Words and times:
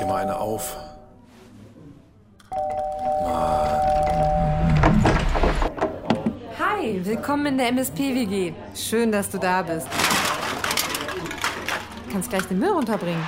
dir 0.00 0.06
mal 0.06 0.22
eine 0.22 0.38
auf. 0.38 0.76
Hi, 6.58 7.00
willkommen 7.04 7.46
in 7.46 7.58
der 7.58 7.68
MSP-WG. 7.68 8.52
Schön, 8.74 9.12
dass 9.12 9.30
du 9.30 9.38
da 9.38 9.62
bist. 9.62 9.86
Du 12.06 12.12
kannst 12.12 12.30
gleich 12.30 12.44
den 12.44 12.58
Müll 12.58 12.70
runterbringen. 12.70 13.22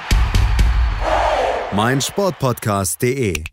mein 1.72 2.00
Sportpodcast.de. 2.00 3.44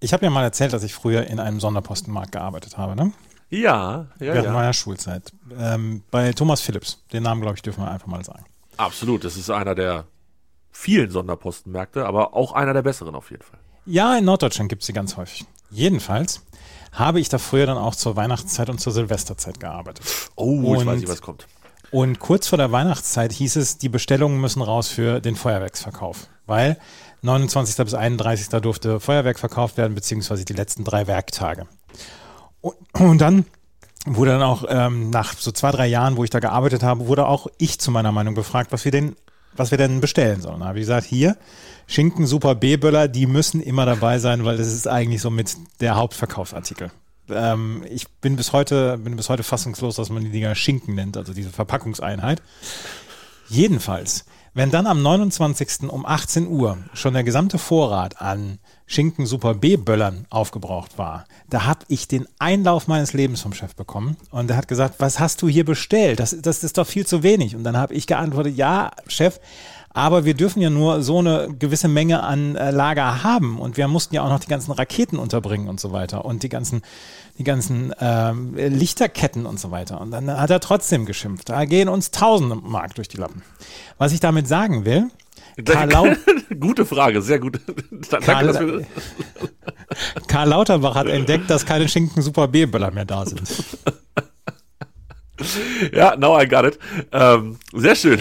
Ich 0.00 0.12
habe 0.12 0.24
ja 0.24 0.30
mal 0.30 0.44
erzählt, 0.44 0.72
dass 0.72 0.82
ich 0.84 0.94
früher 0.94 1.26
in 1.26 1.40
einem 1.40 1.58
Sonderpostenmarkt 1.60 2.32
gearbeitet 2.32 2.76
habe, 2.78 2.94
ne? 2.94 3.12
Ja, 3.50 4.06
ja, 4.20 4.34
Während 4.34 4.44
ja. 4.44 4.52
meiner 4.52 4.72
Schulzeit. 4.74 5.32
Ähm, 5.58 6.02
bei 6.10 6.32
Thomas 6.32 6.60
Phillips. 6.60 7.02
Den 7.12 7.22
Namen, 7.22 7.40
glaube 7.40 7.56
ich, 7.56 7.62
dürfen 7.62 7.82
wir 7.82 7.90
einfach 7.90 8.06
mal 8.06 8.22
sagen. 8.22 8.44
Absolut. 8.76 9.24
Das 9.24 9.36
ist 9.36 9.48
einer 9.50 9.74
der 9.74 10.04
vielen 10.70 11.10
Sonderpostenmärkte, 11.10 12.06
aber 12.06 12.34
auch 12.34 12.52
einer 12.52 12.72
der 12.74 12.82
besseren 12.82 13.14
auf 13.14 13.30
jeden 13.30 13.42
Fall. 13.42 13.58
Ja, 13.86 14.16
in 14.16 14.24
Norddeutschland 14.24 14.68
gibt 14.68 14.82
es 14.82 14.86
sie 14.86 14.92
ganz 14.92 15.16
häufig. 15.16 15.44
Jedenfalls 15.70 16.42
habe 16.92 17.20
ich 17.20 17.28
da 17.28 17.38
früher 17.38 17.66
dann 17.66 17.78
auch 17.78 17.94
zur 17.94 18.16
Weihnachtszeit 18.16 18.68
und 18.70 18.80
zur 18.80 18.92
Silvesterzeit 18.92 19.60
gearbeitet. 19.60 20.04
Oh, 20.36 20.74
ich 20.74 20.80
Und- 20.80 20.86
weiß 20.86 21.00
nicht, 21.00 21.08
was 21.08 21.22
kommt. 21.22 21.46
Und 21.90 22.18
kurz 22.18 22.46
vor 22.48 22.58
der 22.58 22.70
Weihnachtszeit 22.70 23.32
hieß 23.32 23.56
es, 23.56 23.78
die 23.78 23.88
Bestellungen 23.88 24.40
müssen 24.42 24.60
raus 24.60 24.88
für 24.88 25.20
den 25.20 25.36
Feuerwerksverkauf. 25.36 26.28
Weil 26.44 26.76
29. 27.22 27.82
bis 27.84 27.94
31. 27.94 28.60
durfte 28.60 29.00
Feuerwerk 29.00 29.38
verkauft 29.38 29.78
werden, 29.78 29.94
beziehungsweise 29.94 30.44
die 30.44 30.52
letzten 30.52 30.84
drei 30.84 31.06
Werktage. 31.06 31.66
Und, 32.60 32.76
und 32.92 33.18
dann 33.18 33.46
wurde 34.04 34.32
dann 34.32 34.42
auch 34.42 34.64
ähm, 34.68 35.08
nach 35.10 35.32
so 35.34 35.50
zwei, 35.50 35.70
drei 35.70 35.86
Jahren, 35.86 36.16
wo 36.18 36.24
ich 36.24 36.30
da 36.30 36.40
gearbeitet 36.40 36.82
habe, 36.82 37.06
wurde 37.06 37.26
auch 37.26 37.46
ich 37.56 37.78
zu 37.80 37.90
meiner 37.90 38.12
Meinung 38.12 38.34
befragt, 38.34 38.70
was 38.70 38.84
wir 38.84 38.92
denn, 38.92 39.16
was 39.56 39.70
wir 39.70 39.78
denn 39.78 40.00
bestellen 40.00 40.40
sollen. 40.40 40.64
Habe 40.64 40.78
ich 40.78 40.82
gesagt, 40.82 41.06
hier, 41.06 41.36
Schinken, 41.86 42.26
Super 42.26 42.54
B-Böller, 42.54 43.08
die 43.08 43.26
müssen 43.26 43.60
immer 43.60 43.86
dabei 43.86 44.18
sein, 44.18 44.44
weil 44.44 44.56
das 44.56 44.68
ist 44.68 44.86
eigentlich 44.86 45.20
so 45.20 45.30
mit 45.30 45.56
der 45.80 45.96
Hauptverkaufsartikel. 45.96 46.90
Ähm, 47.30 47.84
ich 47.88 48.08
bin 48.08 48.36
bis 48.36 48.52
heute, 48.52 48.98
bin 48.98 49.16
bis 49.16 49.28
heute 49.28 49.42
fassungslos, 49.42 49.96
dass 49.96 50.10
man 50.10 50.24
die 50.24 50.30
Dinger 50.30 50.54
Schinken 50.54 50.94
nennt, 50.94 51.16
also 51.16 51.32
diese 51.32 51.50
Verpackungseinheit. 51.50 52.42
Jedenfalls, 53.48 54.24
wenn 54.58 54.72
dann 54.72 54.88
am 54.88 55.00
29. 55.00 55.88
um 55.88 56.04
18 56.04 56.48
Uhr 56.48 56.78
schon 56.92 57.14
der 57.14 57.22
gesamte 57.22 57.58
Vorrat 57.58 58.20
an 58.20 58.58
Schinken 58.86 59.24
Super 59.24 59.54
B-Böllern 59.54 60.26
aufgebraucht 60.30 60.98
war, 60.98 61.26
da 61.48 61.64
habe 61.64 61.84
ich 61.86 62.08
den 62.08 62.26
Einlauf 62.40 62.88
meines 62.88 63.12
Lebens 63.12 63.40
vom 63.40 63.52
Chef 63.52 63.76
bekommen 63.76 64.16
und 64.32 64.50
der 64.50 64.56
hat 64.56 64.66
gesagt, 64.66 64.96
was 64.98 65.20
hast 65.20 65.42
du 65.42 65.48
hier 65.48 65.64
bestellt? 65.64 66.18
Das, 66.18 66.36
das 66.42 66.64
ist 66.64 66.76
doch 66.76 66.88
viel 66.88 67.06
zu 67.06 67.22
wenig. 67.22 67.54
Und 67.54 67.62
dann 67.62 67.76
habe 67.76 67.94
ich 67.94 68.08
geantwortet, 68.08 68.56
ja, 68.56 68.90
Chef, 69.06 69.38
aber 69.90 70.24
wir 70.24 70.34
dürfen 70.34 70.60
ja 70.60 70.70
nur 70.70 71.02
so 71.02 71.18
eine 71.18 71.48
gewisse 71.58 71.88
Menge 71.88 72.22
an 72.22 72.56
äh, 72.56 72.70
Lager 72.70 73.22
haben 73.22 73.60
und 73.60 73.76
wir 73.76 73.88
mussten 73.88 74.14
ja 74.14 74.22
auch 74.22 74.28
noch 74.28 74.40
die 74.40 74.48
ganzen 74.48 74.72
Raketen 74.72 75.18
unterbringen 75.18 75.68
und 75.68 75.80
so 75.80 75.92
weiter 75.92 76.24
und 76.24 76.42
die 76.42 76.48
ganzen, 76.48 76.82
die 77.38 77.44
ganzen 77.44 77.94
ähm, 78.00 78.54
Lichterketten 78.56 79.46
und 79.46 79.60
so 79.60 79.70
weiter. 79.70 80.00
Und 80.00 80.10
dann 80.10 80.30
hat 80.30 80.50
er 80.50 80.60
trotzdem 80.60 81.06
geschimpft. 81.06 81.48
Da 81.48 81.64
gehen 81.64 81.88
uns 81.88 82.10
tausende 82.10 82.56
Mark 82.56 82.96
durch 82.96 83.08
die 83.08 83.16
Lappen. 83.16 83.42
Was 83.96 84.12
ich 84.12 84.20
damit 84.20 84.48
sagen 84.48 84.84
will, 84.84 85.08
Karl, 85.64 85.90
Lau 85.90 86.06
Gute 86.60 86.84
Frage, 86.84 87.22
sehr 87.22 87.38
gut. 87.38 87.60
Danke, 88.10 88.26
Karl, 88.26 88.86
Karl 90.28 90.48
Lauterbach 90.48 90.94
hat 90.94 91.08
entdeckt, 91.08 91.50
dass 91.50 91.66
keine 91.66 91.88
Schinken 91.88 92.22
Super 92.22 92.48
B-Böller 92.48 92.90
mehr 92.90 93.04
da 93.04 93.26
sind. 93.26 93.42
ja, 95.92 96.16
now 96.16 96.40
I 96.40 96.46
got 96.46 96.64
it. 96.64 96.78
Ähm, 97.12 97.58
sehr 97.72 97.94
schön. 97.94 98.20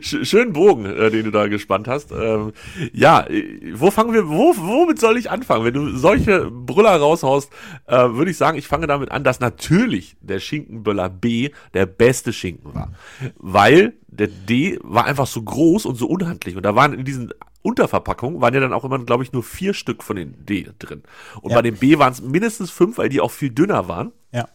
Sch- 0.00 0.24
Schönen 0.24 0.52
Bogen, 0.52 0.84
äh, 0.86 1.10
den 1.10 1.24
du 1.24 1.30
da 1.30 1.46
gespannt 1.48 1.88
hast. 1.88 2.12
Ähm, 2.12 2.52
ja, 2.92 3.26
äh, 3.26 3.72
wo 3.74 3.90
fangen 3.90 4.12
wir, 4.12 4.28
wo, 4.28 4.54
womit 4.56 4.98
soll 4.98 5.16
ich 5.18 5.30
anfangen? 5.30 5.64
Wenn 5.64 5.74
du 5.74 5.96
solche 5.96 6.50
Brüller 6.50 6.96
raushaust, 6.96 7.50
äh, 7.86 7.96
würde 8.10 8.30
ich 8.30 8.36
sagen, 8.36 8.56
ich 8.58 8.68
fange 8.68 8.86
damit 8.86 9.10
an, 9.10 9.24
dass 9.24 9.40
natürlich 9.40 10.16
der 10.20 10.40
Schinkenböller 10.40 11.08
B 11.08 11.50
der 11.74 11.86
beste 11.86 12.32
Schinken 12.32 12.74
war. 12.74 12.92
Weil 13.36 13.94
der 14.06 14.28
D 14.28 14.78
war 14.82 15.04
einfach 15.06 15.26
so 15.26 15.42
groß 15.42 15.86
und 15.86 15.96
so 15.96 16.06
unhandlich. 16.06 16.56
Und 16.56 16.62
da 16.64 16.74
waren 16.74 16.92
in 16.94 17.04
diesen 17.04 17.32
Unterverpackungen 17.62 18.42
waren 18.42 18.52
ja 18.52 18.60
dann 18.60 18.74
auch 18.74 18.84
immer, 18.84 18.98
glaube 18.98 19.22
ich, 19.24 19.32
nur 19.32 19.42
vier 19.42 19.72
Stück 19.72 20.02
von 20.02 20.16
den 20.16 20.44
D 20.44 20.68
drin. 20.78 21.02
Und 21.40 21.50
Ja. 21.50 21.56
bei 21.56 21.62
dem 21.62 21.76
B 21.76 21.98
waren 21.98 22.12
es 22.12 22.20
mindestens 22.20 22.70
fünf, 22.70 22.98
weil 22.98 23.08
die 23.08 23.20
auch 23.22 23.30
viel 23.30 23.50
dünner 23.50 23.88
waren. 23.88 24.12
Ja. 24.32 24.48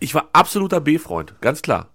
Ich 0.00 0.14
war 0.14 0.28
absoluter 0.32 0.80
B-Freund, 0.80 1.36
ganz 1.40 1.62
klar. 1.62 1.93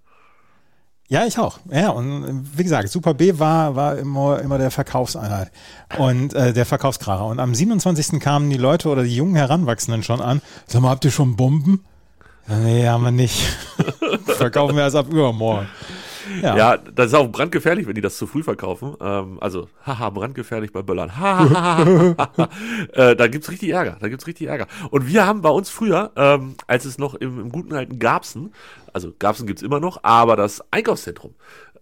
Ja, 1.09 1.25
ich 1.25 1.39
auch. 1.39 1.59
Ja, 1.71 1.89
und 1.89 2.23
äh, 2.23 2.57
wie 2.57 2.63
gesagt, 2.63 2.89
Super 2.89 3.15
B 3.15 3.39
war, 3.39 3.75
war 3.75 3.97
immer, 3.97 4.39
immer 4.41 4.59
der 4.59 4.69
Verkaufseinheit 4.69 5.51
und 5.97 6.35
äh, 6.35 6.53
der 6.53 6.67
Verkaufskracher. 6.67 7.25
Und 7.25 7.39
am 7.39 7.55
27. 7.55 8.19
kamen 8.19 8.49
die 8.51 8.57
Leute 8.57 8.89
oder 8.89 9.01
die 9.01 9.15
jungen 9.15 9.35
Heranwachsenden 9.35 10.03
schon 10.03 10.21
an. 10.21 10.41
Sag 10.67 10.81
mal, 10.81 10.89
habt 10.89 11.03
ihr 11.05 11.11
schon 11.11 11.35
Bomben? 11.35 11.83
Nee, 12.47 12.87
haben 12.87 13.03
wir 13.03 13.11
nicht. 13.11 13.43
Verkaufen 14.25 14.75
wir 14.75 14.83
erst 14.83 14.95
ab 14.95 15.07
übermorgen. 15.09 15.67
Ja. 16.41 16.55
Ja, 16.55 16.77
das 16.77 17.07
ist 17.07 17.13
auch 17.13 17.27
brandgefährlich, 17.27 17.87
wenn 17.87 17.95
die 17.95 18.01
das 18.01 18.17
zu 18.17 18.27
früh 18.27 18.43
verkaufen. 18.43 18.95
Ähm, 19.01 19.37
also, 19.41 19.67
haha, 19.85 20.09
brandgefährlich 20.09 20.71
bei 20.71 20.81
Böllern. 20.81 21.17
Hahaha. 21.17 22.49
äh, 22.93 23.15
da 23.15 23.27
gibt's 23.27 23.49
richtig 23.49 23.69
Ärger. 23.69 23.97
Da 23.99 24.09
gibt's 24.09 24.27
richtig 24.27 24.47
Ärger. 24.47 24.67
Und 24.91 25.07
wir 25.07 25.25
haben 25.25 25.41
bei 25.41 25.49
uns 25.49 25.69
früher, 25.69 26.11
ähm, 26.15 26.55
als 26.67 26.85
es 26.85 26.97
noch 26.97 27.15
im, 27.15 27.39
im 27.39 27.51
guten 27.51 27.73
alten 27.73 27.99
Garbsen, 27.99 28.53
also 28.93 29.13
Garbsen 29.17 29.47
gibt's 29.47 29.61
immer 29.61 29.79
noch, 29.79 30.03
aber 30.03 30.35
das 30.35 30.63
Einkaufszentrum, 30.71 31.35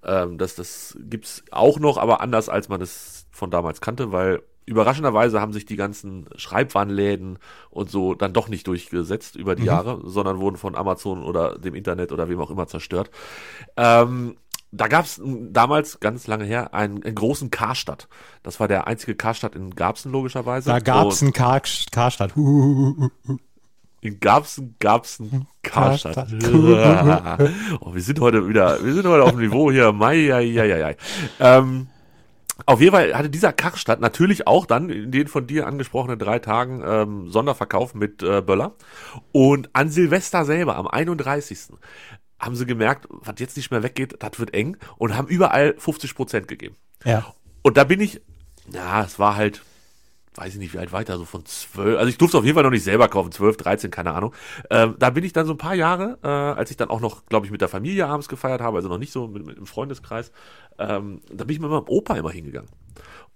ähm, 0.04 0.38
das, 0.38 0.56
das 0.56 0.98
gibt's 1.00 1.44
auch 1.52 1.80
noch, 1.80 1.98
aber 1.98 2.22
anders 2.22 2.50
als 2.50 2.70
man 2.70 2.82
es 2.82 3.28
von 3.32 3.52
damals 3.52 3.82
kannte, 3.82 4.12
weil 4.12 4.42
überraschenderweise 4.68 5.42
haben 5.42 5.54
sich 5.54 5.66
die 5.66 5.78
ganzen 5.78 6.28
Schreibwarenläden 6.36 7.40
und 7.72 7.90
so 7.90 8.14
dann 8.14 8.34
doch 8.34 8.50
nicht 8.50 8.68
durchgesetzt 8.68 9.36
über 9.36 9.56
die 9.56 9.64
Jahre, 9.64 10.02
sondern 10.04 10.40
wurden 10.40 10.58
von 10.58 10.76
Amazon 10.76 11.24
oder 11.24 11.58
dem 11.58 11.74
Internet 11.74 12.12
oder 12.12 12.30
wem 12.30 12.40
auch 12.42 12.52
immer 12.52 12.68
zerstört. 12.68 13.10
Ähm, 13.78 14.36
da 14.72 14.90
gab 14.90 15.06
es 15.06 15.22
damals, 15.24 16.02
ganz 16.02 16.28
lange 16.28 16.44
her, 16.44 16.74
einen, 16.74 17.02
einen 17.02 17.16
großen 17.16 17.50
Karstadt. 17.50 18.10
Das 18.44 18.60
war 18.60 18.68
der 18.68 18.88
einzige 18.88 19.16
Karstadt 19.16 19.56
in 19.56 19.74
Garbsen, 19.74 20.12
logischerweise. 20.12 20.70
Da 20.70 20.80
gab's 20.80 21.22
Und 21.22 21.28
einen 21.28 21.34
Kar 21.34 21.62
Karstadt. 21.92 22.34
In 24.00 24.20
Garbsen 24.20 24.76
gab's 24.80 25.20
einen 25.20 25.48
Karstadt. 25.64 26.30
Oh, 27.82 27.94
wir 27.96 28.02
sind 28.02 28.20
heute 28.20 28.48
wieder, 28.48 28.84
wir 28.84 28.94
sind 28.94 29.08
heute 29.08 29.24
auf 29.24 29.32
dem 29.32 29.40
Niveau 29.40 29.72
hier. 29.72 29.92
Mai, 29.92 30.32
ai, 30.34 30.60
ai, 30.60 30.74
ai, 30.74 30.86
ai. 30.86 30.98
Ähm, 31.40 31.88
auf 32.66 32.82
jeden 32.82 32.94
Fall 32.94 33.14
hatte 33.14 33.30
dieser 33.30 33.54
Karstadt 33.54 34.02
natürlich 34.02 34.48
auch 34.48 34.66
dann 34.66 34.90
in 34.90 35.12
den 35.12 35.28
von 35.28 35.48
dir 35.48 35.68
angesprochenen 35.68 36.18
drei 36.18 36.40
Tagen 36.40 36.84
ähm, 36.86 37.30
Sonderverkauf 37.30 37.94
mit 37.94 38.24
äh, 38.24 38.42
Böller. 38.42 38.74
Und 39.32 39.70
an 39.74 39.90
Silvester 39.90 40.46
selber, 40.46 40.76
am 40.76 40.88
31. 40.88 41.74
haben 42.40 42.56
sie 42.56 42.66
gemerkt, 42.66 43.08
was 43.10 43.36
jetzt 43.40 43.58
nicht 43.58 43.72
mehr 43.72 43.84
weggeht, 43.84 44.16
das 44.20 44.40
wird 44.40 44.54
eng 44.54 44.78
und 44.98 45.16
haben 45.16 45.28
überall 45.28 45.76
50 45.78 46.16
Prozent 46.16 46.48
gegeben. 46.48 46.76
Ja. 47.04 47.34
Und 47.62 47.78
da 47.78 47.84
bin 47.84 48.02
ich, 48.02 48.22
ja, 48.72 49.04
es 49.04 49.20
war 49.20 49.36
halt, 49.36 49.62
weiß 50.38 50.54
ich 50.54 50.60
nicht, 50.60 50.74
wie 50.74 50.78
alt 50.78 50.92
weiter, 50.92 51.18
so 51.18 51.26
von 51.26 51.46
zwölf, 51.46 51.98
also 51.98 52.10
ich 52.10 52.18
durfte 52.18 52.38
es 52.38 52.40
auf 52.40 52.46
jeden 52.46 52.56
Fall 52.56 52.64
noch 52.64 52.72
nicht 52.72 52.84
selber 52.84 53.08
kaufen, 53.08 53.32
zwölf, 53.32 53.58
dreizehn, 53.58 53.92
keine 53.92 54.14
Ahnung. 54.14 54.34
Ähm, 54.70 54.96
da 55.00 55.10
bin 55.10 55.24
ich 55.24 55.34
dann 55.34 55.46
so 55.46 55.54
ein 55.54 55.58
paar 55.58 55.76
Jahre, 55.76 56.20
äh, 56.24 56.28
als 56.28 56.72
ich 56.72 56.78
dann 56.78 56.90
auch 56.90 57.02
noch, 57.02 57.26
glaube 57.26 57.46
ich, 57.46 57.52
mit 57.52 57.62
der 57.62 57.68
Familie 57.68 58.08
abends 58.08 58.30
gefeiert 58.30 58.62
habe, 58.62 58.78
also 58.78 58.88
noch 58.88 59.00
nicht 59.00 59.12
so 59.12 59.28
mit, 59.28 59.46
mit 59.46 59.58
im 59.58 59.66
Freundeskreis, 59.66 60.32
ähm, 60.78 61.22
da 61.32 61.44
bin 61.44 61.56
ich 61.56 61.60
mit 61.60 61.70
meinem 61.70 61.88
Opa 61.88 62.16
immer 62.16 62.32
hingegangen. 62.32 62.70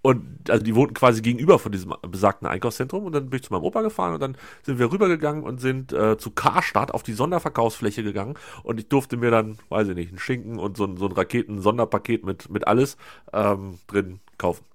Und 0.04 0.50
also 0.50 0.64
die 0.64 0.74
wohnten 0.74 0.96
quasi 0.96 1.22
gegenüber 1.22 1.60
von 1.60 1.72
diesem 1.72 1.94
besagten 2.10 2.48
Einkaufszentrum 2.48 3.06
und 3.06 3.14
dann 3.14 3.30
bin 3.30 3.38
ich 3.38 3.44
zu 3.44 3.54
meinem 3.54 3.64
Opa 3.64 3.84
gefahren 3.84 4.16
und 4.16 4.20
dann 4.20 4.36
sind 4.64 4.80
wir 4.80 4.92
rübergegangen 4.92 5.44
und 5.44 5.62
sind 5.62 5.94
äh, 5.94 6.18
zu 6.18 6.32
Karstadt 6.32 6.92
auf 6.92 7.04
die 7.04 7.14
Sonderverkaufsfläche 7.14 8.02
gegangen 8.02 8.36
und 8.64 8.80
ich 8.80 8.88
durfte 8.90 9.18
mir 9.18 9.30
dann, 9.30 9.60
weiß 9.70 9.90
ich 9.90 9.96
nicht, 9.96 10.10
einen 10.10 10.18
Schinken 10.18 10.58
und 10.58 10.76
so 10.76 10.86
ein, 10.86 10.98
so 10.98 11.06
ein 11.06 11.12
Raketen-Sonderpaket 11.12 12.26
mit, 12.26 12.50
mit 12.50 12.68
alles 12.68 12.98
ähm, 13.32 13.78
drin 13.86 14.20
kaufen. 14.40 14.66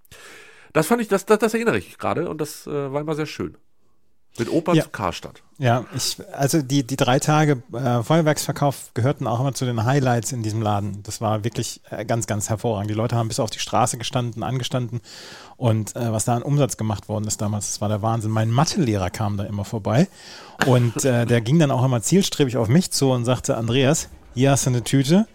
Das 0.76 0.86
fand 0.88 1.00
ich, 1.00 1.08
das, 1.08 1.24
das, 1.26 1.38
das 1.38 1.54
erinnere 1.54 1.78
ich 1.78 1.96
gerade 1.98 2.28
und 2.28 2.40
das 2.40 2.66
äh, 2.66 2.92
war 2.92 3.00
immer 3.00 3.14
sehr 3.14 3.26
schön. 3.26 3.56
Mit 4.38 4.50
Opa 4.52 4.74
Ja. 4.74 4.84
zu 4.84 4.90
Karstadt. 4.90 5.42
Ja, 5.56 5.86
ich, 5.94 6.18
also 6.34 6.60
die, 6.60 6.86
die 6.86 6.96
drei 6.96 7.18
Tage 7.18 7.62
äh, 7.72 8.02
Feuerwerksverkauf 8.02 8.90
gehörten 8.92 9.26
auch 9.26 9.40
immer 9.40 9.54
zu 9.54 9.64
den 9.64 9.84
Highlights 9.86 10.32
in 10.32 10.42
diesem 10.42 10.60
Laden. 10.60 11.02
Das 11.04 11.22
war 11.22 11.42
wirklich 11.42 11.80
äh, 11.88 12.04
ganz, 12.04 12.26
ganz 12.26 12.50
hervorragend. 12.50 12.90
Die 12.90 12.94
Leute 12.94 13.16
haben 13.16 13.28
bis 13.28 13.40
auf 13.40 13.48
die 13.48 13.58
Straße 13.58 13.96
gestanden, 13.96 14.42
angestanden 14.42 15.00
und 15.56 15.96
äh, 15.96 16.12
was 16.12 16.26
da 16.26 16.36
an 16.36 16.42
Umsatz 16.42 16.76
gemacht 16.76 17.08
worden 17.08 17.26
ist 17.26 17.40
damals, 17.40 17.68
das 17.68 17.80
war 17.80 17.88
der 17.88 18.02
Wahnsinn. 18.02 18.30
Mein 18.30 18.50
Mathelehrer 18.50 19.08
kam 19.08 19.38
da 19.38 19.44
immer 19.44 19.64
vorbei 19.64 20.08
und 20.66 21.02
äh, 21.06 21.24
der 21.24 21.40
ging 21.40 21.58
dann 21.58 21.70
auch 21.70 21.82
immer 21.82 22.02
zielstrebig 22.02 22.58
auf 22.58 22.68
mich 22.68 22.90
zu 22.90 23.12
und 23.12 23.24
sagte, 23.24 23.56
Andreas, 23.56 24.10
hier 24.34 24.50
hast 24.50 24.66
du 24.66 24.70
eine 24.70 24.84
Tüte, 24.84 25.26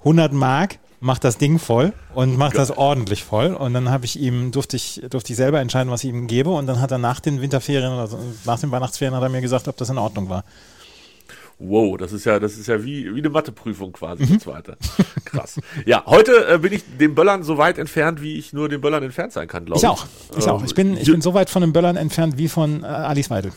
100 0.00 0.32
Mark, 0.32 0.80
mach 1.00 1.18
das 1.18 1.38
Ding 1.38 1.58
voll 1.58 1.92
und 2.14 2.36
mach 2.36 2.52
das 2.52 2.70
ordentlich 2.76 3.24
voll. 3.24 3.54
Und 3.54 3.74
dann 3.74 3.90
habe 3.90 4.04
ich 4.04 4.18
ihm, 4.18 4.50
durfte 4.52 4.76
ich, 4.76 5.02
durfte 5.10 5.32
ich 5.32 5.36
selber 5.36 5.60
entscheiden, 5.60 5.90
was 5.92 6.04
ich 6.04 6.10
ihm 6.10 6.26
gebe. 6.26 6.50
Und 6.50 6.66
dann 6.66 6.80
hat 6.80 6.90
er 6.90 6.98
nach 6.98 7.20
den 7.20 7.40
Winterferien 7.40 7.92
oder 7.92 8.06
so, 8.06 8.18
nach 8.44 8.58
den 8.58 8.70
Weihnachtsferien 8.70 9.14
hat 9.14 9.22
er 9.22 9.28
mir 9.28 9.40
gesagt, 9.40 9.68
ob 9.68 9.76
das 9.76 9.90
in 9.90 9.98
Ordnung 9.98 10.28
war. 10.28 10.44
Wow, 11.60 11.96
das 11.98 12.12
ist 12.12 12.24
ja, 12.24 12.38
das 12.38 12.56
ist 12.56 12.68
ja 12.68 12.84
wie, 12.84 13.12
wie 13.12 13.18
eine 13.18 13.30
Matheprüfung 13.30 13.92
quasi, 13.92 14.22
Mhm. 14.22 14.26
die 14.28 14.38
zweite. 14.38 14.76
Krass. 15.24 15.60
Ja, 15.86 16.04
heute 16.06 16.46
äh, 16.48 16.58
bin 16.58 16.72
ich 16.72 16.84
dem 17.00 17.16
Böllern 17.16 17.42
so 17.42 17.58
weit 17.58 17.78
entfernt, 17.78 18.22
wie 18.22 18.38
ich 18.38 18.52
nur 18.52 18.68
dem 18.68 18.80
Böllern 18.80 19.02
entfernt 19.02 19.32
sein 19.32 19.48
kann, 19.48 19.64
glaube 19.64 19.78
ich. 19.78 19.82
Ich 19.82 19.88
auch. 19.88 20.06
Ich 20.38 20.46
auch. 20.48 20.62
Ich 20.64 20.74
bin, 20.76 20.96
ich 20.96 21.10
bin 21.10 21.20
so 21.20 21.34
weit 21.34 21.50
von 21.50 21.62
den 21.62 21.72
Böllern 21.72 21.96
entfernt 21.96 22.38
wie 22.38 22.46
von 22.46 22.84
äh, 22.84 22.86
Alice 22.86 23.28
Weidel. 23.30 23.50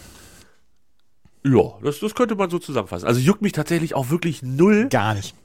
Ja, 1.43 1.61
das, 1.83 1.99
das 1.99 2.15
könnte 2.15 2.33
man 2.35 2.49
so 2.49 2.57
zusammenfassen. 2.59 3.07
Also 3.07 3.19
juckt 3.19 3.41
mich 3.43 3.51
tatsächlich 3.51 3.93
auch 3.95 4.09
wirklich 4.09 4.41
null. 4.43 4.87
Gar 4.89 5.13
nicht. 5.15 5.35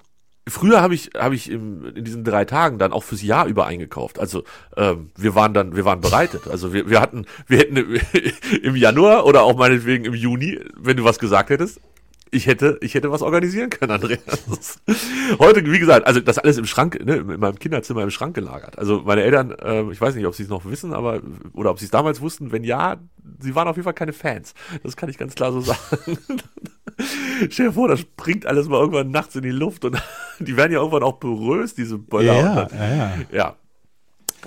Früher 0.48 0.80
habe 0.80 0.94
ich, 0.94 1.10
habe 1.16 1.34
ich 1.34 1.50
im, 1.50 1.86
in 1.96 2.04
diesen 2.04 2.22
drei 2.22 2.44
Tagen 2.44 2.78
dann 2.78 2.92
auch 2.92 3.02
fürs 3.02 3.22
Jahr 3.22 3.46
über 3.46 3.66
eingekauft. 3.66 4.20
Also 4.20 4.44
ähm, 4.76 5.10
wir 5.16 5.34
waren 5.34 5.52
dann, 5.54 5.74
wir 5.74 5.84
waren 5.84 6.00
bereitet. 6.00 6.46
Also 6.48 6.72
wir, 6.72 6.88
wir 6.88 7.00
hatten, 7.00 7.26
wir 7.48 7.58
hätten 7.58 7.76
im 8.62 8.76
Januar 8.76 9.26
oder 9.26 9.42
auch 9.42 9.56
meinetwegen 9.56 10.04
im 10.04 10.14
Juni, 10.14 10.60
wenn 10.76 10.96
du 10.96 11.02
was 11.02 11.18
gesagt 11.18 11.50
hättest, 11.50 11.80
ich 12.30 12.46
hätte, 12.46 12.78
ich 12.80 12.94
hätte 12.94 13.10
was 13.10 13.22
organisieren 13.22 13.70
können, 13.70 13.92
Andreas. 13.92 14.80
Heute, 15.38 15.64
wie 15.64 15.78
gesagt, 15.78 16.06
also 16.06 16.20
das 16.20 16.38
alles 16.38 16.58
im 16.58 16.66
Schrank, 16.66 17.04
ne, 17.04 17.16
in 17.16 17.40
meinem 17.40 17.58
Kinderzimmer 17.58 18.02
im 18.02 18.10
Schrank 18.10 18.34
gelagert. 18.34 18.78
Also 18.78 19.02
meine 19.04 19.22
Eltern, 19.22 19.52
äh, 19.52 19.82
ich 19.92 20.00
weiß 20.00 20.14
nicht, 20.14 20.26
ob 20.26 20.34
sie 20.34 20.42
es 20.42 20.48
noch 20.48 20.64
wissen, 20.64 20.92
aber 20.92 21.20
oder 21.52 21.70
ob 21.70 21.78
sie 21.78 21.84
es 21.84 21.90
damals 21.90 22.20
wussten. 22.20 22.52
Wenn 22.52 22.64
ja, 22.64 22.96
sie 23.40 23.54
waren 23.54 23.68
auf 23.68 23.76
jeden 23.76 23.84
Fall 23.84 23.94
keine 23.94 24.12
Fans. 24.12 24.54
Das 24.82 24.96
kann 24.96 25.08
ich 25.08 25.18
ganz 25.18 25.34
klar 25.34 25.52
so 25.52 25.60
sagen. 25.60 25.78
Stell 27.50 27.66
dir 27.66 27.72
vor, 27.72 27.88
das 27.88 28.00
springt 28.00 28.46
alles 28.46 28.68
mal 28.68 28.80
irgendwann 28.80 29.10
nachts 29.10 29.36
in 29.36 29.42
die 29.42 29.50
Luft 29.50 29.84
und 29.84 30.00
die 30.40 30.56
werden 30.56 30.72
ja 30.72 30.78
irgendwann 30.78 31.02
auch 31.02 31.18
beröst, 31.18 31.78
diese 31.78 31.98
Böller. 31.98 32.34
Ja, 32.34 32.68
ja, 32.72 32.96
ja. 32.96 33.14
ja. 33.32 33.56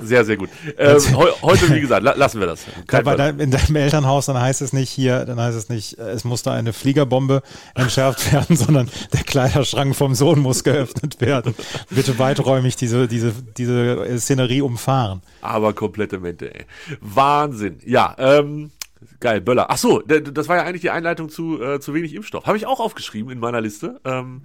Sehr, 0.01 0.23
sehr 0.25 0.37
gut. 0.37 0.49
Ähm, 0.77 0.97
heu, 1.15 1.27
heute, 1.41 1.69
wie 1.73 1.81
gesagt, 1.81 2.03
la 2.03 2.13
lassen 2.13 2.39
wir 2.39 2.47
das. 2.47 2.61
Kein 2.87 3.03
dein, 3.03 3.39
in 3.39 3.51
deinem 3.51 3.75
Elternhaus, 3.75 4.27
dann 4.27 4.39
heißt 4.39 4.61
es 4.61 4.73
nicht 4.73 4.89
hier, 4.89 5.25
dann 5.25 5.39
heißt 5.39 5.57
es 5.57 5.69
nicht, 5.69 5.97
äh, 5.97 6.11
es 6.11 6.23
musste 6.23 6.51
eine 6.51 6.73
Fliegerbombe 6.73 7.41
entschärft 7.75 8.31
werden, 8.33 8.55
sondern 8.55 8.89
der 9.13 9.23
Kleiderschrank 9.23 9.95
vom 9.95 10.15
Sohn 10.15 10.39
muss 10.39 10.63
geöffnet 10.63 11.19
werden. 11.21 11.55
Bitte 11.89 12.17
weiträumig 12.17 12.75
diese, 12.75 13.07
diese, 13.07 13.33
diese 13.57 14.19
Szenerie 14.19 14.61
umfahren. 14.61 15.21
Aber 15.41 15.73
komplette 15.73 16.19
Mente, 16.19 16.53
ey. 16.53 16.65
Wahnsinn. 17.01 17.79
Ja, 17.85 18.15
ähm, 18.17 18.71
geil, 19.19 19.41
Böller. 19.41 19.67
Ach 19.69 19.77
so, 19.77 19.99
das 20.01 20.47
war 20.47 20.57
ja 20.57 20.63
eigentlich 20.63 20.81
die 20.81 20.89
Einleitung 20.89 21.29
zu, 21.29 21.61
äh, 21.61 21.79
zu 21.79 21.93
wenig 21.93 22.13
Impfstoff. 22.13 22.45
Habe 22.45 22.57
ich 22.57 22.65
auch 22.65 22.79
aufgeschrieben 22.79 23.31
in 23.31 23.39
meiner 23.39 23.61
Liste. 23.61 23.99
Ähm, 24.05 24.41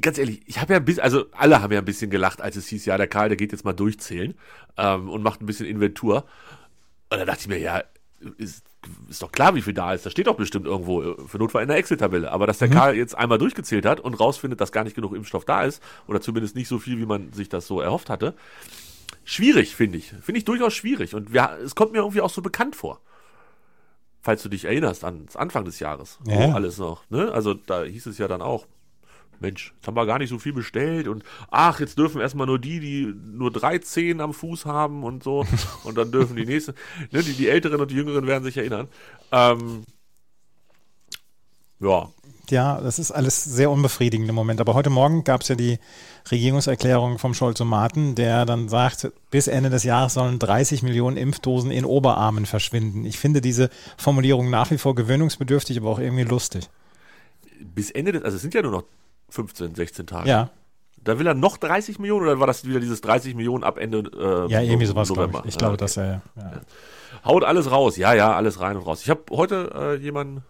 Ganz 0.00 0.18
ehrlich, 0.18 0.42
ich 0.46 0.60
habe 0.60 0.74
ja 0.74 0.78
ein 0.78 0.84
bisschen, 0.84 1.02
also 1.02 1.26
alle 1.32 1.60
haben 1.60 1.72
ja 1.72 1.80
ein 1.80 1.84
bisschen 1.84 2.10
gelacht, 2.10 2.40
als 2.40 2.56
es 2.56 2.68
hieß, 2.68 2.84
ja, 2.84 2.96
der 2.96 3.08
Karl, 3.08 3.28
der 3.28 3.36
geht 3.36 3.52
jetzt 3.52 3.64
mal 3.64 3.72
durchzählen 3.72 4.34
ähm, 4.76 5.08
und 5.08 5.22
macht 5.22 5.40
ein 5.40 5.46
bisschen 5.46 5.66
Inventur. 5.66 6.24
Und 7.10 7.18
da 7.18 7.24
dachte 7.24 7.40
ich 7.40 7.48
mir, 7.48 7.58
ja, 7.58 7.82
ist, 8.36 8.62
ist 9.08 9.22
doch 9.22 9.32
klar, 9.32 9.54
wie 9.54 9.62
viel 9.62 9.74
da 9.74 9.94
ist. 9.94 10.06
Da 10.06 10.10
steht 10.10 10.26
doch 10.26 10.36
bestimmt 10.36 10.66
irgendwo 10.66 11.02
äh, 11.02 11.16
für 11.26 11.38
Notfall 11.38 11.62
in 11.62 11.68
der 11.68 11.78
Excel-Tabelle. 11.78 12.30
Aber 12.30 12.46
dass 12.46 12.58
der 12.58 12.68
Karl 12.68 12.94
jetzt 12.94 13.16
einmal 13.16 13.38
durchgezählt 13.38 13.84
hat 13.84 14.00
und 14.00 14.14
rausfindet, 14.14 14.60
dass 14.60 14.70
gar 14.70 14.84
nicht 14.84 14.94
genug 14.94 15.14
Impfstoff 15.14 15.44
da 15.44 15.64
ist, 15.64 15.82
oder 16.06 16.20
zumindest 16.20 16.54
nicht 16.54 16.68
so 16.68 16.78
viel, 16.78 16.98
wie 16.98 17.06
man 17.06 17.32
sich 17.32 17.48
das 17.48 17.66
so 17.66 17.80
erhofft 17.80 18.10
hatte, 18.10 18.34
schwierig, 19.24 19.74
finde 19.74 19.98
ich. 19.98 20.10
Finde 20.22 20.38
ich 20.38 20.44
durchaus 20.44 20.74
schwierig. 20.74 21.14
Und 21.14 21.32
wir, 21.32 21.58
es 21.64 21.74
kommt 21.74 21.92
mir 21.92 21.98
irgendwie 21.98 22.20
auch 22.20 22.30
so 22.30 22.42
bekannt 22.42 22.76
vor. 22.76 23.00
Falls 24.20 24.42
du 24.42 24.48
dich 24.48 24.64
erinnerst 24.64 25.04
ans 25.04 25.36
Anfang 25.36 25.64
des 25.64 25.78
Jahres, 25.80 26.18
Ja. 26.26 26.52
alles 26.52 26.78
noch, 26.78 27.08
ne? 27.10 27.30
Also 27.32 27.54
da 27.54 27.84
hieß 27.84 28.06
es 28.06 28.18
ja 28.18 28.28
dann 28.28 28.42
auch, 28.42 28.66
Mensch, 29.40 29.72
jetzt 29.76 29.86
haben 29.86 29.94
wir 29.96 30.04
gar 30.06 30.18
nicht 30.18 30.30
so 30.30 30.38
viel 30.40 30.52
bestellt 30.52 31.06
und 31.06 31.22
ach, 31.50 31.78
jetzt 31.78 31.96
dürfen 31.96 32.20
erstmal 32.20 32.48
nur 32.48 32.58
die, 32.58 32.80
die 32.80 33.14
nur 33.32 33.52
drei 33.52 33.78
Zehen 33.78 34.20
am 34.20 34.34
Fuß 34.34 34.66
haben 34.66 35.04
und 35.04 35.22
so 35.22 35.46
und 35.84 35.96
dann 35.96 36.10
dürfen 36.10 36.34
die 36.36 36.44
nächsten, 36.44 36.74
ne, 37.12 37.22
die, 37.22 37.34
die 37.34 37.48
Älteren 37.48 37.80
und 37.80 37.90
die 37.90 37.94
Jüngeren 37.94 38.26
werden 38.26 38.42
sich 38.42 38.56
erinnern. 38.56 38.88
Ähm, 39.30 39.84
ja, 41.80 42.08
Ja, 42.50 42.80
das 42.80 42.98
ist 42.98 43.10
alles 43.10 43.44
sehr 43.44 43.70
unbefriedigend 43.70 44.28
im 44.28 44.34
Moment. 44.34 44.60
Aber 44.60 44.74
heute 44.74 44.90
Morgen 44.90 45.24
gab 45.24 45.42
es 45.42 45.48
ja 45.48 45.54
die 45.54 45.78
Regierungserklärung 46.30 47.18
vom 47.18 47.34
Scholz-Maten, 47.34 48.14
der 48.14 48.46
dann 48.46 48.68
sagt, 48.68 49.10
bis 49.30 49.48
Ende 49.48 49.70
des 49.70 49.84
Jahres 49.84 50.14
sollen 50.14 50.38
30 50.38 50.82
Millionen 50.82 51.16
Impfdosen 51.16 51.70
in 51.70 51.84
Oberarmen 51.84 52.46
verschwinden. 52.46 53.04
Ich 53.04 53.18
finde 53.18 53.40
diese 53.40 53.70
Formulierung 53.96 54.50
nach 54.50 54.70
wie 54.70 54.78
vor 54.78 54.94
gewöhnungsbedürftig, 54.94 55.78
aber 55.78 55.90
auch 55.90 55.98
irgendwie 55.98 56.24
lustig. 56.24 56.68
bis 57.60 57.90
Ende 57.90 58.12
des, 58.12 58.22
also 58.22 58.36
es 58.36 58.42
sind 58.42 58.54
ja 58.54 58.62
nur 58.62 58.72
noch 58.72 58.84
15, 59.30 59.74
16 59.74 60.06
Tage. 60.06 60.28
Ja, 60.28 60.50
Da 61.04 61.18
will 61.18 61.26
er 61.26 61.34
noch 61.34 61.56
30 61.58 61.98
Millionen 61.98 62.22
oder 62.22 62.40
war 62.40 62.46
das 62.46 62.64
wieder 62.64 62.80
dieses 62.80 63.00
30 63.02 63.34
Millionen 63.34 63.64
ab 63.64 63.78
Ende 63.78 63.98
äh, 63.98 64.50
ja, 64.50 64.60
irgendwie 64.60 64.86
sowas, 64.86 65.12
glaube 65.12 65.42
ich. 65.44 65.50
Ich 65.50 65.58
glaube, 65.58 65.74
okay. 65.74 65.84
dass 65.84 65.96
er, 65.96 66.22
ja. 66.36 66.60
Haut 67.24 67.44
alles 67.44 67.70
raus, 67.70 67.96
ja, 67.96 68.14
ja, 68.14 68.34
alles 68.34 68.60
rein 68.60 68.76
und 68.76 68.82
raus. 68.86 69.02
Ich 69.02 69.10
habe 69.10 69.22
heute 69.30 69.70
äh, 69.74 70.02
jemanden, 70.02 70.44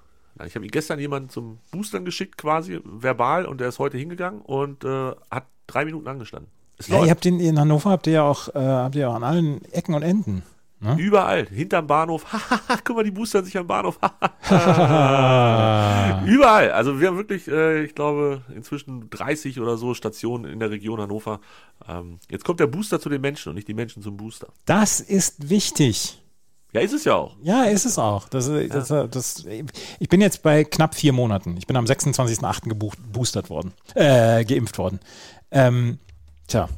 ich 0.47 0.55
habe 0.55 0.67
gestern 0.67 0.99
jemanden 0.99 1.29
zum 1.29 1.59
Boostern 1.71 2.05
geschickt, 2.05 2.39
quasi 2.39 2.81
verbal, 2.85 3.47
und 3.47 3.61
der 3.61 3.69
ist 3.69 3.79
heute 3.79 3.99
hingegangen 3.99 4.41
und 4.43 4.85
äh, 4.85 5.13
hat 5.31 5.47
drei 5.67 5.85
Minuten 5.85 6.09
angestanden. 6.09 6.51
Es 6.79 6.89
Ja, 6.89 6.97
läuft 6.97 7.07
ihr 7.07 7.11
habt 7.11 7.25
den, 7.25 7.41
in 7.41 7.59
Hannover 7.59 7.91
habt 7.91 8.07
ihr 8.07 8.15
ja 8.15 8.23
auch, 8.23 8.49
äh, 8.55 8.59
habt 8.59 8.95
ihr 8.95 9.11
auch 9.11 9.15
an 9.15 9.25
allen 9.25 9.65
Ecken 9.73 9.95
und 9.95 10.03
Enden. 10.03 10.43
Ne? 10.81 10.95
überall, 10.97 11.49
hinterm 11.49 11.89
Bahnhof. 11.89 12.25
Guck 12.85 12.97
mal, 12.97 13.03
die 13.03 13.11
boostern 13.11 13.45
sich 13.45 13.59
am 13.59 13.67
Bahnhof. 13.67 13.99
Ah. 14.01 16.23
überall. 16.27 16.71
Also 16.71 17.01
wir 17.01 17.09
haben 17.09 17.17
wirklich, 17.17 17.49
äh, 17.49 17.83
ich 17.83 17.97
glaube, 17.97 18.43
inzwischen 18.55 19.11
30 19.11 19.59
oder 19.59 19.77
so 19.77 19.93
Stationen 19.95 20.45
in 20.45 20.61
der 20.61 20.71
Region 20.71 21.01
Hannover. 21.01 21.41
Ähm, 21.89 22.21
jetzt 22.31 22.45
kommt 22.45 22.61
der 22.61 22.69
Booster 22.69 23.01
zu 23.01 23.09
den 23.09 23.21
Menschen 23.21 23.49
und 23.49 23.57
nicht 23.57 23.67
die 23.67 23.75
Menschen 23.75 24.05
zum 24.05 24.17
Booster. 24.17 24.47
Das 24.67 25.01
ist 25.01 25.51
wichtig. 25.51 26.23
Ja, 26.73 26.81
ist 26.83 26.93
es 26.93 27.05
ja 27.05 27.15
auch. 27.15 27.35
Ja, 27.43 27.65
ist 27.65 27.87
es 27.87 27.99
auch. 27.99 28.29
Das, 28.29 28.51
das, 28.69 28.89
das, 29.11 29.47
ich 29.99 30.09
bin 30.09 30.21
jetzt 30.21 30.43
bei 30.43 30.65
knapp 30.65 30.95
vier 30.95 31.13
Monaten. 31.15 31.57
Ich 31.57 31.67
bin 31.67 31.77
am 31.77 31.87
26.08. 31.87 32.69
geboostert 32.69 33.49
worden, 33.49 33.73
äh, 33.95 34.45
geimpft 34.45 34.77
worden. 34.79 35.01
Ähm, 35.51 35.99
tja, 36.47 36.69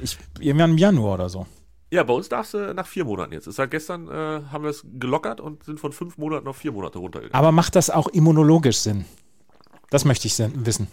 ich, 0.00 0.16
irgendwann 0.38 0.70
im 0.72 0.78
Januar 0.78 1.14
oder 1.14 1.28
so. 1.28 1.46
Ja, 1.90 2.02
bei 2.04 2.12
uns 2.14 2.28
darfst 2.28 2.54
du 2.54 2.72
nach 2.74 2.86
vier 2.86 3.04
Monaten 3.04 3.32
jetzt. 3.32 3.44
Seit 3.50 3.70
gestern 3.70 4.08
äh, 4.08 4.42
haben 4.52 4.62
wir 4.64 4.70
es 4.70 4.84
gelockert 4.98 5.40
und 5.40 5.64
sind 5.64 5.80
von 5.80 5.92
fünf 5.92 6.18
Monaten 6.18 6.46
auf 6.48 6.56
vier 6.56 6.72
Monate 6.72 6.98
runtergegangen. 6.98 7.34
Aber 7.34 7.52
macht 7.52 7.74
das 7.76 7.90
auch 7.90 8.08
immunologisch 8.08 8.78
Sinn? 8.78 9.04
Das 9.90 10.04
möchte 10.04 10.26
ich 10.26 10.34
sen- 10.34 10.66
wissen. 10.66 10.88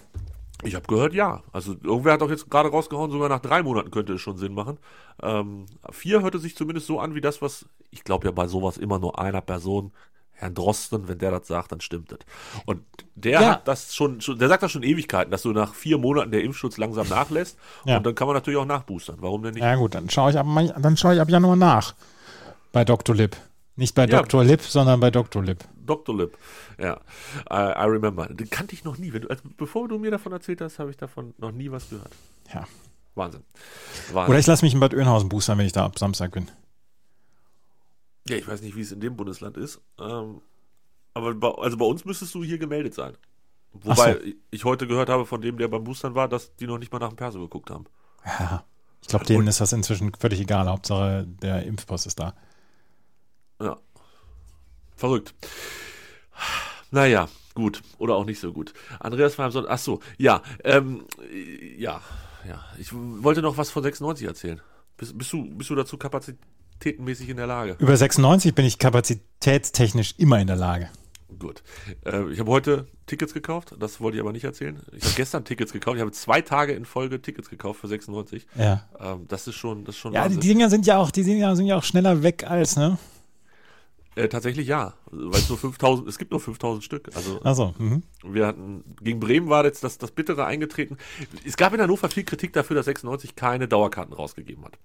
Ich 0.63 0.75
habe 0.75 0.87
gehört, 0.87 1.13
ja. 1.13 1.41
Also 1.51 1.75
irgendwer 1.83 2.13
hat 2.13 2.21
doch 2.21 2.29
jetzt 2.29 2.49
gerade 2.49 2.69
rausgehauen, 2.69 3.11
sogar 3.11 3.29
nach 3.29 3.39
drei 3.41 3.63
Monaten 3.63 3.91
könnte 3.91 4.13
es 4.13 4.21
schon 4.21 4.37
Sinn 4.37 4.53
machen. 4.53 4.77
Ähm, 5.21 5.65
vier 5.91 6.21
hörte 6.21 6.39
sich 6.39 6.55
zumindest 6.55 6.87
so 6.87 6.99
an 6.99 7.15
wie 7.15 7.21
das, 7.21 7.41
was 7.41 7.65
ich 7.91 8.03
glaube 8.03 8.25
ja 8.25 8.31
bei 8.31 8.47
sowas 8.47 8.77
immer 8.77 8.99
nur 8.99 9.19
einer 9.19 9.41
Person, 9.41 9.91
Herrn 10.35 10.55
Drosten, 10.55 11.07
wenn 11.07 11.19
der 11.19 11.31
das 11.31 11.47
sagt, 11.47 11.71
dann 11.71 11.79
stimmt 11.79 12.11
das. 12.11 12.19
Und 12.65 12.81
der 13.15 13.41
Ja. 13.41 13.51
hat 13.51 13.67
das 13.67 13.93
schon, 13.95 14.19
schon, 14.19 14.39
der 14.39 14.47
sagt 14.49 14.63
das 14.63 14.71
schon 14.71 14.83
Ewigkeiten, 14.83 15.31
dass 15.31 15.43
so 15.43 15.51
nach 15.51 15.73
vier 15.75 15.97
Monaten 15.99 16.31
der 16.31 16.43
Impfschutz 16.43 16.77
langsam 16.77 17.07
nachlässt. 17.07 17.57
Ja. 17.85 17.97
Und 17.97 18.05
dann 18.05 18.15
kann 18.15 18.27
man 18.27 18.35
natürlich 18.35 18.57
auch 18.59 18.65
nachboostern. 18.65 19.17
Warum 19.19 19.43
denn 19.43 19.53
nicht? 19.53 19.63
Ja 19.63 19.75
gut, 19.75 19.93
dann 19.95 20.09
schaue 20.09 20.31
ich 20.31 20.37
ab, 20.37 20.47
dann 20.79 20.97
schaue 20.97 21.13
ich 21.15 21.21
ab 21.21 21.29
Januar 21.29 21.55
nach. 21.55 21.93
Bei 22.71 22.83
Dr. 22.83 23.15
Lip. 23.15 23.37
Nicht 23.75 23.95
bei 23.95 24.05
Ja. 24.05 24.21
Dr. 24.21 24.43
Lip, 24.43 24.61
sondern 24.61 24.99
bei 24.99 25.09
Dr. 25.11 25.43
Lip. 25.43 25.63
Dr. 25.85 26.15
Lip. 26.15 26.37
Ja, 26.79 27.01
I, 27.51 27.73
I 27.77 27.85
remember. 27.89 28.27
Den 28.27 28.49
kannte 28.49 28.73
ich 28.75 28.83
noch 28.83 28.97
nie. 28.97 29.09
Du, 29.09 29.27
also 29.27 29.43
bevor 29.57 29.87
du 29.87 29.97
mir 29.97 30.11
davon 30.11 30.31
erzählt 30.31 30.61
hast, 30.61 30.79
habe 30.79 30.91
ich 30.91 30.97
davon 30.97 31.33
noch 31.37 31.51
nie 31.51 31.71
was 31.71 31.89
gehört. 31.89 32.11
Ja. 32.53 32.65
Wahnsinn. 33.15 33.43
Wahnsinn. 34.11 34.29
Oder 34.31 34.39
ich 34.39 34.47
lasse 34.47 34.63
mich 34.65 34.73
in 34.73 34.79
Bad 34.79 34.93
Oeynhausen 34.93 35.29
boostern, 35.29 35.57
wenn 35.57 35.65
ich 35.65 35.71
da 35.71 35.85
ab 35.85 35.97
Samstag 35.99 36.31
bin. 36.31 36.47
ja, 38.27 38.37
ich 38.37 38.47
weiß 38.47 38.61
nicht, 38.61 38.75
wie 38.75 38.81
es 38.81 38.91
in 38.91 39.01
dem 39.01 39.15
Bundesland 39.15 39.57
ist. 39.57 39.81
Ähm, 39.99 40.41
aber 41.13 41.33
bei, 41.35 41.49
also 41.49 41.77
bei 41.77 41.85
uns 41.85 42.05
müsstest 42.05 42.33
du 42.35 42.43
hier 42.43 42.57
gemeldet 42.57 42.93
sein. 42.93 43.13
Wobei 43.73 44.17
Ach 44.19 44.27
ich 44.51 44.65
heute 44.65 44.87
gehört 44.87 45.09
habe 45.09 45.25
von 45.25 45.41
dem, 45.41 45.57
der 45.57 45.67
beim 45.67 45.83
Boostern 45.83 46.15
war, 46.15 46.27
dass 46.27 46.55
die 46.55 46.67
noch 46.67 46.77
nicht 46.77 46.91
mal 46.91 46.99
nach 46.99 47.09
dem 47.09 47.15
Perso 47.17 47.39
geguckt 47.39 47.69
haben. 47.71 47.85
Ja. 48.25 48.63
Ich 49.01 49.07
glaube, 49.09 49.25
denen 49.25 49.47
ist 49.47 49.59
das 49.59 49.73
inzwischen 49.73 50.13
völlig 50.17 50.39
egal. 50.39 50.67
Hauptsache, 50.69 51.25
der 51.27 51.63
Impfpost 51.65 52.07
ist 52.07 52.19
da. 52.19 52.33
Verrückt. 55.03 55.33
Naja, 56.89 57.27
gut. 57.55 57.81
Oder 57.97 58.15
auch 58.15 58.23
nicht 58.23 58.39
so 58.39 58.53
gut. 58.53 58.73
Andreas 59.01 59.33
Sonntag. 59.35 59.65
Ach 59.67 59.77
so, 59.77 59.99
ja. 60.17 60.41
Ähm, 60.63 61.03
äh, 61.29 61.75
ja, 61.77 61.99
ja. 62.47 62.63
Ich 62.79 62.93
wollte 62.93 63.41
noch 63.41 63.57
was 63.57 63.69
von 63.69 63.83
96 63.83 64.25
erzählen. 64.25 64.61
Bist, 64.95 65.17
bist, 65.17 65.33
du, 65.33 65.43
bist 65.57 65.69
du 65.69 65.75
dazu 65.75 65.97
kapazitätenmäßig 65.97 67.27
in 67.27 67.35
der 67.35 67.47
Lage? 67.47 67.75
Über 67.79 67.97
96 67.97 68.55
bin 68.55 68.63
ich 68.63 68.77
kapazitätstechnisch 68.79 70.15
immer 70.19 70.39
in 70.39 70.47
der 70.47 70.55
Lage. 70.55 70.89
Gut. 71.37 71.63
Äh, 72.05 72.31
ich 72.31 72.39
habe 72.39 72.49
heute 72.49 72.87
Tickets 73.05 73.33
gekauft. 73.33 73.75
Das 73.77 73.99
wollte 73.99 74.15
ich 74.15 74.21
aber 74.21 74.31
nicht 74.31 74.45
erzählen. 74.45 74.81
Ich 74.93 75.03
habe 75.03 75.15
gestern 75.15 75.43
Tickets 75.43 75.73
gekauft. 75.73 75.97
Ich 75.97 76.01
habe 76.01 76.13
zwei 76.13 76.39
Tage 76.39 76.71
in 76.71 76.85
Folge 76.85 77.21
Tickets 77.21 77.49
gekauft 77.49 77.81
für 77.81 77.89
96. 77.89 78.47
Ja. 78.55 78.87
Ähm, 79.01 79.25
das 79.27 79.47
ist 79.47 79.55
schon, 79.55 79.83
das 79.83 79.95
ist 79.95 79.99
schon 79.99 80.13
Ja, 80.13 80.29
die. 80.29 80.39
Dinger 80.39 80.69
sind 80.69 80.85
ja 80.85 80.97
auch, 80.97 81.11
die 81.11 81.23
Dinger 81.23 81.57
sind 81.57 81.65
ja 81.65 81.75
auch 81.75 81.83
schneller 81.83 82.23
weg 82.23 82.49
als, 82.49 82.77
ne? 82.77 82.97
Äh, 84.15 84.27
tatsächlich 84.27 84.67
ja, 84.67 84.93
weil 85.11 85.39
es 85.39 85.49
nur 85.49 85.57
5000, 85.57 86.07
es 86.07 86.17
gibt 86.19 86.31
nur 86.31 86.39
5000 86.39 86.83
Stück. 86.83 87.09
Also 87.15 87.39
Also, 87.43 87.73
mhm. 87.79 88.03
wir 88.23 88.45
hatten 88.45 88.83
gegen 89.01 89.19
Bremen 89.19 89.49
war 89.49 89.65
jetzt 89.65 89.83
das, 89.83 89.97
das 89.97 90.11
Bittere 90.11 90.45
eingetreten. 90.45 90.97
Es 91.45 91.57
gab 91.57 91.73
in 91.73 91.81
Hannover 91.81 92.09
viel 92.09 92.23
Kritik 92.23 92.53
dafür, 92.53 92.75
dass 92.75 92.85
96 92.85 93.35
keine 93.35 93.67
Dauerkarten 93.67 94.13
rausgegeben 94.13 94.65
hat. 94.65 94.77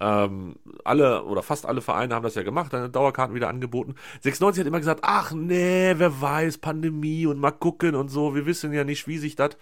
Ähm, 0.00 0.56
alle 0.84 1.24
oder 1.24 1.42
fast 1.42 1.66
alle 1.66 1.80
Vereine 1.80 2.14
haben 2.14 2.22
das 2.22 2.36
ja 2.36 2.42
gemacht, 2.42 2.72
dann 2.72 2.92
Dauerkarten 2.92 3.34
wieder 3.34 3.48
angeboten. 3.48 3.96
96 4.20 4.60
hat 4.60 4.66
immer 4.68 4.78
gesagt, 4.78 5.00
ach 5.02 5.32
nee, 5.32 5.94
wer 5.96 6.20
weiß, 6.20 6.58
Pandemie 6.58 7.26
und 7.26 7.38
mal 7.38 7.50
gucken 7.50 7.96
und 7.96 8.08
so, 8.08 8.34
wir 8.34 8.46
wissen 8.46 8.72
ja 8.72 8.84
nicht, 8.84 9.08
wie 9.08 9.18
sich 9.18 9.34
das. 9.34 9.56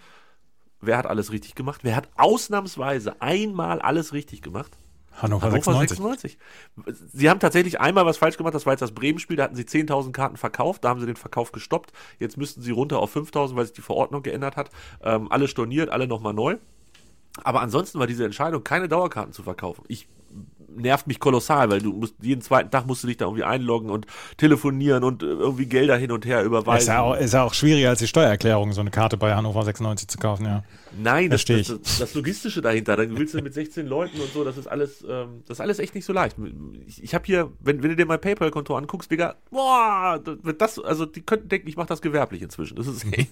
Wer 0.83 0.99
hat 0.99 1.07
alles 1.07 1.33
richtig 1.33 1.55
gemacht? 1.55 1.81
Wer 1.85 1.97
hat 1.97 2.11
ausnahmsweise 2.17 3.21
einmal 3.23 3.81
alles 3.81 4.13
richtig 4.13 4.43
gemacht? 4.43 4.77
Hannover, 5.17 5.47
Hannover 5.47 5.73
96. 5.73 5.99
96. 5.99 6.39
Sie 7.13 7.31
haben 7.31 7.41
tatsächlich 7.41 7.81
einmal 7.81 8.07
was 8.07 8.19
falsch 8.19 8.37
gemacht, 8.37 8.55
das 8.55 8.67
war 8.67 8.73
jetzt 8.73 8.83
das 8.83 8.93
Bremen-Spiel, 8.93 9.37
da 9.37 9.45
hatten 9.45 9.57
sie 9.57 9.65
10.000 9.65 10.13
Karten 10.13 10.37
verkauft, 10.37 10.85
da 10.85 10.91
haben 10.91 11.01
sie 11.01 11.07
den 11.07 11.17
Verkauf 11.17 11.53
gestoppt. 11.53 11.93
Jetzt 12.19 12.37
müssten 12.37 12.61
sie 12.61 12.71
runter 12.71 12.99
auf 12.99 13.15
5.000, 13.15 13.57
weil 13.57 13.65
sich 13.65 13.75
die 13.75 13.83
Verordnung 13.83 14.23
geändert 14.23 14.57
hat. 14.57 14.71
Ähm, 15.03 15.31
alle 15.31 15.49
storniert, 15.49 15.91
alle 15.91 16.07
nochmal 16.07 16.35
neu. 16.35 16.57
Aber 17.45 17.61
ansonsten 17.61 17.99
war 17.99 18.07
diese 18.07 18.25
Entscheidung, 18.25 18.65
keine 18.65 18.89
Dauerkarten 18.89 19.33
zu 19.33 19.43
verkaufen. 19.43 19.85
Ich 19.89 20.09
nervt 20.79 21.07
mich 21.07 21.21
kolossal, 21.21 21.71
weil 21.71 21.81
du 21.81 21.93
musst 21.93 22.15
jeden 22.21 22.43
zweiten 22.43 22.71
Tag 22.71 22.87
musst 22.87 23.03
du 23.03 23.07
dich 23.07 23.17
da 23.17 23.25
irgendwie 23.25 23.45
einloggen 23.45 23.89
und 23.89 24.07
telefonieren 24.37 25.05
und 25.05 25.23
äh, 25.23 25.27
irgendwie 25.27 25.65
Gelder 25.67 25.97
hin 25.97 26.13
und 26.13 26.27
her 26.27 26.41
Ist 26.41 26.47
überweisen. 26.47 26.89
ja, 26.89 27.01
auch, 27.01 27.17
ist 27.17 27.33
ja 27.33 27.45
auch 27.45 27.55
schwieriger 27.55 27.89
als 27.89 28.01
die 28.01 28.07
Steuererklärung, 28.07 28.73
so 28.75 28.83
eine 28.83 28.91
Karte 28.91 29.17
bei 29.17 29.35
Hannover 29.35 29.65
96 29.65 30.07
zu 30.09 30.19
kaufen, 30.19 30.45
ja. 30.45 30.65
Nein, 30.99 31.31
das, 31.31 31.45
das, 31.45 31.67
das, 31.69 31.99
das 31.99 32.15
Logistische 32.15 32.61
dahinter, 32.63 32.97
dann 32.97 33.17
willst 33.19 33.35
du 33.35 33.43
mit 33.43 33.53
16 33.55 33.87
Leuten 33.87 34.19
und 34.21 34.33
so, 34.33 34.45
das 34.45 34.57
ist 34.59 34.67
alles, 34.67 35.05
ähm, 35.09 35.43
das 35.47 35.57
ist 35.59 35.61
alles 35.61 35.79
echt 35.79 35.95
nicht 35.95 36.05
so 36.07 36.13
leicht. 36.13 36.37
Ich, 36.87 37.03
ich 37.03 37.15
habe 37.15 37.25
hier, 37.27 37.51
wenn, 37.61 37.83
wenn 37.83 37.91
du 37.91 37.97
dir 37.97 38.07
mein 38.07 38.21
PayPal-Konto 38.21 38.77
anguckst, 38.77 39.11
Digga, 39.11 39.37
boah, 39.51 40.21
das- 40.23 40.57
das, 40.59 40.79
also 40.79 41.05
die 41.07 41.21
könnten 41.23 41.49
denken, 41.49 41.69
ich 41.69 41.77
mache 41.77 41.89
das 41.89 42.01
gewerblich 42.03 42.41
inzwischen. 42.43 42.77
Das 42.77 42.87
ist 42.87 43.05
echt, 43.13 43.31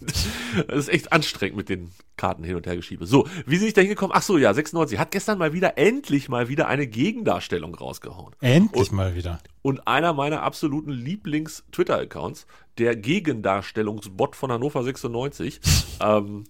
das 0.69 0.77
ist 0.79 0.89
echt 0.89 1.13
anstrengend 1.13 1.57
mit 1.57 1.69
den 1.69 1.91
Karten 2.17 2.45
hin 2.45 2.57
und 2.57 2.67
her 2.67 2.77
geschiebe. 2.77 3.07
So, 3.07 3.27
wie 3.47 3.57
sind 3.57 3.69
ich 3.69 3.75
da 3.75 3.81
hingekommen? 3.81 4.15
Ach 4.17 4.23
so, 4.23 4.37
ja, 4.39 4.53
96 4.53 4.99
hat 4.99 5.11
gestern 5.11 5.39
mal 5.39 5.53
wieder, 5.53 5.79
endlich 5.79 6.29
mal 6.29 6.49
wieder 6.49 6.69
eine 6.69 6.84
Gegendarstellung 6.87 7.75
rausgehauen. 7.75 8.35
Endlich 8.41 8.93
mal 8.93 9.15
wieder. 9.15 9.39
Und 9.63 9.87
einer 9.87 10.13
meiner 10.13 10.43
absoluten 10.43 10.91
Lieblings-Twitter-Accounts, 10.91 12.47
der 12.79 12.97
Gegendarstellungsbot 12.97 14.35
von 14.37 14.53
Hannover 14.53 14.83
96, 14.83 15.61
ähm, 16.01 16.45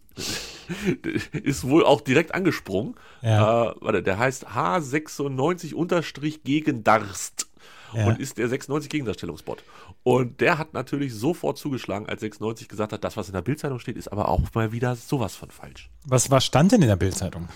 ist 1.42 1.68
wohl 1.68 1.84
auch 1.84 2.00
direkt 2.00 2.34
angesprungen. 2.34 2.94
Ja. 3.22 3.70
Äh, 3.70 3.74
warte, 3.80 4.02
der 4.02 4.18
heißt 4.18 4.48
H96-Gegendarst. 4.48 7.46
Ja. 7.92 8.06
Und 8.06 8.18
ist 8.18 8.38
der 8.38 8.48
96 8.48 8.90
Gegendarstellungsbot. 8.90 9.62
Und 10.02 10.40
der 10.40 10.58
hat 10.58 10.74
natürlich 10.74 11.14
sofort 11.14 11.58
zugeschlagen, 11.58 12.08
als 12.08 12.22
96 12.22 12.66
gesagt 12.68 12.92
hat, 12.92 13.04
das, 13.04 13.16
was 13.16 13.28
in 13.28 13.34
der 13.34 13.42
Bildzeitung 13.42 13.78
steht, 13.78 13.96
ist 13.96 14.08
aber 14.08 14.28
auch 14.28 14.40
mal 14.52 14.72
wieder 14.72 14.96
sowas 14.96 15.36
von 15.36 15.52
falsch. 15.52 15.90
Was, 16.04 16.28
was 16.30 16.44
stand 16.44 16.72
denn 16.72 16.82
in 16.82 16.88
der 16.88 16.96
Bildzeitung? 16.96 17.48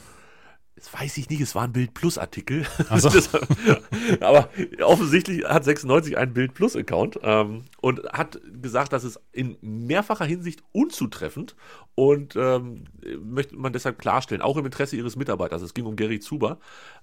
Das 0.79 0.93
weiß 0.95 1.19
ich 1.19 1.29
nicht, 1.29 1.41
es 1.41 1.57
war 1.57 1.65
ein 1.65 1.73
Bild 1.73 1.93
Plus 1.93 2.19
Artikel. 2.19 2.65
So. 2.99 3.11
Aber 4.21 4.49
offensichtlich 4.83 5.45
hat 5.45 5.65
96 5.65 6.17
einen 6.17 6.33
Bild 6.33 6.55
Plus 6.55 6.77
Account 6.77 7.19
ähm, 7.23 7.65
und 7.81 8.05
hat 8.13 8.41
gesagt, 8.63 8.93
dass 8.93 9.03
es 9.03 9.19
in 9.33 9.57
mehrfacher 9.61 10.25
Hinsicht 10.25 10.63
unzutreffend 10.71 11.57
und 11.97 12.37
ähm, 12.37 12.85
möchte 13.21 13.57
man 13.57 13.73
deshalb 13.73 13.99
klarstellen, 13.99 14.41
auch 14.41 14.57
im 14.57 14.67
Interesse 14.67 14.95
ihres 14.95 15.17
Mitarbeiters. 15.17 15.63
Es 15.63 15.75
ging 15.75 15.85
um 15.85 15.97
Gary 15.97 16.21
Zuber. 16.21 16.59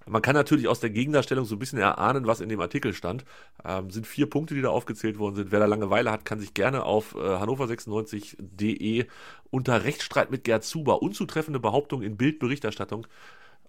Man 0.05 0.22
kann 0.22 0.36
natürlich 0.36 0.70
aus 0.70 0.79
der 0.79 0.89
Gegendarstellung 0.89 1.44
so 1.44 1.55
ein 1.55 1.60
bisschen 1.60 1.79
erahnen, 1.79 2.27
was 2.27 2.39
in 2.39 2.48
dem 2.48 2.62
Artikel 2.62 2.94
stand. 2.94 3.25
Ähm, 3.65 3.89
sind 3.89 4.08
vier 4.08 4.29
Punkte, 4.29 4.55
die 4.55 4.62
da 4.62 4.70
aufgezählt 4.70 5.20
worden 5.20 5.36
sind. 5.36 5.51
Wer 5.51 5.60
da 5.60 5.65
Langeweile 5.65 6.12
hat, 6.12 6.24
kann 6.24 6.39
sich 6.39 6.53
gerne 6.53 6.84
auf 6.84 7.13
äh, 7.15 7.17
hannover96.de 7.17 9.05
unter 9.51 9.84
Rechtsstreit 9.84 10.32
mit 10.32 10.46
Gerd 10.46 10.63
Zuber 10.63 11.01
unzutreffende 11.01 11.60
Behauptung 11.60 12.01
in 12.03 12.15
Bildberichterstattung 12.15 13.05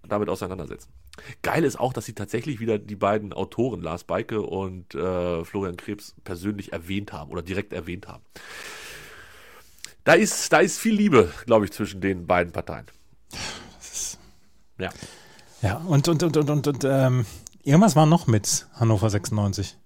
damit 0.09 0.29
auseinandersetzen. 0.29 0.91
Geil 1.43 1.65
ist 1.65 1.79
auch, 1.79 1.93
dass 1.93 2.05
sie 2.05 2.15
tatsächlich 2.15 2.61
wieder 2.61 2.79
die 2.79 2.97
beiden 2.97 3.33
Autoren, 3.33 3.81
Lars 3.81 4.05
Beike 4.05 4.43
und 4.43 4.95
äh, 4.95 5.45
Florian 5.45 5.77
Krebs, 5.77 6.15
persönlich 6.25 6.73
erwähnt 6.73 7.13
haben 7.13 7.31
oder 7.31 7.43
direkt 7.43 7.73
erwähnt 7.73 8.09
haben. 8.09 8.23
Da 10.05 10.13
ist, 10.15 10.53
da 10.53 10.59
ist 10.59 10.79
viel 10.79 10.95
Liebe, 10.95 11.33
glaube 11.47 11.65
ich, 11.65 11.73
zwischen 11.73 12.01
den 12.01 12.27
beiden 12.27 12.53
Parteien. 12.53 12.87
Ja. 14.79 14.91
Ja, 15.63 15.77
und, 15.79 16.07
und, 16.07 16.23
und, 16.23 16.37
und, 16.37 16.51
und, 16.51 16.67
und 16.67 16.85
ähm, 16.85 17.27
irgendwas 17.65 17.97
war 17.97 18.07
noch 18.07 18.27
mit 18.27 18.69
Hannover 18.75 19.11
96. 19.11 19.77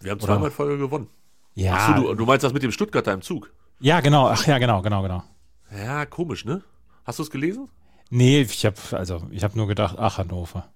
Wir 0.00 0.12
haben 0.12 0.20
zweimal 0.20 0.50
Folge 0.50 0.78
gewonnen. 0.78 1.08
Ja, 1.54 1.74
Achso, 1.74 2.02
du, 2.02 2.14
du 2.14 2.24
meinst 2.24 2.44
das 2.44 2.52
mit 2.52 2.62
dem 2.62 2.70
Stuttgarter 2.70 3.12
im 3.12 3.22
Zug? 3.22 3.52
ja, 3.80 4.00
genau. 4.00 4.28
Ach 4.28 4.46
ja, 4.46 4.58
genau, 4.58 4.80
genau, 4.80 5.02
genau. 5.02 5.24
Ja, 5.76 6.06
komisch, 6.06 6.44
ne? 6.44 6.62
Hast 7.04 7.18
du 7.18 7.24
es 7.24 7.30
gelesen? 7.30 7.68
Nee, 8.10 8.40
ich 8.42 8.64
habe 8.64 8.76
also, 8.92 9.26
ich 9.30 9.44
habe 9.44 9.56
nur 9.56 9.66
gedacht, 9.66 9.96
ach 9.98 10.18
Hannover. 10.18 10.72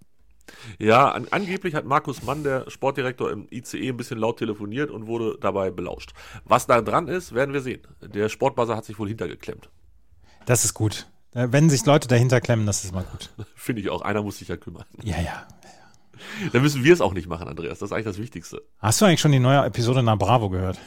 Ja, 0.78 1.10
an, 1.10 1.28
angeblich 1.30 1.74
hat 1.74 1.84
Markus 1.84 2.22
Mann, 2.22 2.44
der 2.44 2.68
Sportdirektor 2.70 3.30
im 3.30 3.46
ICE, 3.50 3.88
ein 3.88 3.96
bisschen 3.96 4.18
laut 4.18 4.38
telefoniert 4.38 4.90
und 4.90 5.06
wurde 5.06 5.38
dabei 5.40 5.70
belauscht. 5.70 6.12
Was 6.44 6.66
da 6.66 6.80
dran 6.82 7.08
ist, 7.08 7.32
werden 7.34 7.54
wir 7.54 7.62
sehen. 7.62 7.80
Der 8.02 8.28
Sportbuzzer 8.28 8.76
hat 8.76 8.84
sich 8.84 8.98
wohl 8.98 9.08
hintergeklemmt. 9.08 9.70
Das 10.44 10.64
ist 10.64 10.74
gut. 10.74 11.08
Äh, 11.34 11.48
Wenn 11.50 11.70
sich 11.70 11.86
Leute 11.86 12.08
dahinter 12.08 12.40
klemmen, 12.40 12.66
das 12.66 12.84
ist 12.84 12.92
mal 12.92 13.04
gut. 13.04 13.30
Finde 13.54 13.80
ich 13.80 13.88
auch. 13.88 14.02
Einer 14.02 14.22
muss 14.22 14.38
sich 14.38 14.48
ja 14.48 14.56
kümmern. 14.56 14.84
Ja, 15.02 15.20
ja. 15.20 15.46
Dann 16.52 16.62
müssen 16.62 16.84
wir 16.84 16.92
es 16.92 17.00
auch 17.00 17.14
nicht 17.14 17.28
machen, 17.28 17.48
Andreas. 17.48 17.78
Das 17.78 17.88
ist 17.90 17.92
eigentlich 17.92 18.04
das 18.06 18.18
Wichtigste. 18.18 18.62
Hast 18.78 19.00
du 19.00 19.06
eigentlich 19.06 19.20
schon 19.20 19.32
die 19.32 19.38
neue 19.40 19.64
Episode 19.64 20.02
nach 20.02 20.18
Bravo 20.18 20.50
gehört? 20.50 20.78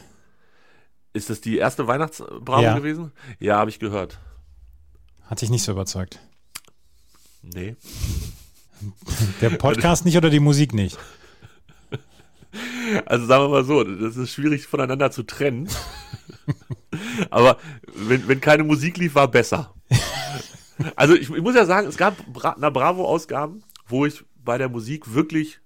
Ist 1.13 1.29
das 1.29 1.41
die 1.41 1.57
erste 1.57 1.87
Weihnachtsbravo 1.87 2.61
Ja. 2.61 2.77
gewesen? 2.77 3.11
Ja, 3.39 3.57
habe 3.57 3.69
ich 3.69 3.79
gehört. 3.79 4.19
Hat 5.23 5.41
dich 5.41 5.49
nicht 5.49 5.63
so 5.63 5.71
überzeugt. 5.71 6.19
Nee. 7.53 7.75
Der 9.41 9.51
Podcast 9.51 10.05
nicht 10.05 10.17
oder 10.17 10.29
die 10.29 10.39
Musik 10.39 10.73
nicht? 10.73 10.97
Also 13.05 13.25
sagen 13.25 13.43
wir 13.45 13.49
mal 13.49 13.65
so, 13.65 13.83
das 13.83 14.15
ist 14.15 14.31
schwierig 14.31 14.67
voneinander 14.67 15.11
zu 15.11 15.23
trennen. 15.23 15.67
Aber 17.29 17.57
wenn, 17.93 18.27
wenn 18.27 18.41
keine 18.41 18.63
Musik 18.63 18.97
lief, 18.97 19.15
war 19.15 19.27
besser. 19.29 19.73
Also 20.95 21.13
ich, 21.15 21.29
ich 21.29 21.41
muss 21.41 21.55
ja 21.55 21.65
sagen, 21.65 21.87
es 21.87 21.97
gab 21.97 22.15
Bra 22.27 22.55
na 22.57 22.69
Bravo-Ausgaben, 22.69 23.63
wo 23.87 24.05
ich 24.05 24.23
bei 24.43 24.57
der 24.57 24.69
Musik 24.69 25.13
wirklich 25.13 25.59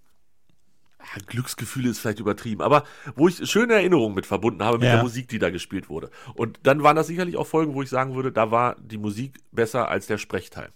ja, 1.00 1.22
Glücksgefühle 1.28 1.90
ist 1.90 2.00
vielleicht 2.00 2.20
übertrieben, 2.20 2.62
aber 2.62 2.84
wo 3.16 3.28
ich 3.28 3.50
schöne 3.50 3.74
Erinnerungen 3.74 4.16
mit 4.16 4.26
verbunden 4.26 4.64
habe 4.64 4.78
mit 4.78 4.86
Ja. 4.88 4.96
der 4.96 5.04
Musik, 5.04 5.28
die 5.28 5.40
da 5.40 5.50
gespielt 5.50 5.90
wurde. 5.90 6.10
Und 6.36 6.60
dann 6.64 6.84
waren 6.84 6.96
das 6.96 7.08
sicherlich 7.08 7.38
auch 7.38 7.48
Folgen, 7.48 7.74
wo 7.74 7.82
ich 7.82 7.90
sagen 7.90 8.16
würde, 8.16 8.32
da 8.32 8.52
war 8.52 8.76
die 8.80 8.98
Musik 8.98 9.40
besser 9.52 9.88
als 9.90 10.08
der 10.08 10.18
Sprechteil. 10.18 10.70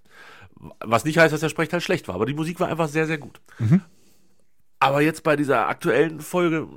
Was 0.79 1.05
nicht 1.05 1.17
heißt, 1.17 1.33
dass 1.33 1.41
der 1.41 1.49
Sprechteil 1.49 1.81
schlecht 1.81 2.07
war, 2.07 2.15
aber 2.15 2.25
die 2.25 2.33
Musik 2.33 2.59
war 2.59 2.67
einfach 2.67 2.87
sehr, 2.87 3.07
sehr 3.07 3.17
gut. 3.17 3.41
Aber 4.79 5.01
jetzt 5.01 5.23
bei 5.23 5.35
dieser 5.35 5.67
aktuellen 5.67 6.19
Folge, 6.19 6.67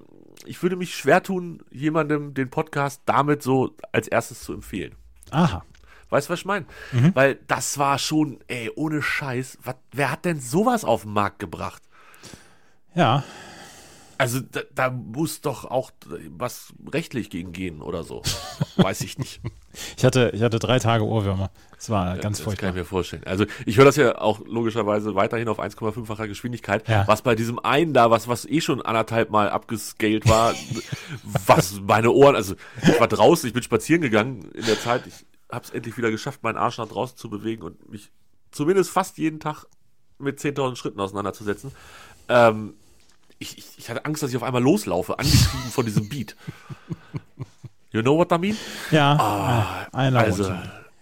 ich 0.45 0.63
würde 0.63 0.77
mich 0.77 0.95
schwer 0.95 1.23
tun, 1.23 1.63
jemandem 1.71 2.35
den 2.35 2.51
Podcast 2.51 3.03
damit 3.07 3.43
so 3.43 3.77
als 3.93 4.07
erstes 4.09 4.43
zu 4.43 4.53
empfehlen. 4.53 4.95
Aha. 5.31 5.65
Weißt 6.09 6.29
du, 6.29 6.33
was 6.33 6.41
ich 6.41 6.47
meine? 6.47 6.67
Weil 7.15 7.37
das 7.49 7.79
war 7.79 7.99
schon, 7.99 8.39
ey, 8.47 8.71
ohne 8.77 9.03
Scheiß, 9.03 9.59
wat, 9.65 9.79
wer 9.93 10.13
hat 10.13 10.25
denn 10.25 10.41
sowas 10.41 10.85
auf 10.85 11.03
den 11.03 11.13
Markt 11.13 11.41
gebracht? 11.41 11.83
Ja. 12.95 13.25
Also 14.19 14.41
da, 14.41 14.61
da 14.75 14.91
muss 14.91 15.41
doch 15.41 15.65
auch 15.65 15.91
was 16.31 16.73
rechtlich 16.91 17.31
gegen 17.31 17.53
gehen 17.53 17.83
oder 17.83 18.03
so. 18.03 18.23
Weiß 18.77 19.03
ich 19.03 19.19
nicht. 19.19 19.41
Ich 19.97 20.05
hatte, 20.05 20.31
ich 20.35 20.43
hatte 20.43 20.59
drei 20.59 20.79
Tage 20.79 21.05
Ohrwürmer. 21.05 21.51
Das 21.77 21.91
war 21.91 22.17
ganz 22.17 22.39
das 22.39 22.45
furchtbar. 22.45 22.69
kann 22.69 22.77
ich 22.77 22.81
mir 22.81 22.85
vorstellen. 22.87 23.25
Also 23.27 23.45
ich 23.67 23.77
höre 23.77 23.85
das 23.85 23.97
ja 23.97 24.19
auch 24.19 24.41
logischerweise 24.47 25.15
weiterhin 25.15 25.49
auf 25.49 25.61
1,5-facher 25.61 26.29
Geschwindigkeit. 26.29 26.89
Ja. 26.89 27.07
Was 27.07 27.23
bei 27.23 27.35
diesem 27.35 27.59
einen 27.59 27.93
da, 27.93 28.11
was, 28.11 28.29
was 28.29 28.47
eh 28.47 28.61
schon 28.63 28.81
anderthalb 28.81 29.31
Mal 29.31 29.51
abgescaled 29.51 30.27
war, 30.29 30.55
was 31.47 31.81
meine 31.81 32.11
Ohren, 32.11 32.35
also 32.35 32.55
ich 32.83 32.99
war 32.99 33.09
draußen, 33.09 33.47
ich 33.47 33.53
bin 33.53 33.63
spazieren 33.63 34.01
gegangen 34.01 34.51
in 34.53 34.65
der 34.65 34.81
Zeit, 34.81 35.07
ich 35.07 35.27
habe 35.51 35.65
es 35.65 35.71
endlich 35.71 35.97
wieder 35.99 36.11
geschafft, 36.11 36.43
meinen 36.43 36.57
Arsch 36.57 36.79
nach 36.79 36.89
draußen 36.89 37.19
zu 37.19 37.29
bewegen 37.29 37.63
und 37.63 37.91
mich 37.91 38.11
zumindest 38.51 38.91
fast 38.91 39.19
jeden 39.19 39.41
Tag 39.41 39.67
mit 40.19 40.39
10.000 40.39 40.77
Schritten 40.77 41.01
auseinanderzusetzen. 41.01 41.73
Ähm, 42.29 42.75
ich, 43.39 43.79
ich, 43.79 43.91
hatte 43.91 44.05
Angst, 44.05 44.23
dass 44.23 44.31
ich 44.31 44.37
auf 44.37 44.43
einmal 44.43 44.63
loslaufe, 44.63 45.19
angetrieben 45.19 45.71
von 45.71 45.85
diesem 45.85 46.09
Beat. 46.09 46.37
You 47.93 48.03
know 48.03 48.17
what 48.17 48.33
I 48.33 48.39
mean? 48.39 48.57
Ja, 48.91 49.89
äh, 49.95 50.07
I 50.07 50.11
know 50.11 50.19
Also, 50.19 50.53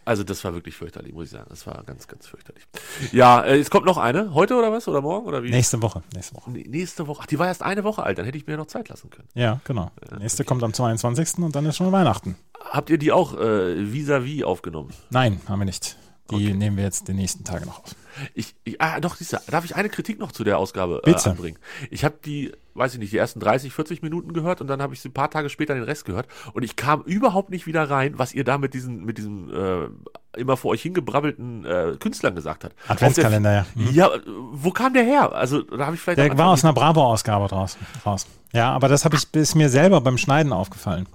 also 0.05 0.23
das 0.23 0.45
war 0.45 0.55
wirklich 0.55 0.77
fürchterlich, 0.77 1.13
muss 1.15 1.25
ich 1.27 1.31
sagen. 1.31 1.47
Das 1.49 1.67
war 1.67 1.83
ganz, 1.85 2.07
ganz 2.07 2.27
fürchterlich. 2.27 2.65
Ja, 3.13 3.43
äh, 3.43 3.59
es 3.59 3.71
kommt 3.71 3.87
noch 3.87 3.97
eine. 3.97 4.35
Heute 4.35 4.55
oder 4.57 4.71
was? 4.71 4.87
Oder 4.87 5.01
morgen? 5.01 5.27
Oder 5.27 5.43
wie? 5.43 5.51
Nächste 5.51 5.81
Woche. 5.81 6.03
Nächste 6.15 6.37
Woche. 6.37 6.51
Nächste 6.51 7.07
Woche. 7.07 7.21
Ach, 7.23 7.27
die 7.27 7.39
war 7.39 7.47
erst 7.47 7.63
eine 7.63 7.85
Woche 7.85 8.03
alt. 8.03 8.19
Dann 8.19 8.27
hätte 8.27 8.37
ich 8.37 8.47
mir 8.47 8.57
noch 8.57 8.67
Zeit 8.67 8.89
lassen 8.91 9.11
können. 9.11 9.29
Ja, 9.35 9.61
genau. 9.65 9.91
Nächste 10.19 10.45
kommt 10.45 10.63
am 10.63 10.73
22. 10.73 11.39
und 11.39 11.57
dann 11.57 11.65
ist 11.67 11.77
schon 11.77 11.91
Weihnachten. 11.91 12.37
Habt 12.61 12.91
ihr 12.91 12.99
die 12.99 13.13
auch 13.13 13.35
äh, 13.39 13.93
vis-à-vis 13.93 14.45
aufgenommen? 14.45 14.91
Nein, 15.11 15.41
haben 15.49 15.61
wir 15.61 15.67
nicht. 15.67 15.97
Die 16.31 16.35
Okay. 16.37 16.55
nehmen 16.55 16.77
wir 16.77 16.85
jetzt 16.85 17.09
die 17.09 17.15
nächsten 17.15 17.45
Tage 17.45 17.67
noch 17.67 17.81
auf. 17.83 17.95
Ich, 18.35 18.55
ich, 18.65 18.81
ah, 18.81 19.01
doch, 19.01 19.17
du, 19.17 19.25
darf 19.49 19.65
ich 19.65 19.77
eine 19.77 19.89
Kritik 19.89 20.19
noch 20.19 20.33
zu 20.33 20.45
der 20.45 20.59
Ausgabe 20.59 21.01
äh, 21.05 21.11
Bitte. 21.11 21.31
anbringen? 21.31 21.59
Ich 21.91 22.05
habe 22.05 22.17
die 22.25 22.53
weiß 22.75 22.95
ich 22.95 23.01
nicht, 23.01 23.13
die 23.13 23.19
ersten 23.19 23.41
30, 23.41 23.73
40 23.73 24.03
Minuten 24.03 24.33
gehört 24.33 24.61
und 24.61 24.67
dann 24.67 24.83
habe 24.83 24.95
ich 24.95 25.01
sie 25.01 25.09
ein 25.09 25.13
paar 25.13 25.31
Tage 25.31 25.49
später 25.49 25.75
den 25.75 25.85
Rest 25.85 26.05
gehört 26.05 26.27
und 26.53 26.63
ich 26.63 26.77
kam 26.77 27.03
überhaupt 27.03 27.51
nicht 27.51 27.67
wieder 27.67 27.89
rein, 27.89 28.19
was 28.19 28.35
ihr 28.35 28.45
da 28.45 28.59
mit 28.59 28.75
diesen, 28.75 29.05
mit 29.05 29.19
diesem 29.19 29.51
äh, 29.51 30.39
immer 30.39 30.57
vor 30.57 30.73
euch 30.73 30.83
hingebrabbelten 30.83 31.65
äh, 31.65 31.97
Künstlern 31.99 32.35
gesagt 32.35 32.65
habt. 32.65 32.75
Adventskalender, 32.89 33.53
ja. 33.53 33.67
Mhm. 33.75 33.91
Ja, 33.93 34.11
wo 34.53 34.71
kam 34.71 34.93
der 34.93 35.05
her? 35.05 35.33
Also 35.33 35.63
da 35.63 35.87
habe 35.87 35.95
ich 35.95 36.03
vielleicht. 36.03 36.19
Der 36.19 36.37
war 36.37 36.49
aus 36.49 36.65
einer 36.65 36.73
Bravo-Ausgabe 36.73 37.47
draus, 37.49 37.79
raus. 38.05 38.27
Ja, 38.53 38.73
aber 38.73 38.89
das 38.89 39.05
habe 39.05 39.17
ich 39.17 39.33
ist 39.35 39.55
mir 39.55 39.69
selber 39.69 40.01
beim 40.01 40.19
Schneiden 40.19 40.53
aufgefallen. 40.53 41.09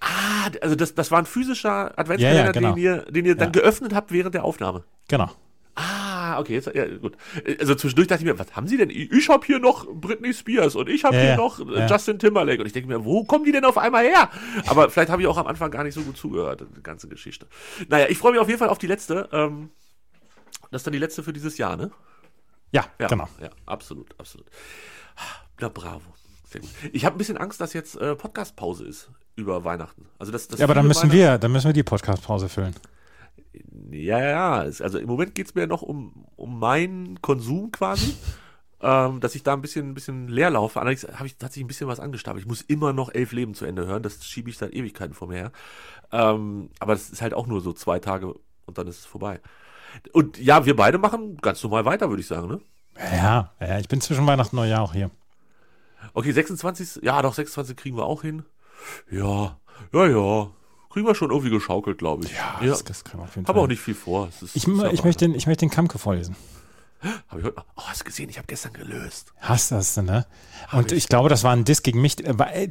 Ah, 0.00 0.50
also 0.60 0.74
das, 0.74 0.94
das 0.94 1.10
war 1.10 1.20
ein 1.20 1.26
physischer 1.26 1.98
Adventskalender, 1.98 2.40
ja, 2.40 2.46
ja, 2.46 2.52
genau. 2.52 2.74
den 2.74 2.82
ihr, 2.82 3.02
den 3.10 3.24
ihr 3.24 3.36
dann 3.36 3.52
geöffnet 3.52 3.94
habt 3.94 4.12
während 4.12 4.34
der 4.34 4.44
Aufnahme. 4.44 4.84
Genau. 5.08 5.30
Ah, 5.76 6.03
okay, 6.38 6.54
jetzt, 6.54 6.70
ja, 6.74 6.86
gut. 6.96 7.16
Also 7.60 7.74
zwischendurch 7.74 8.08
dachte 8.08 8.22
ich 8.22 8.26
mir, 8.26 8.38
was 8.38 8.54
haben 8.54 8.66
sie 8.66 8.76
denn? 8.76 8.90
Ich 8.90 9.28
habe 9.28 9.44
hier 9.46 9.58
noch 9.58 9.86
Britney 9.86 10.32
Spears 10.32 10.74
und 10.74 10.88
ich 10.88 11.04
habe 11.04 11.16
ja, 11.16 11.22
hier 11.22 11.36
noch 11.36 11.60
äh, 11.60 11.86
Justin 11.86 12.18
Timberlake 12.18 12.60
und 12.60 12.66
ich 12.66 12.72
denke 12.72 12.88
mir, 12.88 13.04
wo 13.04 13.24
kommen 13.24 13.44
die 13.44 13.52
denn 13.52 13.64
auf 13.64 13.78
einmal 13.78 14.04
her? 14.04 14.30
Aber 14.66 14.90
vielleicht 14.90 15.10
habe 15.10 15.22
ich 15.22 15.28
auch 15.28 15.38
am 15.38 15.46
Anfang 15.46 15.70
gar 15.70 15.84
nicht 15.84 15.94
so 15.94 16.02
gut 16.02 16.16
zugehört, 16.16 16.64
die 16.76 16.82
ganze 16.82 17.08
Geschichte. 17.08 17.46
Naja, 17.88 18.06
ich 18.08 18.18
freue 18.18 18.32
mich 18.32 18.40
auf 18.40 18.48
jeden 18.48 18.58
Fall 18.58 18.68
auf 18.68 18.78
die 18.78 18.86
letzte. 18.86 19.28
Ähm, 19.32 19.70
das 20.70 20.80
ist 20.80 20.86
dann 20.86 20.92
die 20.92 20.98
letzte 20.98 21.22
für 21.22 21.32
dieses 21.32 21.58
Jahr, 21.58 21.76
ne? 21.76 21.90
Ja, 22.72 22.84
ja 22.98 23.06
genau. 23.06 23.28
Ja, 23.40 23.50
absolut, 23.66 24.18
absolut. 24.18 24.46
Na, 25.60 25.68
bravo. 25.68 26.02
Ich 26.92 27.04
habe 27.04 27.16
ein 27.16 27.18
bisschen 27.18 27.36
Angst, 27.36 27.60
dass 27.60 27.72
jetzt 27.72 27.96
äh, 27.96 28.14
Podcast-Pause 28.14 28.84
ist 28.84 29.10
über 29.36 29.64
Weihnachten. 29.64 30.06
Also 30.18 30.32
das, 30.32 30.48
das 30.48 30.60
ja, 30.60 30.64
aber 30.64 30.74
dann 30.74 30.86
müssen 30.86 31.10
wir, 31.10 31.38
dann 31.38 31.52
müssen 31.52 31.66
wir 31.66 31.72
die 31.72 31.82
Podcast-Pause 31.82 32.48
füllen. 32.48 32.74
Ja, 33.90 34.18
ja, 34.18 34.52
also 34.54 34.98
im 34.98 35.06
Moment 35.06 35.34
geht 35.34 35.46
es 35.46 35.54
mir 35.54 35.66
noch 35.66 35.82
um, 35.82 36.26
um 36.36 36.58
meinen 36.58 37.20
Konsum 37.22 37.70
quasi. 37.72 38.14
ähm, 38.84 39.20
dass 39.20 39.34
ich 39.34 39.42
da 39.42 39.54
ein 39.54 39.62
bisschen, 39.62 39.90
ein 39.90 39.94
bisschen 39.94 40.28
leer 40.28 40.50
laufe. 40.50 40.78
Allerdings 40.78 41.04
habe 41.14 41.26
ich 41.26 41.36
tatsächlich 41.38 41.64
ein 41.64 41.68
bisschen 41.68 41.88
was 41.88 42.00
angestapelt. 42.00 42.42
Ich 42.42 42.48
muss 42.48 42.60
immer 42.60 42.92
noch 42.92 43.12
elf 43.12 43.32
Leben 43.32 43.54
zu 43.54 43.64
Ende 43.64 43.86
hören. 43.86 44.02
Das 44.02 44.24
schiebe 44.24 44.50
ich 44.50 44.58
seit 44.58 44.74
Ewigkeiten 44.74 45.14
vor 45.14 45.28
mir 45.28 45.36
her. 45.36 45.52
Ähm, 46.12 46.68
aber 46.80 46.92
das 46.92 47.08
ist 47.08 47.22
halt 47.22 47.32
auch 47.32 47.46
nur 47.46 47.62
so 47.62 47.72
zwei 47.72 47.98
Tage 47.98 48.34
und 48.66 48.78
dann 48.78 48.86
ist 48.86 49.00
es 49.00 49.06
vorbei. 49.06 49.40
Und 50.12 50.38
ja, 50.38 50.66
wir 50.66 50.76
beide 50.76 50.98
machen 50.98 51.38
ganz 51.38 51.62
normal 51.62 51.86
weiter, 51.86 52.10
würde 52.10 52.20
ich 52.20 52.26
sagen, 52.26 52.48
ne? 52.48 52.60
Ja, 52.98 53.52
ja, 53.58 53.78
ich 53.78 53.88
bin 53.88 54.00
zwischen 54.00 54.26
Weihnachten 54.26 54.56
und 54.56 54.62
Neujahr 54.62 54.82
auch 54.82 54.92
hier. 54.92 55.10
Okay, 56.12 56.32
26, 56.32 57.02
ja, 57.02 57.22
doch, 57.22 57.34
26 57.34 57.76
kriegen 57.76 57.96
wir 57.96 58.04
auch 58.04 58.22
hin. 58.22 58.44
Ja, 59.10 59.58
ja, 59.92 60.06
ja. 60.06 60.50
Kriegen 60.94 61.08
wir 61.08 61.16
schon 61.16 61.30
irgendwie 61.30 61.50
geschaukelt, 61.50 61.98
glaube 61.98 62.24
ich. 62.24 62.30
Ja, 62.30 62.60
ja. 62.60 62.68
Das, 62.68 62.84
das 62.84 63.02
kann 63.02 63.18
auf 63.18 63.34
jeden 63.34 63.44
Fall. 63.44 63.52
Habe 63.52 63.64
auch 63.64 63.66
nicht 63.66 63.80
viel 63.80 63.96
vor. 63.96 64.28
Ich, 64.54 64.68
ich, 64.68 65.02
möchte 65.02 65.26
den, 65.26 65.34
ich 65.34 65.48
möchte 65.48 65.66
den 65.66 65.70
Kamke 65.70 65.98
vorlesen. 65.98 66.36
Habe 67.26 67.40
ich 67.40 67.46
heute, 67.46 67.56
oh, 67.74 67.82
hast 67.82 68.02
du 68.02 68.04
gesehen? 68.04 68.30
Ich 68.30 68.38
habe 68.38 68.46
gestern 68.46 68.74
gelöst. 68.74 69.32
Hast 69.40 69.72
du 69.72 69.74
das, 69.74 69.96
ne? 69.96 70.24
Und 70.70 70.92
ich. 70.92 70.98
ich. 70.98 71.08
glaube, 71.08 71.28
das 71.28 71.42
war 71.42 71.52
ein 71.52 71.64
Diss 71.64 71.82
gegen 71.82 72.00
mich. 72.00 72.18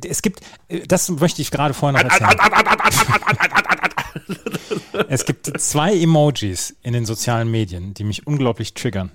Es 0.08 0.22
gibt, 0.22 0.40
das 0.88 1.10
möchte 1.10 1.42
ich 1.42 1.52
gerade 1.52 1.74
vorher 1.74 2.02
noch 2.02 2.10
erzählen. 2.10 2.40
es 5.10 5.26
gibt 5.26 5.60
zwei 5.60 5.94
Emojis 5.94 6.78
in 6.82 6.94
den 6.94 7.06
sozialen 7.06 7.52
Medien, 7.52 7.94
die 7.94 8.06
mich 8.06 8.26
unglaublich 8.26 8.74
triggern. 8.74 9.12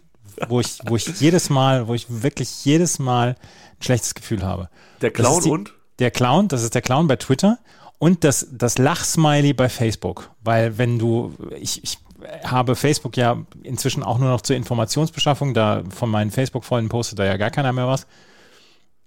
Wo 0.49 0.61
ich, 0.61 0.81
wo 0.85 0.97
ich 0.97 1.07
jedes 1.19 1.49
Mal, 1.49 1.89
wo 1.89 1.95
ich 1.95 2.05
wirklich 2.11 2.63
jedes 2.67 2.99
Mal 2.99 3.37
ein 3.39 3.83
schlechtes 3.83 4.15
Gefühl 4.15 4.43
habe. 4.43 4.69
Der 5.01 5.13
Clown 5.13 5.43
die, 5.43 5.49
und? 5.49 5.73
Der 5.99 6.11
Clown, 6.11 6.49
das 6.49 6.63
ist 6.63 6.75
der 6.75 6.83
Clown 6.83 7.07
bei 7.07 7.17
Twitter 7.17 7.59
und 7.99 8.25
das, 8.25 8.49
das 8.53 8.79
Lachsmiley 8.79 9.53
bei 9.53 9.69
Facebook. 9.69 10.31
Weil 10.43 10.79
wenn 10.79 10.99
du, 10.99 11.35
ich, 11.59 11.83
ich 11.83 11.99
habe 12.45 12.77
Facebook 12.77 13.17
ja 13.17 13.45
inzwischen 13.63 14.03
auch 14.03 14.19
nur 14.19 14.29
noch 14.29 14.41
zur 14.41 14.57
Informationsbeschaffung, 14.57 15.55
da 15.55 15.83
von 15.91 16.11
meinen 16.11 16.31
Facebook-Freunden 16.31 16.89
postet 16.89 17.19
da 17.19 17.25
ja 17.25 17.37
gar 17.37 17.51
keiner 17.51 17.73
mehr 17.73 17.89
was. 17.89 18.07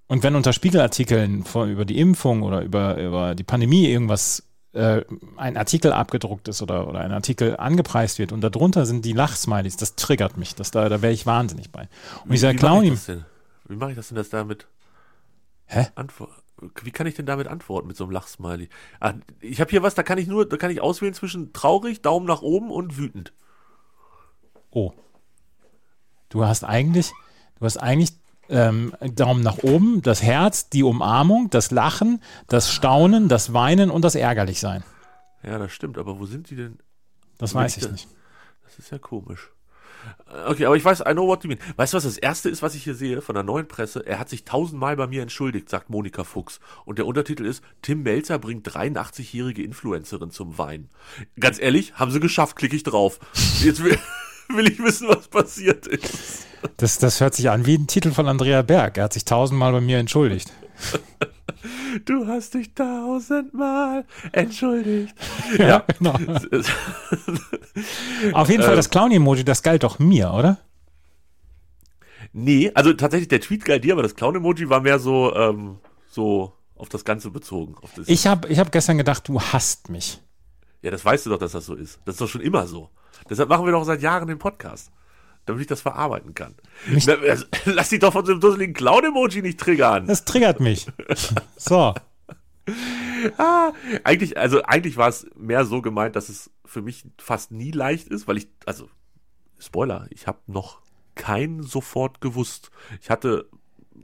Und 0.08 0.24
wenn 0.24 0.36
unter 0.36 0.52
Spiegelartikeln 0.52 1.46
von, 1.46 1.72
über 1.72 1.86
die 1.86 2.00
Impfung 2.00 2.44
oder 2.44 2.62
über, 2.62 2.98
über 2.98 3.34
die 3.34 3.44
Pandemie 3.44 3.88
irgendwas 3.88 4.44
äh, 4.74 5.02
ein 5.38 5.56
Artikel 5.56 5.94
abgedruckt 5.94 6.50
ist 6.50 6.62
oder, 6.62 6.88
oder 6.88 7.00
ein 7.00 7.14
Artikel 7.14 7.56
angepreist 7.56 8.20
wird 8.20 8.34
und 8.34 8.42
darunter 8.42 8.86
sind 8.86 9.06
die 9.06 9.14
Lachsmilies, 9.14 9.78
das 9.78 9.96
triggert 9.96 10.36
mich. 10.36 10.56
Das, 10.56 10.72
da 10.72 10.90
da 10.90 11.02
wäre 11.02 11.14
ich 11.14 11.26
wahnsinnig 11.26 11.72
bei. 11.72 11.84
Und 12.24 12.30
wie, 12.30 12.34
dieser 12.34 12.54
Clown. 12.54 12.84
Wie 13.68 13.76
mache 13.76 13.92
ich 13.92 13.96
das 13.96 14.10
denn, 14.10 14.18
dass 14.18 14.30
damit 14.30 14.68
Hä? 15.66 15.88
Antwort 15.96 16.32
wie 16.84 16.92
kann 16.92 17.08
ich 17.08 17.16
denn 17.16 17.26
damit 17.26 17.48
antworten 17.48 17.88
mit 17.88 17.98
so 17.98 18.04
einem 18.04 18.12
Lachsmiley? 18.12 18.70
Ah, 19.00 19.14
ich 19.40 19.60
habe 19.60 19.72
hier 19.72 19.84
was, 19.84 19.96
da 19.96 20.04
kann 20.04 20.18
ich 20.18 20.28
nur, 20.28 20.48
da 20.48 20.58
kann 20.58 20.72
ich 20.72 20.82
auswählen 20.82 21.14
zwischen 21.14 21.54
traurig, 21.54 22.02
Daumen 22.02 22.26
nach 22.26 22.42
oben 22.42 22.72
und 22.72 22.98
wütend. 22.98 23.34
Oh. 24.70 24.94
Du 26.30 26.46
hast 26.46 26.64
eigentlich, 26.64 27.12
du 27.60 27.66
hast 27.66 27.78
eigentlich 27.78 28.14
ähm, 28.50 28.94
Daumen 29.16 29.44
nach 29.44 29.60
oben, 29.64 30.02
das 30.02 30.22
Herz, 30.22 30.70
die 30.70 30.84
Umarmung, 30.84 31.50
das 31.50 31.72
Lachen, 31.72 32.22
das 32.48 32.72
Staunen, 32.72 33.28
das 33.28 33.54
Weinen 33.54 33.90
und 33.90 34.04
das 34.04 34.16
Ärgerlichsein. 34.16 34.84
Ja, 35.44 35.58
das 35.58 35.72
stimmt, 35.72 35.98
aber 35.98 36.20
wo 36.20 36.26
sind 36.26 36.50
die 36.50 36.56
denn? 36.56 36.78
Das 37.38 37.56
weiß 37.56 37.78
ich 37.78 37.92
nicht. 37.92 38.08
Das 38.64 38.78
ist 38.78 38.92
ja 38.92 39.00
komisch. 39.00 39.50
Okay, 40.48 40.66
aber 40.66 40.78
ich 40.78 40.86
weiß, 40.86 41.02
I 41.02 41.12
know 41.12 41.28
what 41.28 41.44
you 41.44 41.50
mean. 41.50 41.60
Weißt 41.76 41.94
du, 41.94 41.98
was 41.98 42.04
das 42.04 42.18
erste 42.18 42.50
ist, 42.50 42.62
was 42.62 42.74
ich 42.76 42.84
hier 42.84 42.96
sehe 42.96 43.22
von 43.22 43.36
der 43.36 43.44
neuen 43.44 43.68
Presse? 43.68 44.06
Er 44.06 44.18
hat 44.18 44.30
sich 44.30 44.46
tausendmal 44.46 44.96
bei 44.96 45.08
mir 45.08 45.22
entschuldigt, 45.22 45.70
sagt 45.70 45.90
Monika 45.90 46.24
Fuchs. 46.24 46.60
Und 46.86 46.98
der 46.98 47.06
Untertitel 47.06 47.46
ist, 47.46 47.64
Tim 47.82 48.04
Melzer 48.04 48.40
bringt 48.40 48.68
83-jährige 48.68 49.64
Influencerin 49.64 50.32
zum 50.32 50.58
Wein. 50.58 50.90
Ganz 51.40 51.60
ehrlich, 51.60 51.96
haben 51.96 52.12
sie 52.12 52.20
geschafft, 52.20 52.56
klicke 52.56 52.76
ich 52.76 52.84
drauf. 52.84 53.20
Jetzt 53.62 53.84
will, 53.84 53.98
will 54.50 54.70
ich 54.70 54.80
wissen, 54.80 55.10
was 55.10 55.28
passiert 55.28 55.88
ist. 55.88 56.48
Das, 56.78 56.98
das 56.98 57.20
hört 57.20 57.36
sich 57.36 57.50
an 57.50 57.66
wie 57.66 57.76
ein 57.76 57.88
Titel 57.88 58.12
von 58.12 58.28
Andrea 58.28 58.62
Berg. 58.62 58.98
Er 58.98 59.06
hat 59.06 59.14
sich 59.14 59.26
tausendmal 59.26 59.74
bei 59.74 59.82
mir 59.82 59.98
entschuldigt. 59.98 60.52
Du 62.06 62.28
hast 62.28 62.54
dich 62.54 62.74
tausendmal 62.74 64.06
entschuldigt. 64.32 65.16
Ja, 65.58 65.68
ja. 65.68 65.86
genau. 65.98 66.14
Auf 68.34 68.50
jeden 68.50 68.64
Fall, 68.64 68.76
das 68.76 68.90
Clown-Emoji, 68.90 69.44
das 69.44 69.64
galt 69.64 69.84
doch 69.84 70.00
mir, 70.00 70.32
oder? 70.34 70.60
Nee, 72.32 72.72
also 72.74 72.94
tatsächlich, 72.94 73.28
der 73.28 73.42
Tweet 73.42 73.66
galt 73.66 73.84
dir, 73.84 73.94
aber 73.94 74.04
das 74.04 74.16
Clown-Emoji 74.16 74.70
war 74.70 74.80
mehr 74.80 75.00
so, 75.00 75.36
ähm, 75.36 75.80
so 76.10 76.54
auf 76.76 76.90
das 76.90 77.04
Ganze 77.04 77.32
bezogen. 77.32 77.76
Das 77.96 78.08
ich 78.08 78.28
habe 78.28 78.48
ich 78.48 78.60
hab 78.60 78.72
gestern 78.72 78.98
gedacht, 78.98 79.28
du 79.28 79.42
hasst 79.42 79.90
mich. 79.90 80.22
Ja, 80.82 80.92
das 80.92 81.04
weißt 81.04 81.26
du 81.26 81.32
doch, 81.32 81.38
dass 81.38 81.52
das 81.52 81.66
so 81.66 81.76
ist. 81.76 82.00
Das 82.06 82.16
ist 82.16 82.22
doch 82.22 82.30
schon 82.30 82.42
immer 82.42 82.66
so. 82.66 82.90
Deshalb 83.30 83.50
machen 83.50 83.66
wir 83.66 83.72
doch 83.72 83.84
seit 83.84 84.02
Jahren 84.02 84.28
den 84.28 84.40
Podcast 84.40 84.92
damit 85.46 85.62
ich 85.62 85.68
das 85.68 85.82
verarbeiten 85.82 86.34
kann. 86.34 86.56
Na, 87.06 87.16
lass 87.66 87.90
dich 87.90 88.00
doch 88.00 88.14
von 88.14 88.26
so 88.26 88.32
einem 88.32 88.42
dusseligen 88.42 88.74
Clown-Emoji 88.74 89.42
nicht 89.42 89.60
triggern. 89.60 90.06
Das 90.08 90.26
triggert 90.26 90.60
mich. 90.60 90.88
so. 91.56 91.94
ah, 93.38 93.72
eigentlich, 94.04 94.38
also 94.38 94.64
eigentlich 94.64 94.98
war 94.98 95.10
es 95.10 95.26
mehr 95.36 95.66
so 95.66 95.82
gemeint, 95.82 96.16
dass 96.16 96.30
es 96.30 96.52
für 96.66 96.82
mich 96.82 97.04
fast 97.18 97.52
nie 97.52 97.72
leicht 97.72 98.08
ist, 98.08 98.28
weil 98.28 98.38
ich, 98.38 98.48
also 98.66 98.90
Spoiler, 99.62 100.08
ich 100.10 100.26
habe 100.26 100.40
noch 100.48 100.82
kein 101.14 101.62
sofort 101.62 102.20
gewusst. 102.20 102.72
Ich 103.00 103.10
hatte 103.10 103.48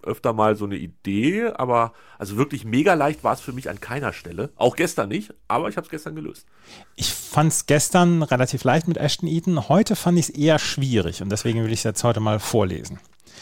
öfter 0.04 0.34
mal 0.34 0.56
so 0.56 0.66
eine 0.66 0.76
Idee, 0.76 1.48
aber 1.48 1.94
also 2.18 2.38
wirklich 2.38 2.66
mega 2.66 2.94
leicht 2.94 3.24
war 3.24 3.34
es 3.34 3.42
für 3.42 3.54
mich 3.54 3.70
an 3.70 3.80
keiner 3.80 4.14
Stelle. 4.14 4.52
Auch 4.56 4.76
gestern 4.76 5.10
nicht, 5.10 5.34
aber 5.48 5.70
ich 5.70 5.78
habe 5.78 5.86
es 5.86 5.92
gestern 5.92 6.16
gelöst. 6.16 6.46
Ich 6.96 7.14
fand 7.14 7.52
es 7.52 7.66
gestern 7.66 8.24
relativ 8.24 8.64
leicht 8.64 8.88
mit 8.88 8.98
Ashton 8.98 9.28
Eaton. 9.28 9.70
Heute 9.70 9.96
fand 9.96 10.18
ich 10.18 10.30
es 10.30 10.36
eher 10.36 10.60
schwierig 10.60 11.22
und 11.22 11.30
deswegen 11.30 11.64
will 11.64 11.72
ich 11.72 11.80
es 11.80 11.84
jetzt 11.84 12.04
heute 12.04 12.20
mal 12.20 12.40
vorlesen. 12.40 13.00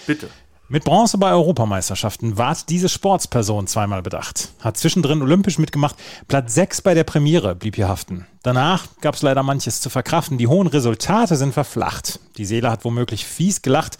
Bitte. 0.07 0.29
Mit 0.67 0.83
Bronze 0.83 1.19
bei 1.19 1.31
Europameisterschaften 1.31 2.39
ward 2.39 2.69
diese 2.69 2.89
Sportsperson 2.89 3.67
zweimal 3.67 4.01
bedacht. 4.01 4.49
Hat 4.61 4.77
zwischendrin 4.77 5.21
olympisch 5.21 5.59
mitgemacht. 5.59 5.95
Platz 6.27 6.55
6 6.55 6.81
bei 6.81 6.95
der 6.95 7.03
Premiere 7.03 7.53
blieb 7.53 7.75
hier 7.75 7.87
haften. 7.87 8.25
Danach 8.41 8.87
gab 8.99 9.13
es 9.13 9.21
leider 9.21 9.43
manches 9.43 9.79
zu 9.79 9.91
verkraften. 9.91 10.39
Die 10.39 10.47
hohen 10.47 10.65
Resultate 10.65 11.35
sind 11.35 11.53
verflacht. 11.53 12.19
Die 12.37 12.45
Seele 12.45 12.71
hat 12.71 12.83
womöglich 12.83 13.25
fies 13.25 13.61
gelacht, 13.61 13.99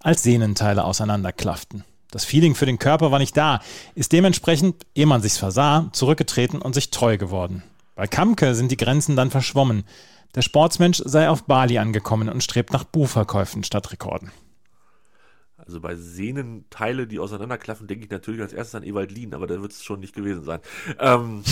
als 0.00 0.22
Sehnenteile 0.22 0.84
auseinanderklafften. 0.84 1.84
Das 2.12 2.26
Feeling 2.26 2.54
für 2.54 2.66
den 2.66 2.78
Körper 2.78 3.10
war 3.10 3.18
nicht 3.18 3.36
da, 3.36 3.60
ist 3.94 4.12
dementsprechend, 4.12 4.86
ehe 4.94 5.06
man 5.06 5.22
sich's 5.22 5.38
versah, 5.38 5.88
zurückgetreten 5.92 6.60
und 6.60 6.74
sich 6.74 6.90
treu 6.90 7.16
geworden. 7.16 7.64
Bei 7.96 8.06
Kamke 8.06 8.54
sind 8.54 8.70
die 8.70 8.76
Grenzen 8.76 9.16
dann 9.16 9.30
verschwommen. 9.30 9.84
Der 10.34 10.42
Sportsmensch 10.42 11.02
sei 11.04 11.28
auf 11.28 11.44
Bali 11.44 11.78
angekommen 11.78 12.28
und 12.28 12.44
strebt 12.44 12.72
nach 12.72 12.84
Buchverkäufen 12.84 13.64
statt 13.64 13.90
Rekorden. 13.92 14.30
Also 15.56 15.80
bei 15.80 15.96
Sehnenteile, 15.96 17.06
die 17.06 17.18
auseinanderklaffen, 17.18 17.86
denke 17.86 18.04
ich 18.04 18.10
natürlich 18.10 18.42
als 18.42 18.52
erstes 18.52 18.74
an 18.74 18.82
Ewald 18.82 19.10
Lien, 19.10 19.32
aber 19.32 19.46
da 19.46 19.62
wird 19.62 19.72
es 19.72 19.82
schon 19.82 20.00
nicht 20.00 20.14
gewesen 20.14 20.44
sein. 20.44 20.60
Ähm, 20.98 21.42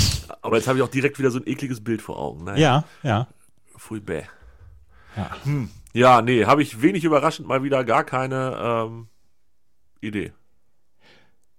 aber 0.42 0.56
jetzt 0.56 0.68
habe 0.68 0.78
ich 0.78 0.84
auch 0.84 0.88
direkt 0.88 1.18
wieder 1.18 1.30
so 1.30 1.38
ein 1.38 1.46
ekliges 1.46 1.82
Bild 1.82 2.02
vor 2.02 2.18
Augen. 2.18 2.44
Naja. 2.44 2.84
Ja, 3.02 3.08
ja. 3.08 3.28
Pfui 3.78 4.00
bäh. 4.00 4.24
Ja. 5.16 5.30
Hm. 5.44 5.70
ja, 5.94 6.20
nee, 6.20 6.44
habe 6.44 6.62
ich 6.62 6.82
wenig 6.82 7.04
überraschend 7.04 7.48
mal 7.48 7.62
wieder 7.62 7.82
gar 7.84 8.04
keine 8.04 8.56
ähm, 8.60 9.08
Idee. 10.00 10.32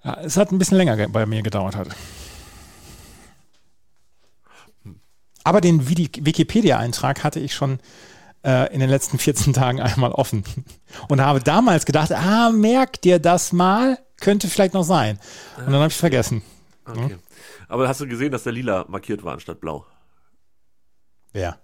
Ja, 0.03 0.17
es 0.21 0.37
hat 0.37 0.51
ein 0.51 0.57
bisschen 0.57 0.77
länger 0.77 1.07
bei 1.09 1.25
mir 1.25 1.41
gedauert 1.43 1.75
hat. 1.75 1.89
Aber 5.43 5.61
den 5.61 5.89
Wikipedia-Eintrag 5.89 7.23
hatte 7.23 7.39
ich 7.39 7.53
schon 7.53 7.79
äh, 8.43 8.73
in 8.73 8.79
den 8.79 8.89
letzten 8.89 9.17
14 9.17 9.53
Tagen 9.53 9.81
einmal 9.81 10.11
offen. 10.11 10.43
Und 11.07 11.21
habe 11.21 11.39
damals 11.39 11.85
gedacht, 11.85 12.11
ah, 12.11 12.51
merkt 12.51 13.03
dir 13.03 13.19
das 13.19 13.53
mal, 13.53 13.99
könnte 14.19 14.47
vielleicht 14.47 14.73
noch 14.73 14.83
sein. 14.83 15.19
Und 15.57 15.67
dann 15.67 15.75
habe 15.75 15.87
ich 15.87 15.93
es 15.93 15.99
vergessen. 15.99 16.41
Okay. 16.85 17.17
Aber 17.67 17.87
hast 17.87 18.01
du 18.01 18.07
gesehen, 18.07 18.31
dass 18.31 18.43
der 18.43 18.53
lila 18.53 18.85
markiert 18.87 19.23
war 19.23 19.33
anstatt 19.33 19.61
blau? 19.61 19.85
Wer? 21.31 21.59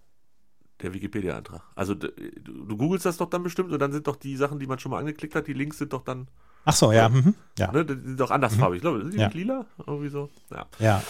Der 0.82 0.94
Wikipedia-Eintrag. 0.94 1.62
Also 1.76 1.96
du 1.96 2.78
googelst 2.78 3.06
das 3.06 3.18
doch 3.18 3.30
dann 3.30 3.44
bestimmt 3.44 3.72
und 3.72 3.80
dann 3.80 3.92
sind 3.92 4.08
doch 4.08 4.16
die 4.16 4.38
Sachen, 4.38 4.60
die 4.60 4.68
man 4.68 4.80
schon 4.80 4.92
mal 4.92 5.00
angeklickt 5.00 5.36
hat, 5.36 5.48
die 5.48 5.54
Links 5.54 5.80
sind 5.80 5.94
doch 5.94 6.04
dann, 6.04 6.28
Ach 6.68 6.74
so, 6.74 6.92
ja. 6.92 7.10
Mhm. 7.10 7.34
Ja. 7.58 7.72
ne, 7.72 7.86
die 7.86 7.94
sind 7.94 8.20
doch 8.20 8.30
andersfarbig. 8.32 8.78
Ich 8.78 8.82
glaube, 8.82 9.00
sind 9.02 9.14
die 9.14 9.18
Ja. 9.20 9.30
lila? 9.30 9.66
Irgendwie 9.86 10.10
so. 10.10 10.30
Ja, 10.52 10.66
ja. 10.80 11.02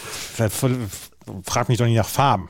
Frag 1.43 1.69
mich 1.69 1.77
doch 1.77 1.85
nicht 1.85 1.97
nach 1.97 2.07
Farben. 2.07 2.49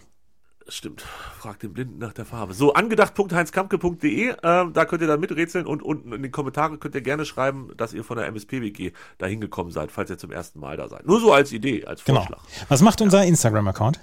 stimmt. 0.70 1.02
Frag 1.40 1.60
den 1.60 1.72
Blinden 1.74 1.98
nach 2.00 2.12
der 2.12 2.26
Farbe. 2.26 2.54
So, 2.54 2.74
angedacht.heinzkampke.de, 2.74 4.36
ähm, 4.44 4.74
da 4.74 4.84
könnt 4.86 5.02
ihr 5.02 5.08
dann 5.08 5.20
miträtseln 5.22 5.66
und 5.66 5.82
unten 5.82 6.12
in 6.12 6.22
den 6.22 6.32
Kommentaren 6.32 6.80
könnt 6.82 6.94
ihr 6.96 7.02
gerne 7.02 7.24
schreiben, 7.26 7.72
dass 7.78 7.94
ihr 7.94 8.04
von 8.04 8.18
der 8.18 8.28
MSP-WG 8.28 8.92
da 9.18 9.28
hingekommen 9.28 9.72
seid, 9.72 9.92
falls 9.94 10.10
ihr 10.10 10.18
zum 10.18 10.32
ersten 10.32 10.60
Mal 10.60 10.76
da 10.76 10.90
seid. 10.90 11.06
Nur 11.08 11.22
so 11.22 11.32
als 11.32 11.54
Idee, 11.54 11.86
als 11.86 12.04
Genau. 12.04 12.20
Vorschlag. 12.20 12.42
Was 12.68 12.82
macht 12.82 13.00
unser 13.02 13.24
Instagram-Account? 13.24 14.02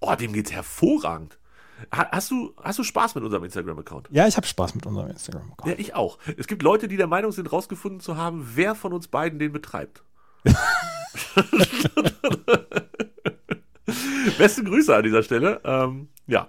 Oh, 0.00 0.12
dem 0.16 0.32
geht's 0.32 0.50
hervorragend. 0.50 1.38
Ha- 1.94 2.08
Hast 2.12 2.30
du, 2.30 2.54
hast 2.62 2.78
du 2.78 2.84
Spaß 2.84 3.14
mit 3.14 3.24
unserem 3.24 3.44
Instagram-Account? 3.44 4.08
Ja, 4.10 4.26
ich 4.28 4.36
habe 4.36 4.46
Spaß 4.46 4.74
mit 4.74 4.86
unserem 4.86 5.10
Instagram-Account. 5.10 5.70
Ja, 5.72 5.78
ich 5.78 5.94
auch. 5.94 6.18
Es 6.36 6.46
gibt 6.46 6.62
Leute, 6.62 6.88
die 6.88 6.96
der 6.96 7.06
Meinung 7.06 7.32
sind, 7.32 7.50
rausgefunden 7.52 8.00
zu 8.00 8.16
haben, 8.16 8.50
wer 8.54 8.74
von 8.74 8.92
uns 8.92 9.08
beiden 9.08 9.38
den 9.38 9.52
betreibt. 9.52 10.02
Beste 14.38 14.64
Grüße 14.64 14.94
an 14.94 15.02
dieser 15.02 15.22
Stelle. 15.22 15.60
Ähm, 15.64 16.08
ja. 16.26 16.48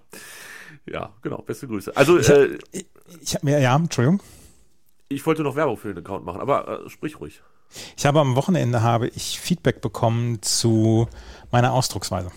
Ja, 0.85 1.13
genau, 1.21 1.41
beste 1.41 1.67
Grüße. 1.67 1.95
Also, 1.95 2.17
äh, 2.17 2.57
Ich 3.21 3.35
habe 3.35 3.45
mir, 3.45 3.59
ja, 3.59 3.75
Entschuldigung. 3.75 4.21
ich 5.09 5.25
wollte 5.25 5.41
noch 5.43 5.55
Werbung 5.55 5.77
für 5.77 5.93
den 5.93 6.03
Account 6.03 6.25
machen, 6.25 6.41
aber 6.41 6.85
äh, 6.85 6.89
sprich 6.89 7.19
ruhig. 7.19 7.41
Ich 7.97 8.05
habe 8.05 8.19
am 8.19 8.35
Wochenende 8.35 8.81
habe 8.83 9.07
ich 9.07 9.39
Feedback 9.39 9.81
bekommen 9.81 10.41
zu 10.41 11.07
meiner 11.51 11.73
Ausdrucksweise. 11.73 12.31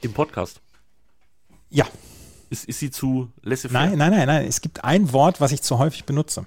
Im 0.00 0.12
Podcast. 0.12 0.60
Ja, 1.74 1.86
Ist, 2.50 2.66
ist 2.66 2.78
sie 2.80 2.90
zu 2.90 3.32
laissez-faire? 3.42 3.88
nein, 3.88 3.98
nein, 3.98 4.10
nein, 4.12 4.26
nein. 4.26 4.46
Es 4.46 4.60
gibt 4.60 4.84
ein 4.84 5.12
Wort, 5.12 5.40
was 5.40 5.52
ich 5.52 5.62
zu 5.62 5.78
häufig 5.78 6.04
benutze. 6.04 6.44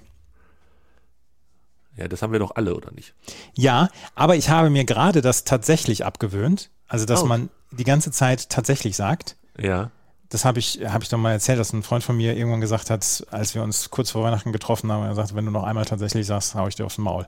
Ja, 1.96 2.08
das 2.08 2.22
haben 2.22 2.32
wir 2.32 2.38
doch 2.38 2.54
alle, 2.56 2.74
oder 2.76 2.92
nicht? 2.92 3.14
Ja, 3.54 3.88
aber 4.14 4.36
ich 4.36 4.50
habe 4.50 4.70
mir 4.70 4.84
gerade 4.84 5.22
das 5.22 5.44
tatsächlich 5.44 6.04
abgewöhnt. 6.04 6.70
Also, 6.88 7.06
dass 7.06 7.22
Oh. 7.22 7.26
man 7.26 7.48
die 7.72 7.84
ganze 7.84 8.10
Zeit 8.12 8.50
tatsächlich 8.50 8.94
sagt. 8.96 9.36
Ja. 9.58 9.90
Das 10.28 10.44
habe 10.44 10.58
ich, 10.58 10.80
habe 10.86 11.02
ich 11.04 11.08
doch 11.10 11.18
mal 11.18 11.32
erzählt, 11.32 11.58
dass 11.58 11.72
ein 11.72 11.82
Freund 11.82 12.04
von 12.04 12.16
mir 12.16 12.36
irgendwann 12.36 12.60
gesagt 12.60 12.90
hat, 12.90 13.26
als 13.30 13.54
wir 13.54 13.62
uns 13.62 13.90
kurz 13.90 14.10
vor 14.10 14.22
Weihnachten 14.24 14.52
getroffen 14.52 14.90
haben, 14.92 15.04
er 15.04 15.14
sagte, 15.14 15.34
wenn 15.34 15.44
du 15.46 15.50
noch 15.50 15.64
einmal 15.64 15.84
tatsächlich 15.86 16.26
sagst, 16.26 16.54
hau 16.54 16.68
ich 16.68 16.74
dir 16.74 16.84
aufs 16.84 16.98
Maul. 16.98 17.26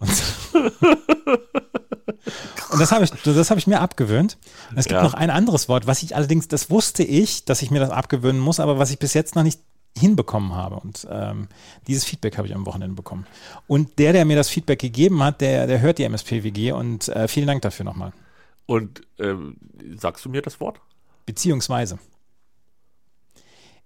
Und, 0.00 0.10
und 2.72 2.80
das 2.80 2.90
habe 2.92 3.04
ich, 3.04 3.10
das 3.10 3.50
habe 3.50 3.60
ich 3.60 3.66
mir 3.66 3.80
abgewöhnt. 3.80 4.38
Und 4.70 4.78
es 4.78 4.86
gibt 4.86 4.96
Ja. 4.98 5.02
noch 5.04 5.14
ein 5.14 5.30
anderes 5.30 5.68
Wort, 5.68 5.86
was 5.86 6.02
ich 6.02 6.16
allerdings, 6.16 6.48
das 6.48 6.70
wusste 6.70 7.02
ich, 7.04 7.44
dass 7.44 7.62
ich 7.62 7.70
mir 7.70 7.80
das 7.80 7.90
abgewöhnen 7.90 8.40
muss, 8.40 8.58
aber 8.60 8.78
was 8.78 8.90
ich 8.90 8.98
bis 8.98 9.14
jetzt 9.14 9.34
noch 9.36 9.42
nicht 9.42 9.60
hinbekommen 9.98 10.54
habe. 10.54 10.76
Und 10.76 11.06
ähm, 11.10 11.48
dieses 11.86 12.04
Feedback 12.04 12.38
habe 12.38 12.48
ich 12.48 12.54
am 12.54 12.64
Wochenende 12.66 12.96
bekommen. 12.96 13.26
Und 13.66 13.98
der, 13.98 14.12
der 14.12 14.24
mir 14.24 14.36
das 14.36 14.48
Feedback 14.48 14.78
gegeben 14.78 15.22
hat, 15.22 15.40
der, 15.42 15.66
der 15.66 15.80
hört 15.80 15.98
die 15.98 16.04
MSPWG 16.04 16.72
und 16.72 17.08
äh, 17.08 17.28
vielen 17.28 17.46
Dank 17.46 17.60
dafür 17.62 17.84
nochmal. 17.84 18.12
Und 18.66 19.02
ähm, 19.18 19.56
sagst 19.98 20.24
du 20.24 20.30
mir 20.30 20.40
das 20.40 20.60
Wort? 20.60 20.80
Beziehungsweise. 21.26 21.98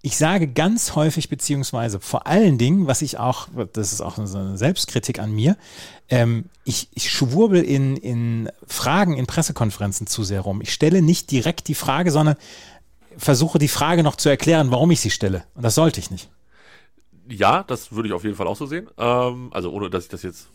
Ich 0.06 0.18
sage 0.18 0.46
ganz 0.46 0.94
häufig 0.94 1.28
beziehungsweise, 1.28 1.98
vor 1.98 2.28
allen 2.28 2.58
Dingen, 2.58 2.86
was 2.86 3.02
ich 3.02 3.18
auch, 3.18 3.48
das 3.72 3.92
ist 3.92 4.00
auch 4.00 4.14
so 4.24 4.38
eine 4.38 4.56
Selbstkritik 4.56 5.18
an 5.18 5.32
mir, 5.32 5.56
ähm, 6.08 6.44
ich, 6.62 6.86
ich 6.94 7.10
schwurbel 7.10 7.60
in, 7.64 7.96
in 7.96 8.48
Fragen 8.68 9.16
in 9.16 9.26
Pressekonferenzen 9.26 10.06
zu 10.06 10.22
sehr 10.22 10.42
rum. 10.42 10.60
Ich 10.60 10.72
stelle 10.72 11.02
nicht 11.02 11.32
direkt 11.32 11.66
die 11.66 11.74
Frage, 11.74 12.12
sondern 12.12 12.36
versuche 13.16 13.58
die 13.58 13.66
Frage 13.66 14.04
noch 14.04 14.14
zu 14.14 14.28
erklären, 14.28 14.70
warum 14.70 14.92
ich 14.92 15.00
sie 15.00 15.10
stelle. 15.10 15.42
Und 15.56 15.64
das 15.64 15.74
sollte 15.74 15.98
ich 15.98 16.12
nicht. 16.12 16.30
Ja, 17.28 17.64
das 17.64 17.90
würde 17.90 18.08
ich 18.08 18.14
auf 18.14 18.22
jeden 18.22 18.36
Fall 18.36 18.46
auch 18.46 18.56
so 18.56 18.66
sehen. 18.66 18.88
Ähm, 18.98 19.48
also 19.50 19.72
ohne, 19.72 19.90
dass 19.90 20.04
ich 20.04 20.10
das 20.10 20.22
jetzt 20.22 20.46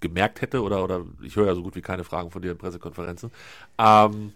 gemerkt 0.00 0.42
hätte 0.42 0.60
oder, 0.60 0.84
oder 0.84 1.00
ich 1.22 1.36
höre 1.36 1.46
ja 1.46 1.54
so 1.54 1.62
gut 1.62 1.76
wie 1.76 1.80
keine 1.80 2.04
Fragen 2.04 2.30
von 2.30 2.42
dir 2.42 2.52
in 2.52 2.58
Pressekonferenzen. 2.58 3.30
Ähm, 3.78 4.34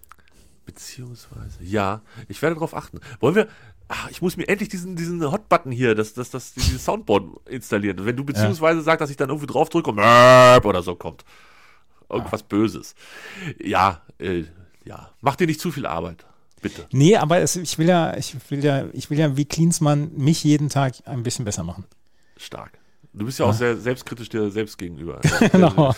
beziehungsweise, 0.64 1.62
ja, 1.62 2.00
ich 2.26 2.40
werde 2.40 2.54
darauf 2.54 2.74
achten. 2.74 3.00
Wollen 3.20 3.34
wir, 3.34 3.48
ach, 3.88 4.10
ich 4.10 4.22
muss 4.22 4.36
mir 4.36 4.46
endlich 4.48 4.68
diesen, 4.68 4.96
diesen 4.96 5.22
Hot-Button 5.30 5.72
hier, 5.72 5.94
das, 5.94 6.14
das, 6.14 6.30
das, 6.30 6.52
dieses 6.54 6.84
Soundboard 6.84 7.48
installieren. 7.48 8.04
Wenn 8.04 8.16
du 8.16 8.24
beziehungsweise 8.24 8.82
sagst, 8.82 9.00
dass 9.00 9.10
ich 9.10 9.16
dann 9.16 9.30
irgendwie 9.30 9.46
drauf 9.46 9.68
drücke 9.68 9.90
und 9.90 9.98
oder 9.98 10.82
so 10.82 10.94
kommt. 10.94 11.24
Irgendwas 12.10 12.42
Böses. 12.42 12.94
Ja, 13.62 14.02
äh, 14.18 14.44
ja. 14.84 15.10
Mach 15.20 15.36
dir 15.36 15.46
nicht 15.46 15.60
zu 15.60 15.70
viel 15.70 15.86
Arbeit. 15.86 16.24
Bitte. 16.60 16.86
Nee, 16.90 17.16
aber 17.16 17.38
es, 17.38 17.56
ich 17.56 17.78
will 17.78 17.88
ja, 17.88 18.16
ich 18.16 18.34
will 18.50 18.64
ja, 18.64 18.86
ich 18.92 19.10
will 19.10 19.18
ja 19.18 19.36
wie 19.36 19.44
Klinsmann 19.44 20.10
mich 20.16 20.42
jeden 20.42 20.68
Tag 20.68 20.94
ein 21.04 21.22
bisschen 21.22 21.44
besser 21.44 21.64
machen. 21.64 21.84
Stark. 22.36 22.78
Du 23.12 23.24
bist 23.24 23.38
ja 23.38 23.46
auch 23.46 23.54
sehr 23.54 23.76
selbstkritisch 23.76 24.28
dir 24.28 24.50
selbst 24.50 24.78
gegenüber. 24.78 25.20
Genau. 25.52 25.94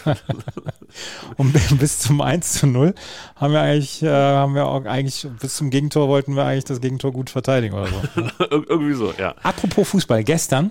Und 1.37 1.53
bis 1.79 1.99
zum 1.99 2.21
1 2.21 2.53
zu 2.53 2.67
0 2.67 2.95
haben 3.37 3.53
wir 3.53 3.61
eigentlich, 3.61 4.03
äh, 4.03 4.09
haben 4.09 4.55
wir 4.55 4.67
auch 4.67 4.85
eigentlich, 4.85 5.27
bis 5.41 5.57
zum 5.57 5.71
Gegentor 5.71 6.09
wollten 6.09 6.35
wir 6.37 6.45
eigentlich 6.45 6.65
das 6.65 6.81
Gegentor 6.81 7.13
gut 7.13 7.31
verteidigen 7.31 7.75
oder 7.75 7.89
so. 7.89 8.21
Ir 8.21 8.71
irgendwie 8.71 8.95
so, 8.95 9.13
ja. 9.19 9.35
Apropos 9.43 9.89
Fußball, 9.89 10.25
gestern, 10.25 10.71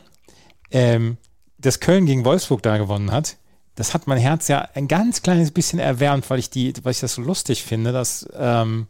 ähm, 0.72 1.18
dass 1.58 1.80
Köln 1.80 2.06
gegen 2.06 2.26
Wolfsburg 2.26 2.64
da 2.64 2.78
gewonnen 2.78 3.12
hat, 3.12 3.38
das 3.76 3.94
hat 3.94 4.08
mein 4.08 4.18
Herz 4.18 4.48
ja 4.48 4.68
ein 4.74 4.88
ganz 4.88 5.22
kleines 5.22 5.52
bisschen 5.52 5.80
erwärmt, 5.80 6.30
weil 6.30 6.40
ich 6.40 6.50
die, 6.50 6.74
weil 6.84 6.92
ich 6.92 7.00
das 7.00 7.14
so 7.14 7.22
lustig 7.22 7.64
finde, 7.64 7.92
dass, 7.92 8.28
ähm, 8.34 8.88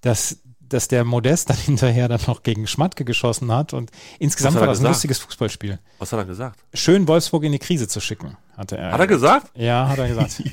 dass, 0.00 0.38
dass 0.68 0.88
der 0.88 1.04
Modest 1.04 1.50
dann 1.50 1.56
hinterher 1.66 2.08
dann 2.08 2.20
noch 2.26 2.42
gegen 2.42 2.66
Schmatke 2.66 3.04
geschossen 3.04 3.50
hat 3.52 3.72
und 3.72 3.90
insgesamt 4.18 4.56
war 4.56 4.66
das 4.66 4.78
ein 4.78 4.82
gesagt? 4.82 4.94
lustiges 4.94 5.18
Fußballspiel. 5.18 5.78
Was 5.98 6.12
hat 6.12 6.18
er 6.20 6.24
gesagt? 6.24 6.60
Schön 6.74 7.06
Wolfsburg 7.08 7.44
in 7.44 7.52
die 7.52 7.58
Krise 7.58 7.88
zu 7.88 8.00
schicken, 8.00 8.36
hatte 8.56 8.76
er. 8.78 8.92
Hat 8.92 9.00
er 9.00 9.06
gesagt? 9.06 9.50
Ja, 9.56 9.88
hat 9.88 9.98
er 9.98 10.08
gesagt. 10.08 10.42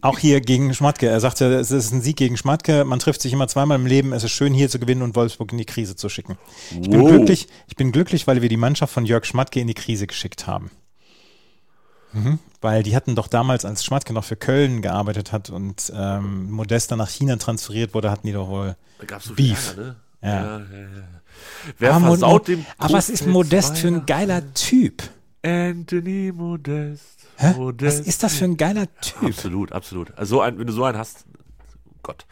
Auch 0.00 0.18
hier 0.18 0.40
gegen 0.40 0.74
Schmatke. 0.74 1.06
Er 1.06 1.20
sagte, 1.20 1.44
es 1.54 1.70
ist 1.70 1.92
ein 1.92 2.00
Sieg 2.00 2.16
gegen 2.16 2.36
Schmatke. 2.36 2.84
Man 2.84 2.98
trifft 2.98 3.22
sich 3.22 3.32
immer 3.32 3.46
zweimal 3.46 3.78
im 3.78 3.86
Leben. 3.86 4.12
Es 4.12 4.24
ist 4.24 4.32
schön, 4.32 4.52
hier 4.52 4.68
zu 4.68 4.80
gewinnen 4.80 5.02
und 5.02 5.14
Wolfsburg 5.14 5.52
in 5.52 5.58
die 5.58 5.64
Krise 5.64 5.94
zu 5.94 6.08
schicken. 6.08 6.36
Ich 6.72 6.90
bin 6.90 7.00
Wow. 7.02 7.08
glücklich, 7.10 7.46
ich 7.68 7.76
bin 7.76 7.92
glücklich, 7.92 8.26
weil 8.26 8.42
wir 8.42 8.48
die 8.48 8.56
Mannschaft 8.56 8.92
von 8.92 9.06
Jörg 9.06 9.24
Schmatke 9.24 9.60
in 9.60 9.68
die 9.68 9.74
Krise 9.74 10.08
geschickt 10.08 10.48
haben. 10.48 10.72
Mhm. 12.12 12.38
Weil 12.60 12.82
die 12.82 12.94
hatten 12.94 13.14
doch 13.14 13.28
damals, 13.28 13.64
als 13.64 13.84
Schmatke 13.84 14.12
noch 14.12 14.24
für 14.24 14.36
Köln 14.36 14.82
gearbeitet 14.82 15.32
hat 15.32 15.50
und 15.50 15.92
ähm, 15.94 16.50
Modest 16.50 16.90
dann 16.90 16.98
nach 16.98 17.08
China 17.08 17.36
transferiert 17.36 17.94
wurde, 17.94 18.10
hatten 18.10 18.26
die 18.26 18.32
doch 18.32 18.48
wohl. 18.48 18.76
Da 18.98 19.06
gab's 19.06 19.24
so 19.24 19.34
Beef. 19.34 19.76
Ärger, 19.76 19.82
ne? 19.82 19.96
Ja. 20.22 20.28
ja, 20.30 20.58
ja. 20.58 21.22
Wer 21.78 21.94
Aber 21.94 22.06
versaut 22.06 22.48
dem 22.48 22.64
aber 22.78 22.94
was 22.94 23.08
ist 23.08 23.26
Modest 23.26 23.78
für 23.78 23.88
ein 23.88 24.06
geiler 24.06 24.54
Typ? 24.54 25.02
Anthony 25.42 26.30
Modest. 26.32 27.26
Hä? 27.36 27.54
Modest. 27.54 28.00
Was 28.00 28.06
ist 28.06 28.22
das 28.22 28.34
für 28.34 28.44
ein 28.44 28.56
geiler 28.56 28.86
Typ? 29.00 29.22
Absolut, 29.24 29.72
absolut. 29.72 30.16
Also 30.16 30.36
so 30.36 30.40
ein, 30.40 30.58
wenn 30.58 30.66
du 30.66 30.72
so 30.72 30.84
einen 30.84 30.98
hast, 30.98 31.24
Gott. 32.02 32.26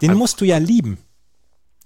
Den 0.00 0.14
musst 0.14 0.40
du 0.40 0.44
ja 0.44 0.58
lieben. 0.58 0.98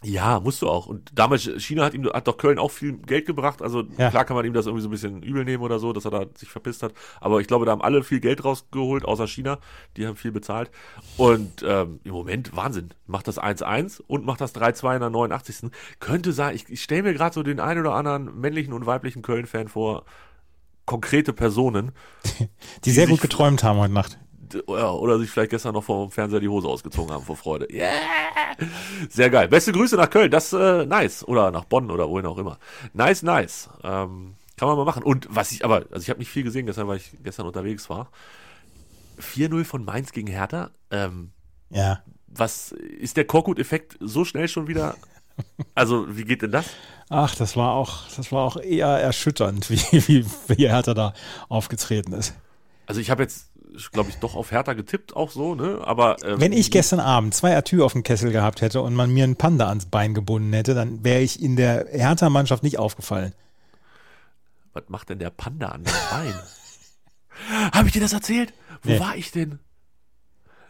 Ja, 0.04 0.38
musst 0.38 0.62
du 0.62 0.68
auch. 0.68 0.86
Und 0.86 1.10
damals, 1.12 1.42
China 1.58 1.84
hat 1.84 1.92
ihm, 1.92 2.06
hat 2.06 2.28
doch 2.28 2.36
Köln 2.36 2.60
auch 2.60 2.70
viel 2.70 2.92
Geld 2.98 3.26
gebracht. 3.26 3.60
Also 3.62 3.82
Ja. 3.96 4.10
klar 4.10 4.24
kann 4.24 4.36
man 4.36 4.44
ihm 4.46 4.52
das 4.52 4.66
irgendwie 4.66 4.82
so 4.82 4.88
ein 4.88 4.92
bisschen 4.92 5.22
übel 5.24 5.44
nehmen 5.44 5.62
oder 5.64 5.80
so, 5.80 5.92
dass 5.92 6.04
er 6.04 6.12
da 6.12 6.26
sich 6.36 6.48
verpisst 6.50 6.84
hat. 6.84 6.92
Aber 7.20 7.40
ich 7.40 7.48
glaube, 7.48 7.66
da 7.66 7.72
haben 7.72 7.82
alle 7.82 8.04
viel 8.04 8.20
Geld 8.20 8.44
rausgeholt, 8.44 9.04
außer 9.04 9.26
China. 9.26 9.58
Die 9.96 10.06
haben 10.06 10.14
viel 10.14 10.30
bezahlt. 10.30 10.70
Und 11.16 11.64
ähm, 11.66 11.98
im 12.04 12.12
Moment, 12.12 12.54
Wahnsinn. 12.54 12.90
Macht 13.06 13.26
das 13.26 13.40
1-1 13.42 14.00
und 14.06 14.24
macht 14.24 14.40
das 14.40 14.54
3-2 14.54 14.94
in 14.94 15.00
der 15.00 15.10
89. 15.10 15.70
Könnte 15.98 16.32
sein, 16.32 16.54
ich, 16.54 16.68
ich 16.68 16.80
stelle 16.82 17.02
mir 17.02 17.12
gerade 17.14 17.34
so 17.34 17.42
den 17.42 17.58
einen 17.58 17.80
oder 17.80 17.94
anderen 17.94 18.38
männlichen 18.40 18.72
und 18.74 18.86
weiblichen 18.86 19.22
Köln-Fan 19.22 19.66
vor, 19.66 20.04
konkrete 20.86 21.32
Personen, 21.32 21.90
Die 22.84 22.92
sehr 22.92 23.06
sich- 23.06 23.10
gut 23.14 23.20
geträumt 23.20 23.62
haben 23.64 23.78
heute 23.80 23.92
Nacht. 23.94 24.18
Ja, 24.54 24.90
oder 24.90 25.18
sich 25.18 25.30
vielleicht 25.30 25.50
gestern 25.50 25.74
noch 25.74 25.84
vom 25.84 26.10
Fernseher 26.10 26.40
die 26.40 26.48
Hose 26.48 26.68
ausgezogen 26.68 27.12
haben 27.12 27.24
vor 27.24 27.36
Freude. 27.36 27.66
Yeah! 27.72 27.90
Sehr 29.08 29.30
geil. 29.30 29.48
Beste 29.48 29.72
Grüße 29.72 29.96
nach 29.96 30.10
Köln, 30.10 30.30
das 30.30 30.52
äh, 30.52 30.84
nice. 30.86 31.26
Oder 31.26 31.50
nach 31.50 31.64
Bonn 31.64 31.90
oder 31.90 32.08
wohin 32.08 32.26
auch 32.26 32.38
immer. 32.38 32.58
Nice, 32.92 33.22
nice. 33.22 33.68
Ähm, 33.82 34.34
kann 34.56 34.68
man 34.68 34.76
mal 34.76 34.84
machen. 34.84 35.02
Und 35.02 35.28
was 35.30 35.52
ich 35.52 35.64
aber, 35.64 35.84
also 35.90 36.02
ich 36.02 36.10
habe 36.10 36.18
nicht 36.18 36.30
viel 36.30 36.42
gesehen 36.42 36.66
gestern, 36.66 36.88
weil 36.88 36.96
ich 36.98 37.12
gestern 37.22 37.46
unterwegs 37.46 37.88
war. 37.88 38.10
4-0 39.20 39.64
von 39.64 39.84
Mainz 39.84 40.12
gegen 40.12 40.28
Hertha. 40.28 40.70
Ähm, 40.90 41.30
Ja. 41.70 42.02
was 42.26 42.72
ist 42.72 43.16
der 43.16 43.24
Korkut-Effekt 43.24 43.96
so 44.00 44.24
schnell 44.24 44.48
schon 44.48 44.68
wieder? 44.68 44.94
Also, 45.74 46.16
wie 46.16 46.24
geht 46.24 46.42
denn 46.42 46.50
das? 46.50 46.66
Ach, 47.10 47.34
das 47.36 47.56
war 47.56 47.72
auch, 47.74 48.08
das 48.16 48.32
war 48.32 48.42
auch 48.42 48.56
eher 48.56 48.88
erschütternd, 48.88 49.70
wie, 49.70 49.78
wie, 50.08 50.26
wie 50.48 50.68
Hertha 50.68 50.94
da 50.94 51.14
aufgetreten 51.48 52.12
ist. 52.12 52.34
Also 52.86 53.00
ich 53.00 53.10
habe 53.10 53.22
jetzt 53.22 53.50
glaube 53.92 54.10
ich, 54.10 54.16
doch 54.16 54.34
auf 54.36 54.50
Hertha 54.50 54.72
getippt, 54.74 55.14
auch 55.16 55.30
so, 55.30 55.54
ne? 55.54 55.80
Aber 55.84 56.16
ähm, 56.24 56.40
Wenn 56.40 56.52
ich 56.52 56.70
gestern 56.70 57.00
Abend 57.00 57.34
zwei 57.34 57.56
Atü 57.56 57.82
auf 57.82 57.92
dem 57.92 58.02
Kessel 58.02 58.32
gehabt 58.32 58.60
hätte 58.60 58.80
und 58.82 58.94
man 58.94 59.10
mir 59.12 59.24
einen 59.24 59.36
Panda 59.36 59.68
ans 59.68 59.86
Bein 59.86 60.14
gebunden 60.14 60.52
hätte, 60.52 60.74
dann 60.74 61.04
wäre 61.04 61.20
ich 61.20 61.42
in 61.42 61.56
der 61.56 61.86
Hertha-Mannschaft 61.90 62.62
nicht 62.62 62.78
aufgefallen. 62.78 63.34
was 64.72 64.84
macht 64.88 65.08
denn 65.10 65.18
der 65.18 65.30
Panda 65.30 65.68
an 65.68 65.84
dem 65.84 65.92
Bein? 66.10 66.34
Habe 67.72 67.86
ich 67.88 67.92
dir 67.92 68.00
das 68.00 68.12
erzählt? 68.12 68.52
Wo 68.82 68.90
Nee. 68.92 69.00
war 69.00 69.16
ich 69.16 69.30
denn? 69.32 69.58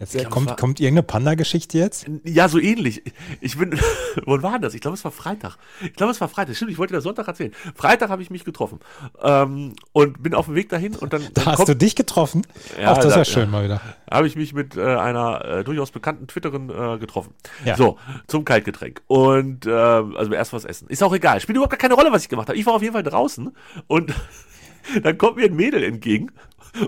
Jetzt 0.00 0.30
kommt, 0.30 0.48
war- 0.48 0.56
kommt 0.56 0.78
irgendeine 0.80 1.02
Panda-Geschichte 1.02 1.76
jetzt? 1.78 2.06
Ja, 2.24 2.48
so 2.48 2.58
ähnlich. 2.58 3.02
Ich 3.40 3.58
bin, 3.58 3.78
wann 4.26 4.42
war 4.42 4.58
das? 4.60 4.74
Ich 4.74 4.80
glaube, 4.80 4.96
es 4.96 5.04
war 5.04 5.10
Freitag. 5.10 5.56
Ich 5.82 5.94
glaube, 5.94 6.12
es 6.12 6.20
war 6.20 6.28
Freitag. 6.28 6.54
Stimmt, 6.54 6.70
ich 6.70 6.78
wollte 6.78 6.92
dir 6.92 6.98
das 6.98 7.04
Sonntag 7.04 7.26
erzählen. 7.26 7.52
Freitag 7.74 8.08
habe 8.10 8.22
ich 8.22 8.30
mich 8.30 8.44
getroffen 8.44 8.78
ähm, 9.22 9.72
und 9.92 10.22
bin 10.22 10.34
auf 10.34 10.46
dem 10.46 10.54
Weg 10.54 10.68
dahin 10.68 10.94
und 10.94 11.12
dann, 11.12 11.22
Da 11.22 11.28
dann 11.34 11.46
hast 11.46 11.56
kommt, 11.56 11.68
du 11.70 11.76
dich 11.76 11.96
getroffen? 11.96 12.46
Ja, 12.80 12.92
Auch 12.92 12.96
das 12.98 13.06
ist 13.06 13.16
ja 13.16 13.24
schön 13.24 13.44
ja. 13.44 13.48
mal 13.50 13.64
wieder. 13.64 13.80
habe 14.10 14.26
ich 14.28 14.36
mich 14.36 14.52
mit 14.54 14.76
äh, 14.76 14.82
einer 14.82 15.44
äh, 15.44 15.64
durchaus 15.64 15.90
bekannten 15.90 16.28
Twitterin 16.28 16.70
äh, 16.70 16.98
getroffen. 16.98 17.34
Ja. 17.64 17.76
So, 17.76 17.98
zum 18.28 18.44
Kaltgetränk. 18.44 19.02
Und 19.08 19.66
äh, 19.66 19.70
also 19.70 20.32
erst 20.32 20.52
was 20.52 20.64
essen. 20.64 20.88
Ist 20.88 21.02
auch 21.02 21.12
egal. 21.14 21.40
Spielt 21.40 21.56
überhaupt 21.56 21.72
gar 21.72 21.78
keine 21.78 21.94
Rolle, 21.94 22.12
was 22.12 22.22
ich 22.22 22.28
gemacht 22.28 22.48
habe. 22.48 22.58
Ich 22.58 22.66
war 22.66 22.74
auf 22.74 22.82
jeden 22.82 22.94
Fall 22.94 23.02
draußen 23.02 23.50
und 23.88 24.14
dann 25.02 25.18
kommt 25.18 25.36
mir 25.36 25.46
ein 25.46 25.56
Mädel 25.56 25.82
entgegen 25.82 26.30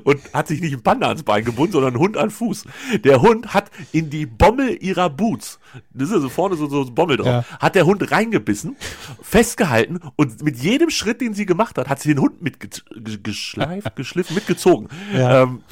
und 0.04 0.20
hat 0.34 0.46
sich 0.46 0.60
nicht 0.60 0.74
ein 0.74 0.82
Panda 0.82 1.08
ans 1.08 1.22
Bein 1.22 1.44
gebunden, 1.44 1.72
sondern 1.72 1.94
einen 1.94 2.02
Hund 2.02 2.16
an 2.16 2.30
Fuß. 2.30 2.64
Der 3.02 3.22
Hund 3.22 3.54
hat 3.54 3.70
in 3.92 4.10
die 4.10 4.26
Bommel 4.26 4.76
ihrer 4.80 5.08
Boots, 5.08 5.58
das 5.92 6.08
ist 6.10 6.14
also 6.14 6.28
vorne 6.28 6.54
so, 6.56 6.68
so 6.68 6.82
ein 6.82 6.94
Bommel 6.94 7.16
drauf, 7.16 7.26
Ja. 7.26 7.44
hat 7.58 7.74
der 7.74 7.86
Hund 7.86 8.10
reingebissen, 8.10 8.76
festgehalten 9.22 10.00
und 10.16 10.42
mit 10.42 10.58
jedem 10.58 10.90
Schritt, 10.90 11.20
den 11.20 11.34
sie 11.34 11.46
gemacht 11.46 11.78
hat, 11.78 11.88
hat 11.88 11.98
sie 12.00 12.10
den 12.10 12.20
Hund 12.20 12.42
mitgeschleift, 12.42 13.96
geschliffen, 13.96 14.34
mitgezogen. 14.34 14.88
Ja. 15.14 15.42
Ähm, 15.44 15.62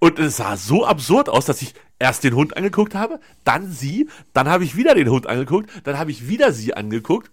und 0.00 0.18
es 0.18 0.38
sah 0.38 0.56
so 0.56 0.86
absurd 0.86 1.28
aus, 1.28 1.44
dass 1.44 1.62
ich 1.62 1.74
erst 1.98 2.24
den 2.24 2.34
Hund 2.34 2.56
angeguckt 2.56 2.94
habe, 2.94 3.20
dann 3.44 3.70
sie, 3.70 4.08
dann 4.32 4.48
habe 4.48 4.64
ich 4.64 4.76
wieder 4.76 4.94
den 4.94 5.10
Hund 5.10 5.26
angeguckt, 5.26 5.70
dann 5.84 5.98
habe 5.98 6.10
ich 6.10 6.28
wieder 6.28 6.52
sie 6.52 6.74
angeguckt 6.74 7.30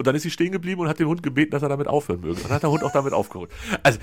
und 0.00 0.06
dann 0.06 0.14
ist 0.14 0.22
sie 0.22 0.30
stehen 0.30 0.50
geblieben 0.50 0.80
und 0.80 0.88
hat 0.88 0.98
den 0.98 1.08
Hund 1.08 1.22
gebeten, 1.22 1.50
dass 1.50 1.62
er 1.62 1.68
damit 1.68 1.86
aufhören 1.86 2.22
möge. 2.22 2.36
Und 2.36 2.44
dann 2.46 2.52
hat 2.52 2.62
der 2.62 2.70
Hund 2.70 2.82
auch 2.82 2.90
damit 2.92 3.12
aufgehört. 3.12 3.50
Also, 3.82 3.98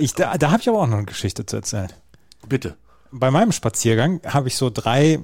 Ich, 0.00 0.12
da 0.12 0.36
da 0.36 0.50
habe 0.50 0.60
ich 0.60 0.68
aber 0.68 0.80
auch 0.80 0.88
noch 0.88 0.96
eine 0.96 1.06
Geschichte 1.06 1.46
zu 1.46 1.54
erzählen. 1.54 1.92
bitte. 2.48 2.76
Bei 3.12 3.30
meinem 3.30 3.52
Spaziergang 3.52 4.20
habe 4.26 4.48
ich 4.48 4.56
so 4.56 4.70
drei, 4.70 5.20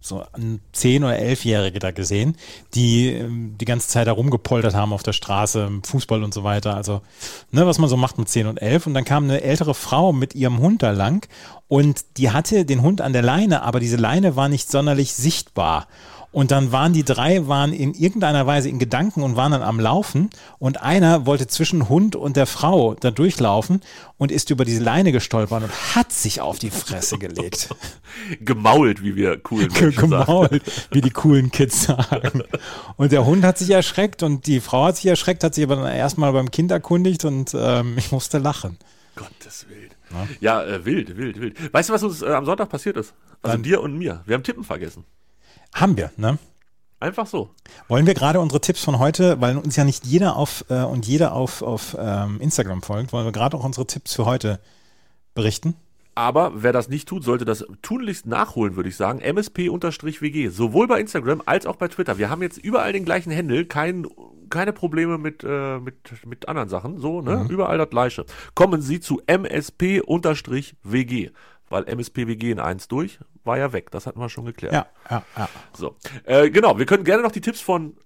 so 0.00 0.24
zehn 0.72 1.04
oder 1.04 1.18
elfjährige 1.18 1.78
da 1.78 1.90
gesehen, 1.90 2.38
die 2.74 3.10
ähm, 3.10 3.56
die 3.58 3.66
ganze 3.66 3.88
Zeit 3.88 4.06
herumgepoltert 4.06 4.74
haben 4.74 4.94
auf 4.94 5.02
der 5.02 5.12
Straße, 5.12 5.70
Fußball 5.84 6.24
und 6.24 6.32
so 6.32 6.42
weiter. 6.42 6.74
Also, 6.74 7.02
ne, 7.50 7.66
was 7.66 7.78
man 7.78 7.90
so 7.90 7.98
macht 7.98 8.16
mit 8.16 8.30
zehn 8.30 8.46
und 8.46 8.62
elf. 8.62 8.86
Und 8.86 8.94
dann 8.94 9.04
kam 9.04 9.24
eine 9.24 9.42
ältere 9.42 9.74
Frau 9.74 10.14
mit 10.14 10.34
ihrem 10.34 10.58
Hund 10.58 10.82
da 10.82 10.92
lang 10.92 11.28
und 11.68 12.16
die 12.16 12.30
hatte 12.30 12.64
den 12.64 12.80
Hund 12.80 13.02
an 13.02 13.12
der 13.12 13.22
Leine, 13.22 13.62
aber 13.62 13.78
diese 13.78 13.96
Leine 13.98 14.36
war 14.36 14.48
nicht 14.48 14.70
sonderlich 14.70 15.12
sichtbar. 15.12 15.86
Und 16.34 16.50
dann 16.50 16.72
waren 16.72 16.92
die 16.92 17.04
drei, 17.04 17.46
waren 17.46 17.72
in 17.72 17.94
irgendeiner 17.94 18.44
Weise 18.44 18.68
in 18.68 18.80
Gedanken 18.80 19.22
und 19.22 19.36
waren 19.36 19.52
dann 19.52 19.62
am 19.62 19.78
Laufen. 19.78 20.30
Und 20.58 20.82
einer 20.82 21.26
wollte 21.26 21.46
zwischen 21.46 21.88
Hund 21.88 22.16
und 22.16 22.36
der 22.36 22.46
Frau 22.46 22.94
da 22.94 23.12
durchlaufen 23.12 23.82
und 24.18 24.32
ist 24.32 24.50
über 24.50 24.64
diese 24.64 24.82
Leine 24.82 25.12
gestolpert 25.12 25.62
und 25.62 25.94
hat 25.94 26.12
sich 26.12 26.40
auf 26.40 26.58
die 26.58 26.70
Fresse 26.70 27.18
gelegt. 27.18 27.68
Gemault, 28.40 29.00
wie 29.04 29.14
wir 29.14 29.38
coolen 29.38 29.70
Menschen 29.72 30.08
sagen. 30.08 30.24
Gemault, 30.24 30.62
wie 30.90 31.00
die 31.02 31.10
coolen 31.10 31.52
Kids 31.52 31.84
sagen. 31.84 32.42
Und 32.96 33.12
der 33.12 33.24
Hund 33.24 33.44
hat 33.44 33.56
sich 33.56 33.70
erschreckt 33.70 34.24
und 34.24 34.48
die 34.48 34.58
Frau 34.58 34.86
hat 34.86 34.96
sich 34.96 35.06
erschreckt, 35.06 35.44
hat 35.44 35.54
sich 35.54 35.62
aber 35.62 35.76
dann 35.76 35.86
erstmal 35.86 36.32
beim 36.32 36.50
Kind 36.50 36.72
erkundigt 36.72 37.24
und 37.24 37.54
ähm, 37.56 37.94
ich 37.96 38.10
musste 38.10 38.38
lachen. 38.38 38.76
Gottes 39.14 39.66
Willen. 39.68 39.90
Ja, 40.40 40.64
äh, 40.64 40.84
wild, 40.84 41.16
wild, 41.16 41.40
wild. 41.40 41.72
Weißt 41.72 41.90
du, 41.90 41.92
was 41.92 42.02
uns 42.02 42.22
äh, 42.22 42.26
am 42.26 42.44
Sonntag 42.44 42.68
passiert 42.70 42.96
ist? 42.96 43.14
Also 43.40 43.54
Wann? 43.54 43.62
dir 43.62 43.80
und 43.80 43.96
mir. 43.96 44.22
Wir 44.26 44.34
haben 44.34 44.42
Tippen 44.42 44.64
vergessen. 44.64 45.04
Haben 45.74 45.96
wir, 45.96 46.10
ne? 46.16 46.38
Einfach 47.00 47.26
so. 47.26 47.50
Wollen 47.88 48.06
wir 48.06 48.14
gerade 48.14 48.40
unsere 48.40 48.62
Tipps 48.62 48.82
von 48.82 48.98
heute, 48.98 49.38
weil 49.40 49.58
uns 49.58 49.76
ja 49.76 49.84
nicht 49.84 50.06
jeder 50.06 50.36
auf 50.36 50.64
äh, 50.70 50.84
und 50.84 51.06
jeder 51.06 51.34
auf, 51.34 51.60
auf 51.60 51.94
ähm, 52.00 52.40
Instagram 52.40 52.80
folgt, 52.80 53.12
wollen 53.12 53.26
wir 53.26 53.32
gerade 53.32 53.56
auch 53.56 53.64
unsere 53.64 53.86
Tipps 53.86 54.14
für 54.14 54.24
heute 54.24 54.60
berichten? 55.34 55.74
Aber 56.14 56.62
wer 56.62 56.72
das 56.72 56.88
nicht 56.88 57.08
tut, 57.08 57.24
sollte 57.24 57.44
das 57.44 57.66
tunlichst 57.82 58.24
nachholen, 58.24 58.76
würde 58.76 58.88
ich 58.88 58.96
sagen. 58.96 59.18
MSP-WG. 59.18 60.48
Sowohl 60.48 60.86
bei 60.86 61.00
Instagram 61.00 61.42
als 61.44 61.66
auch 61.66 61.74
bei 61.76 61.88
Twitter. 61.88 62.18
Wir 62.18 62.30
haben 62.30 62.40
jetzt 62.40 62.56
überall 62.56 62.92
den 62.92 63.04
gleichen 63.04 63.32
Händel. 63.32 63.64
Kein, 63.64 64.06
keine 64.48 64.72
Probleme 64.72 65.18
mit, 65.18 65.42
äh, 65.42 65.80
mit, 65.80 66.24
mit 66.24 66.48
anderen 66.48 66.68
Sachen. 66.68 66.98
So, 66.98 67.20
ne? 67.20 67.46
Überall 67.50 67.78
das 67.78 67.90
Gleiche. 67.90 68.26
Kommen 68.54 68.80
Sie 68.80 69.00
zu 69.00 69.20
MSP-WG. 69.26 70.02
Weil 71.74 71.88
MSP-WG 71.88 72.52
in 72.52 72.60
1 72.60 72.86
durch 72.86 73.18
war 73.42 73.58
ja 73.58 73.72
weg. 73.72 73.90
Das 73.90 74.06
hatten 74.06 74.20
wir 74.20 74.28
schon 74.28 74.44
geklärt. 74.44 74.72
Ja, 74.72 74.86
ja, 75.10 75.24
ja. 75.36 75.48
So. 75.76 75.96
Äh, 76.22 76.48
genau. 76.50 76.78
Wir 76.78 76.86
können 76.86 77.02
gerne 77.02 77.24
noch 77.24 77.32
die 77.32 77.40
Tipps 77.40 77.60
von 77.60 77.96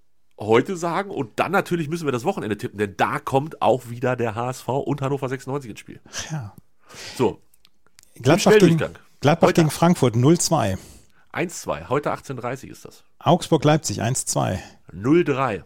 heute 0.41 0.75
sagen. 0.75 1.11
Und 1.11 1.39
dann 1.39 1.53
natürlich 1.53 1.91
müssen 1.91 2.07
wir 2.07 2.13
das 2.13 2.25
Wochenende 2.25 2.57
tippen. 2.57 2.79
Denn 2.79 2.95
da 2.97 3.19
kommt 3.19 3.61
auch 3.61 3.91
wieder 3.91 4.17
der 4.17 4.35
HSV 4.35 4.69
und 4.69 5.03
Hannover 5.03 5.29
96 5.29 5.71
ins 5.71 5.81
Spiel. 5.81 6.01
ja. 6.31 6.55
So. 7.19 7.43
Gladbach, 8.15 8.57
gegen. 8.59 8.79
Gladbach 9.21 9.49
Heute. 9.49 9.61
gegen 9.61 9.71
Frankfurt 9.71 10.15
0-2. 10.15 10.79
1-2. 11.35 11.89
Heute 11.91 12.11
18.30 12.11 12.69
ist 12.69 12.87
das. 12.87 13.05
Augsburg-Leipzig 13.19 14.01
1-2. 14.01 14.61
0-3. 14.95 15.63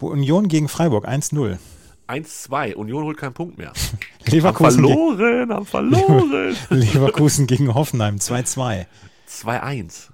Union 0.00 0.48
gegen 0.48 0.68
Freiburg 0.68 1.06
1-0. 1.06 1.58
1-2. 2.08 2.74
Union 2.74 3.04
holt 3.04 3.16
keinen 3.16 3.34
Punkt 3.34 3.58
mehr. 3.58 3.72
Haben 4.26 4.32
Leverkusen, 4.32 4.82
ge 4.82 4.92
verloren, 4.94 5.52
haben 5.52 5.66
verloren. 5.66 6.56
Leverkusen 6.70 7.46
gegen 7.46 7.74
Hoffenheim 7.74 8.16
2-2. 8.16 8.86
2-1. 9.28 10.08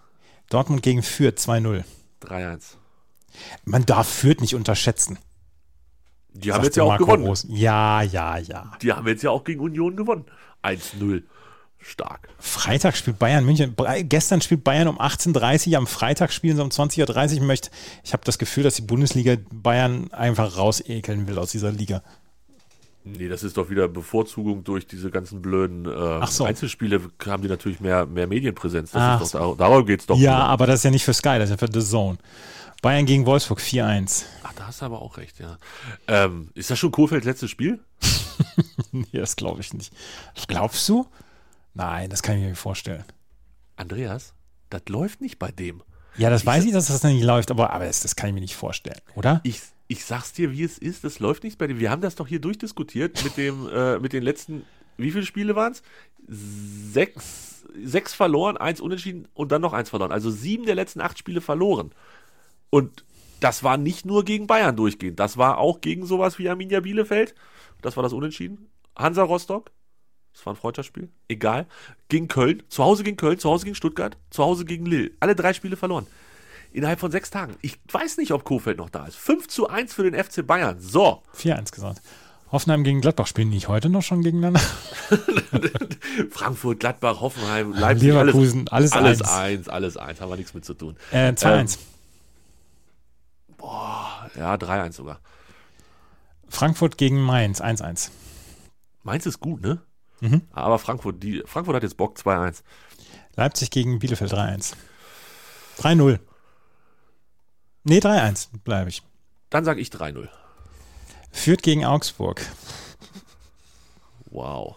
Dortmund 0.51 0.83
gegen 0.83 1.03
Fürth 1.03 1.39
2-0. 1.39 1.85
3-1. 2.23 2.77
Man 3.65 3.87
darf 3.87 4.09
Fürth 4.09 4.41
nicht 4.41 4.55
unterschätzen. 4.55 5.19
Die 6.35 6.53
haben 6.53 6.65
jetzt 6.65 6.77
ja 6.77 6.83
auch 6.83 6.89
Marco 6.89 7.05
gewonnen. 7.05 7.27
Rose. 7.27 7.47
Ja, 7.51 8.03
ja, 8.03 8.39
ja. 8.39 8.73
Die 8.83 8.93
haben 8.93 9.07
jetzt 9.07 9.23
ja 9.23 9.31
auch 9.31 9.45
gegen 9.45 9.61
Union 9.61 9.97
gewonnen. 9.97 10.25
1-0. 10.63 11.23
Stark. 11.83 12.29
Freitag 12.39 12.97
spielt 12.97 13.19
Bayern 13.19 13.45
München. 13.45 13.75
Gestern 14.03 14.41
spielt 14.41 14.65
Bayern 14.65 14.89
um 14.89 15.01
18.30 15.01 15.71
Uhr, 15.73 15.79
am 15.79 15.87
Freitag 15.87 16.33
spielen 16.33 16.57
sie 16.57 16.63
um 16.63 16.69
20.30 16.69 17.01
Uhr. 17.09 17.33
Ich, 17.33 17.41
möchte, 17.41 17.71
ich 18.05 18.13
habe 18.13 18.25
das 18.25 18.39
Gefühl, 18.39 18.63
dass 18.63 18.75
die 18.75 18.83
Bundesliga 18.83 19.37
Bayern 19.51 20.13
einfach 20.13 20.57
rausekeln 20.57 21.27
will 21.27 21.39
aus 21.39 21.51
dieser 21.51 21.73
Liga. 21.73 22.03
Nee, 23.05 23.29
das 23.29 23.43
ist 23.43 23.57
doch 23.57 23.69
wieder 23.69 23.89
Bevorzugung 23.89 24.63
durch 24.63 24.87
diese 24.87 25.11
ganzen 25.11 25.43
blöden 25.43 25.87
äh, 25.87 25.91
Ach 25.91 26.31
so. 26.31 26.45
Einzelspiele. 26.45 27.01
Haben 27.27 27.43
die 27.43 27.49
natürlich 27.49 27.81
mehr, 27.81 28.07
mehr 28.07 28.29
Medienpräsenz. 28.29 28.93
Das 28.93 29.03
Ach 29.03 29.21
ist 29.21 29.35
doch, 29.35 29.57
dar 29.57 29.69
darum 29.69 29.87
geht's 29.87 30.07
doch. 30.07 30.17
Ja, 30.17 30.39
nur. 30.39 30.45
aber 30.45 30.67
das 30.67 30.81
ist 30.81 30.85
ja 30.85 30.91
nicht 30.93 31.05
für 31.05 31.15
Sky, 31.15 31.39
das 31.39 31.51
ist 31.51 31.61
ja 31.61 31.67
für 31.67 31.73
The 31.73 31.85
Zone. 31.85 32.19
Bayern 32.81 33.07
gegen 33.07 33.27
Wolfsburg 33.27 33.61
4-1. 33.61 34.25
Ach, 34.43 34.53
da 34.55 34.67
hast 34.67 34.83
du 34.83 34.87
aber 34.87 35.03
auch 35.03 35.17
recht, 35.17 35.39
ja. 35.41 35.59
Ähm, 36.07 36.51
ist 36.55 36.71
das 36.71 36.79
schon 36.79 36.91
Kohlfelds 36.91 37.27
letztes 37.27 37.51
Spiel? 37.51 37.81
Nee, 38.95 39.07
das 39.13 39.37
glaube 39.37 39.63
ich 39.63 39.73
nicht. 39.73 39.93
Glaubst 40.49 40.87
du? 40.89 41.07
Nein, 41.75 42.11
das 42.11 42.23
kann 42.23 42.37
ich 42.37 42.43
mir 42.43 42.51
nicht 42.51 42.59
vorstellen. 42.59 43.05
Andreas, 43.77 44.35
das 44.71 44.83
läuft 44.89 45.21
nicht 45.21 45.39
bei 45.39 45.51
dem. 45.51 45.83
Ja, 46.17 46.29
das 46.31 46.45
weiß 46.45 46.65
ich, 46.65 46.73
dass 46.73 46.89
das 46.89 47.03
nicht 47.05 47.25
läuft, 47.25 47.51
aber, 47.51 47.71
aber 47.71 47.87
das, 47.87 48.01
das 48.01 48.17
kann 48.17 48.29
ich 48.29 48.35
mir 48.35 48.41
nicht 48.41 48.55
vorstellen, 48.55 49.01
oder? 49.15 49.41
Ich, 49.45 49.61
ich 49.89 50.05
sag's 50.05 50.33
dir, 50.33 50.53
wie 50.53 50.63
es 50.63 50.77
ist, 50.79 51.05
das 51.05 51.21
läuft 51.21 51.43
nicht 51.43 51.59
bei 51.59 51.67
dem. 51.67 51.79
Wir 51.79 51.91
haben 51.91 52.03
das 52.03 52.15
doch 52.15 52.27
hier 52.27 52.41
durchdiskutiert 52.41 53.25
mit 53.25 53.37
dem, 53.37 53.69
äh, 53.73 53.99
mit 53.99 54.13
den 54.13 54.23
letzten, 54.23 54.65
wie 54.99 55.11
viele 55.11 55.25
Spiele 55.25 55.57
waren's? 55.57 55.83
Sechs, 56.29 57.65
sechs 57.83 58.13
verloren, 58.13 58.57
eins 58.59 58.81
unentschieden 58.81 59.27
und 59.35 59.53
dann 59.53 59.63
noch 59.63 59.73
eins 59.73 59.91
verloren. 59.91 60.13
Also 60.13 60.31
sieben 60.31 60.67
der 60.67 60.75
letzten 60.75 61.01
acht 61.01 61.19
Spiele 61.19 61.41
verloren. 61.41 61.93
Und 62.69 63.05
das 63.41 63.63
war 63.63 63.77
nicht 63.77 64.05
nur 64.05 64.25
gegen 64.25 64.47
Bayern 64.47 64.77
durchgehend, 64.77 65.19
das 65.19 65.37
war 65.37 65.59
auch 65.59 65.81
gegen 65.81 66.07
sowas 66.07 66.39
wie 66.39 66.49
Arminia 66.49 66.81
Bielefeld. 66.81 67.35
Das 67.81 67.97
war 67.97 68.03
das 68.03 68.13
Unentschieden. 68.13 68.69
Hansa 68.97 69.25
Rostock, 69.25 69.73
das 70.33 70.47
war 70.47 70.55
ein 70.55 70.57
Freundschaftsspiel, 70.57 71.09
egal. 71.29 71.67
Gegen 72.09 72.29
Köln, 72.29 72.63
zu 72.69 72.83
Hause 72.85 73.05
gegen 73.05 73.17
Köln, 73.17 73.39
zu 73.39 73.51
Hause 73.51 73.65
gegen 73.65 73.75
Stuttgart, 73.75 74.17
zu 74.31 74.43
Hause 74.43 74.65
gegen 74.65 74.87
Lille. 74.87 75.11
Alle 75.21 75.35
drei 75.35 75.53
Spiele 75.53 75.77
verloren. 75.77 76.07
Innerhalb 76.73 77.01
von 77.01 77.11
sechs 77.11 77.31
Tagen. 77.31 77.57
Ich 77.61 77.79
weiß 77.91 78.17
nicht, 78.17 78.33
ob 78.33 78.45
Kofeld 78.45 78.79
noch 78.79 78.89
da 78.89 79.07
ist. 79.07 79.17
5 79.17 79.47
zu 79.49 79.69
1 79.69 79.93
für 79.93 80.11
den 80.11 80.23
FC 80.23 80.47
Bayern. 80.47 80.81
So. 80.81 81.23
4-1 81.37 81.71
gesagt. 81.71 82.01
Hoffenheim 82.51 82.85
gegen 82.85 83.01
Gladbach 83.01 83.27
spielen 83.27 83.51
die 83.51 83.57
nicht 83.57 83.69
heute 83.69 83.89
noch 83.89 84.03
schon 84.03 84.23
gegeneinander? 84.23 84.61
Frankfurt, 86.31 86.81
Gladbach, 86.81 87.21
Hoffenheim, 87.21 87.73
Leipzig, 87.73 88.09
Leverkusen, 88.09 88.69
alles, 88.69 88.93
alles, 88.93 89.21
alles 89.21 89.23
eins. 89.23 89.31
eins, 89.31 89.69
alles 89.69 89.97
eins. 89.97 90.21
Haben 90.21 90.31
wir 90.31 90.37
nichts 90.37 90.53
mit 90.53 90.65
zu 90.65 90.75
tun. 90.75 90.97
Äh, 91.13 91.31
2-1. 91.31 91.79
Ja, 94.37 94.55
3-1 94.55 94.93
sogar. 94.93 95.21
Frankfurt 96.49 96.99
gegen 96.99 97.23
Mainz 97.23 97.63
1-1. 97.63 98.11
Mainz 99.03 99.25
ist 99.27 99.41
gut, 99.41 99.63
ne? 99.63 99.81
Mhm. 100.23 100.43
Aber 100.53 100.79
Frankfurt, 100.79 101.21
die, 101.23 101.43
Frankfurt 101.45 101.75
hat 101.75 101.83
jetzt 101.83 101.97
Bock 101.97 102.17
2-1. 102.17 102.63
Leipzig 103.35 103.71
gegen 103.71 103.99
Bielefeld 103.99 104.33
3-1. 104.33 104.75
3-0. 105.79 106.21
Nee, 107.83 107.99
3-1 107.99 108.49
bleibe 108.63 108.89
ich. 108.89 109.03
Dann 109.51 109.65
sage 109.65 109.81
ich 109.81 109.89
3-0. 109.89 110.29
Fürth 111.33 111.63
gegen 111.63 111.85
Augsburg. 111.85 112.41
Wow. 114.31 114.77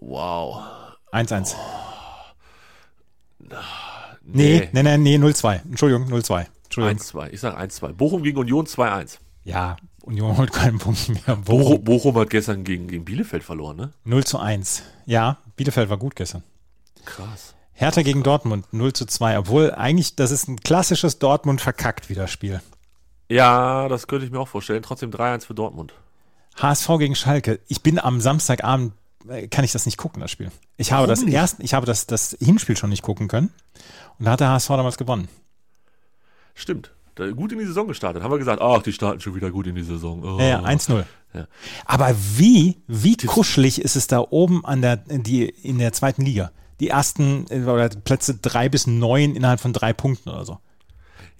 Wow. 0.00 0.62
1-1. 1.10 1.54
Nee, 4.26 4.68
nee, 4.72 4.82
nee, 4.82 4.98
nee, 4.98 5.16
0-2. 5.16 5.62
Entschuldigung, 5.62 6.06
0-2. 6.08 6.46
Entschuldigung. 6.64 7.00
1-2. 7.00 7.30
Ich 7.30 7.40
sag 7.40 7.58
1-2. 7.58 7.92
Bochum 7.94 8.22
gegen 8.22 8.38
Union 8.38 8.66
2-1. 8.66 9.18
Ja, 9.44 9.76
Union 10.04 10.36
holt 10.36 10.52
keinen 10.52 10.78
Punkt 10.78 11.08
mehr. 11.08 11.36
Bochum, 11.36 11.82
Bochum 11.82 12.16
hat 12.16 12.30
gestern 12.30 12.64
gegen, 12.64 12.88
gegen 12.88 13.04
Bielefeld 13.04 13.42
verloren, 13.42 13.76
ne? 13.76 13.90
0 14.04 14.24
zu 14.24 14.38
1. 14.38 14.82
Ja, 15.06 15.38
Bielefeld 15.56 15.88
war 15.90 15.96
gut 15.96 16.14
gestern. 16.16 16.42
Krass. 17.04 17.54
Hertha 17.72 18.02
gegen 18.02 18.22
Dortmund 18.22 18.72
0 18.72 18.92
zu 18.92 19.06
2, 19.06 19.38
obwohl 19.38 19.72
eigentlich 19.72 20.14
das 20.14 20.30
ist 20.30 20.48
ein 20.48 20.60
klassisches 20.60 21.18
Dortmund 21.18 21.60
verkackt 21.60 22.08
wieder 22.08 22.28
Spiel. 22.28 22.60
Ja, 23.28 23.88
das 23.88 24.06
könnte 24.06 24.26
ich 24.26 24.30
mir 24.32 24.38
auch 24.38 24.48
vorstellen. 24.48 24.82
Trotzdem 24.82 25.10
3-1 25.10 25.46
für 25.46 25.54
Dortmund. 25.54 25.94
HSV 26.60 26.88
gegen 26.98 27.14
Schalke. 27.16 27.58
Ich 27.66 27.82
bin 27.82 27.98
am 27.98 28.20
Samstagabend, 28.20 28.92
äh, 29.28 29.48
kann 29.48 29.64
ich 29.64 29.72
das 29.72 29.86
nicht 29.86 29.96
gucken, 29.96 30.20
das 30.20 30.30
Spiel. 30.30 30.52
Ich 30.76 30.92
habe 30.92 31.02
Warum 31.02 31.10
das 31.10 31.22
nicht? 31.22 31.34
erst, 31.34 31.60
ich 31.60 31.74
habe 31.74 31.86
das, 31.86 32.06
das 32.06 32.36
Hinspiel 32.40 32.76
schon 32.76 32.90
nicht 32.90 33.02
gucken 33.02 33.26
können. 33.26 33.50
Und 34.18 34.26
da 34.26 34.32
hat 34.32 34.40
der 34.40 34.50
HSV 34.50 34.68
damals 34.68 34.98
gewonnen. 34.98 35.28
Stimmt. 36.54 36.92
Gut 37.16 37.52
in 37.52 37.58
die 37.58 37.66
Saison 37.66 37.86
gestartet. 37.86 38.22
Haben 38.22 38.32
wir 38.32 38.38
gesagt, 38.38 38.60
ach, 38.60 38.82
die 38.82 38.92
starten 38.92 39.20
schon 39.20 39.34
wieder 39.34 39.50
gut 39.50 39.66
in 39.66 39.74
die 39.74 39.82
Saison. 39.82 40.22
Oh. 40.24 40.38
Ja, 40.40 40.46
ja, 40.46 40.64
1-0. 40.64 41.04
Ja. 41.32 41.46
Aber 41.84 42.14
wie, 42.36 42.82
wie 42.86 43.16
kuschelig 43.16 43.80
ist 43.80 43.96
es 43.96 44.06
da 44.06 44.20
oben 44.20 44.64
an 44.64 44.82
der, 44.82 44.96
die, 44.96 45.48
in 45.48 45.78
der 45.78 45.92
zweiten 45.92 46.22
Liga? 46.22 46.50
Die 46.80 46.88
ersten 46.88 47.46
äh, 47.50 47.62
oder 47.62 47.88
Plätze 47.88 48.34
drei 48.36 48.68
bis 48.68 48.86
neun 48.86 49.36
innerhalb 49.36 49.60
von 49.60 49.72
drei 49.72 49.92
Punkten 49.92 50.30
oder 50.30 50.44
so. 50.44 50.58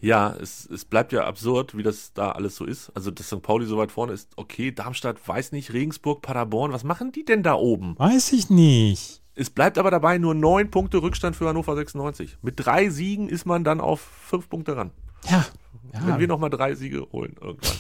Ja, 0.01 0.35
es, 0.41 0.69
es 0.69 0.85
bleibt 0.85 1.13
ja 1.13 1.25
absurd, 1.25 1.77
wie 1.77 1.83
das 1.83 2.13
da 2.13 2.33
alles 2.33 2.57
so 2.57 2.67
ist. 2.67 2.91
Also, 2.95 3.11
dass 3.11 3.29
St. 3.29 3.41
Pauli 3.41 3.65
so 3.65 3.79
weit 3.79 3.91
vorne 3.91 4.13
ist, 4.13 4.29
okay, 4.37 4.71
Darmstadt 4.71 5.17
weiß 5.27 5.53
nicht, 5.53 5.73
Regensburg, 5.73 6.21
Paderborn, 6.21 6.73
was 6.73 6.85
machen 6.85 7.11
die 7.11 7.25
denn 7.25 7.43
da 7.43 7.55
oben? 7.55 7.99
Weiß 7.99 8.33
ich 8.33 8.51
nicht. 8.51 9.23
Es 9.35 9.51
bleibt 9.51 9.79
aber 9.79 9.91
dabei 9.91 10.19
nur 10.19 10.35
neun 10.35 10.71
Punkte 10.71 10.99
Rückstand 11.03 11.35
für 11.37 11.49
Hannover 11.49 11.75
96. 11.75 12.39
Mit 12.43 12.55
drei 12.57 12.91
Siegen 12.91 13.29
ist 13.29 13.47
man 13.47 13.65
dann 13.65 13.81
auf 13.81 14.01
fünf 14.01 14.49
Punkte 14.49 14.77
ran. 14.77 14.91
Ja. 15.29 15.45
Wenn 15.93 16.09
ja. 16.09 16.19
wir 16.19 16.29
nochmal 16.29 16.51
drei 16.51 16.75
Siege 16.75 17.07
holen 17.13 17.37
irgendwann. 17.41 17.77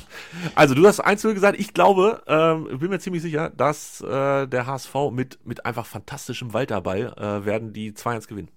Also 0.54 0.74
du 0.74 0.86
hast 0.86 1.00
1 1.00 1.22
gesagt, 1.22 1.58
ich 1.58 1.74
glaube, 1.74 2.22
ähm, 2.26 2.68
ich 2.72 2.78
bin 2.78 2.90
mir 2.90 2.98
ziemlich 2.98 3.22
sicher, 3.22 3.50
dass 3.50 4.00
äh, 4.00 4.46
der 4.46 4.66
HSV 4.66 4.94
mit, 5.10 5.38
mit 5.44 5.66
einfach 5.66 5.86
fantastischem 5.86 6.52
Walterball 6.52 7.12
äh, 7.16 7.44
werden 7.44 7.72
die 7.72 7.92
2-1 7.92 8.28
gewinnen. 8.28 8.50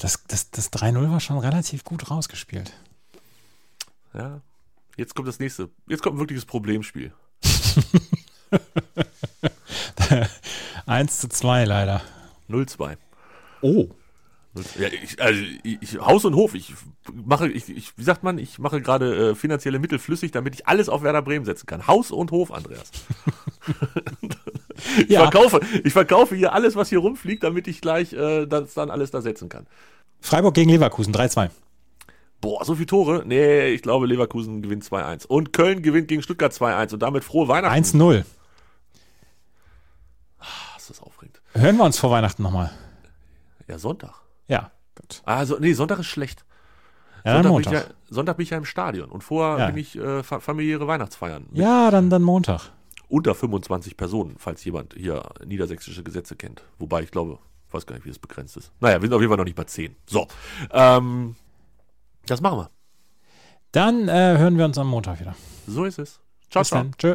Das, 0.00 0.22
das, 0.28 0.50
das 0.50 0.72
3-0 0.72 1.10
war 1.10 1.20
schon 1.20 1.38
relativ 1.38 1.84
gut 1.84 2.10
rausgespielt. 2.10 2.72
Ja. 4.12 4.42
Jetzt 4.96 5.14
kommt 5.14 5.28
das 5.28 5.38
nächste. 5.38 5.70
Jetzt 5.88 6.02
kommt 6.02 6.16
ein 6.16 6.18
wirkliches 6.18 6.44
Problemspiel. 6.44 7.12
1 10.86 11.20
zu 11.20 11.28
2 11.28 11.64
leider. 11.64 12.02
0-2. 12.48 12.96
Oh. 13.60 13.88
Ja, 14.78 14.88
ich, 14.88 15.20
also 15.20 15.40
ich, 15.62 15.98
Haus 16.00 16.24
und 16.24 16.34
Hof, 16.34 16.54
ich 16.54 16.74
mache, 17.12 17.48
ich, 17.48 17.68
ich, 17.68 17.92
wie 17.96 18.04
sagt 18.04 18.22
man, 18.22 18.38
ich 18.38 18.58
mache 18.58 18.80
gerade 18.80 19.30
äh, 19.30 19.34
finanzielle 19.34 19.78
Mittel 19.78 19.98
flüssig, 19.98 20.30
damit 20.32 20.54
ich 20.54 20.66
alles 20.66 20.88
auf 20.88 21.02
Werder 21.02 21.22
Bremen 21.22 21.44
setzen 21.44 21.66
kann. 21.66 21.86
Haus 21.86 22.10
und 22.10 22.30
Hof, 22.30 22.52
Andreas. 22.52 22.88
ich, 24.98 25.08
Ja. 25.08 25.22
verkaufe, 25.30 25.60
ich 25.84 25.92
verkaufe 25.92 26.34
hier 26.36 26.52
alles, 26.52 26.76
was 26.76 26.88
hier 26.88 26.98
rumfliegt, 26.98 27.42
damit 27.42 27.68
ich 27.68 27.80
gleich 27.80 28.12
äh, 28.12 28.46
das 28.46 28.74
dann 28.74 28.90
alles 28.90 29.10
da 29.10 29.20
setzen 29.20 29.48
kann. 29.48 29.66
Freiburg 30.20 30.54
gegen 30.54 30.70
Leverkusen 30.70 31.14
3-2. 31.14 31.50
Boah, 32.40 32.64
so 32.64 32.74
viele 32.74 32.86
Tore? 32.86 33.22
Nee, 33.26 33.68
ich 33.70 33.82
glaube, 33.82 34.06
Leverkusen 34.06 34.62
gewinnt 34.62 34.84
2-1. 34.84 35.26
Und 35.26 35.52
Köln 35.52 35.82
gewinnt 35.82 36.08
gegen 36.08 36.22
Stuttgart 36.22 36.52
2-1 36.52 36.94
und 36.94 37.02
damit 37.02 37.24
frohe 37.24 37.48
Weihnachten. 37.48 38.00
1-0. 38.00 38.24
Ah, 40.38 40.44
ist 40.76 40.90
das 40.90 41.00
aufregend. 41.02 41.40
Hören 41.52 41.76
wir 41.76 41.84
uns 41.84 41.98
vor 41.98 42.10
Weihnachten 42.10 42.42
nochmal. 42.42 42.70
Ja, 43.66 43.78
Sonntag. 43.78 44.14
Ja, 44.48 44.70
gut. 44.96 45.22
Also, 45.24 45.58
nee, 45.60 45.72
Sonntag 45.74 45.98
ist 46.00 46.06
schlecht. 46.06 46.44
Ja, 47.24 47.34
Sonntag, 47.34 47.50
Montag. 47.52 47.70
Bin 47.72 47.80
ich 47.80 47.86
ja, 47.88 47.94
Sonntag 48.10 48.36
bin 48.36 48.44
ich 48.44 48.50
ja 48.50 48.58
im 48.58 48.64
Stadion 48.64 49.10
und 49.10 49.22
vorher 49.22 49.58
Ja. 49.58 49.66
bin 49.70 49.76
ich 49.78 49.96
äh, 49.96 50.22
fa 50.22 50.40
familiäre 50.40 50.86
Weihnachtsfeiern. 50.86 51.46
Ja, 51.52 51.90
dann, 51.90 52.10
dann 52.10 52.22
Montag. 52.22 52.70
Unter 53.08 53.34
25 53.34 53.96
Personen, 53.96 54.36
falls 54.38 54.64
jemand 54.64 54.94
hier 54.94 55.22
niedersächsische 55.44 56.02
Gesetze 56.02 56.36
kennt. 56.36 56.62
Wobei 56.78 57.02
ich 57.02 57.10
glaube, 57.10 57.38
ich 57.66 57.74
weiß 57.74 57.86
gar 57.86 57.94
nicht, 57.96 58.04
wie 58.06 58.10
es 58.10 58.18
begrenzt 58.18 58.56
ist. 58.56 58.70
Naja, 58.80 58.96
wir 59.00 59.08
sind 59.08 59.14
auf 59.14 59.20
jeden 59.20 59.30
Fall 59.30 59.38
noch 59.38 59.44
nicht 59.44 59.56
bei 59.56 59.64
10. 59.64 59.96
So, 60.06 60.26
ähm, 60.70 61.36
das 62.26 62.40
machen 62.40 62.58
wir. 62.58 62.70
Dann 63.72 64.08
äh, 64.08 64.38
hören 64.38 64.56
wir 64.56 64.64
uns 64.64 64.78
am 64.78 64.88
Montag 64.88 65.20
wieder. 65.20 65.34
So 65.66 65.84
ist 65.84 65.98
es. 65.98 66.20
Ciao, 66.50 66.62
Bis 66.62 66.68
ciao. 66.68 66.82
dann. 66.82 66.92
Tschö. 66.96 67.14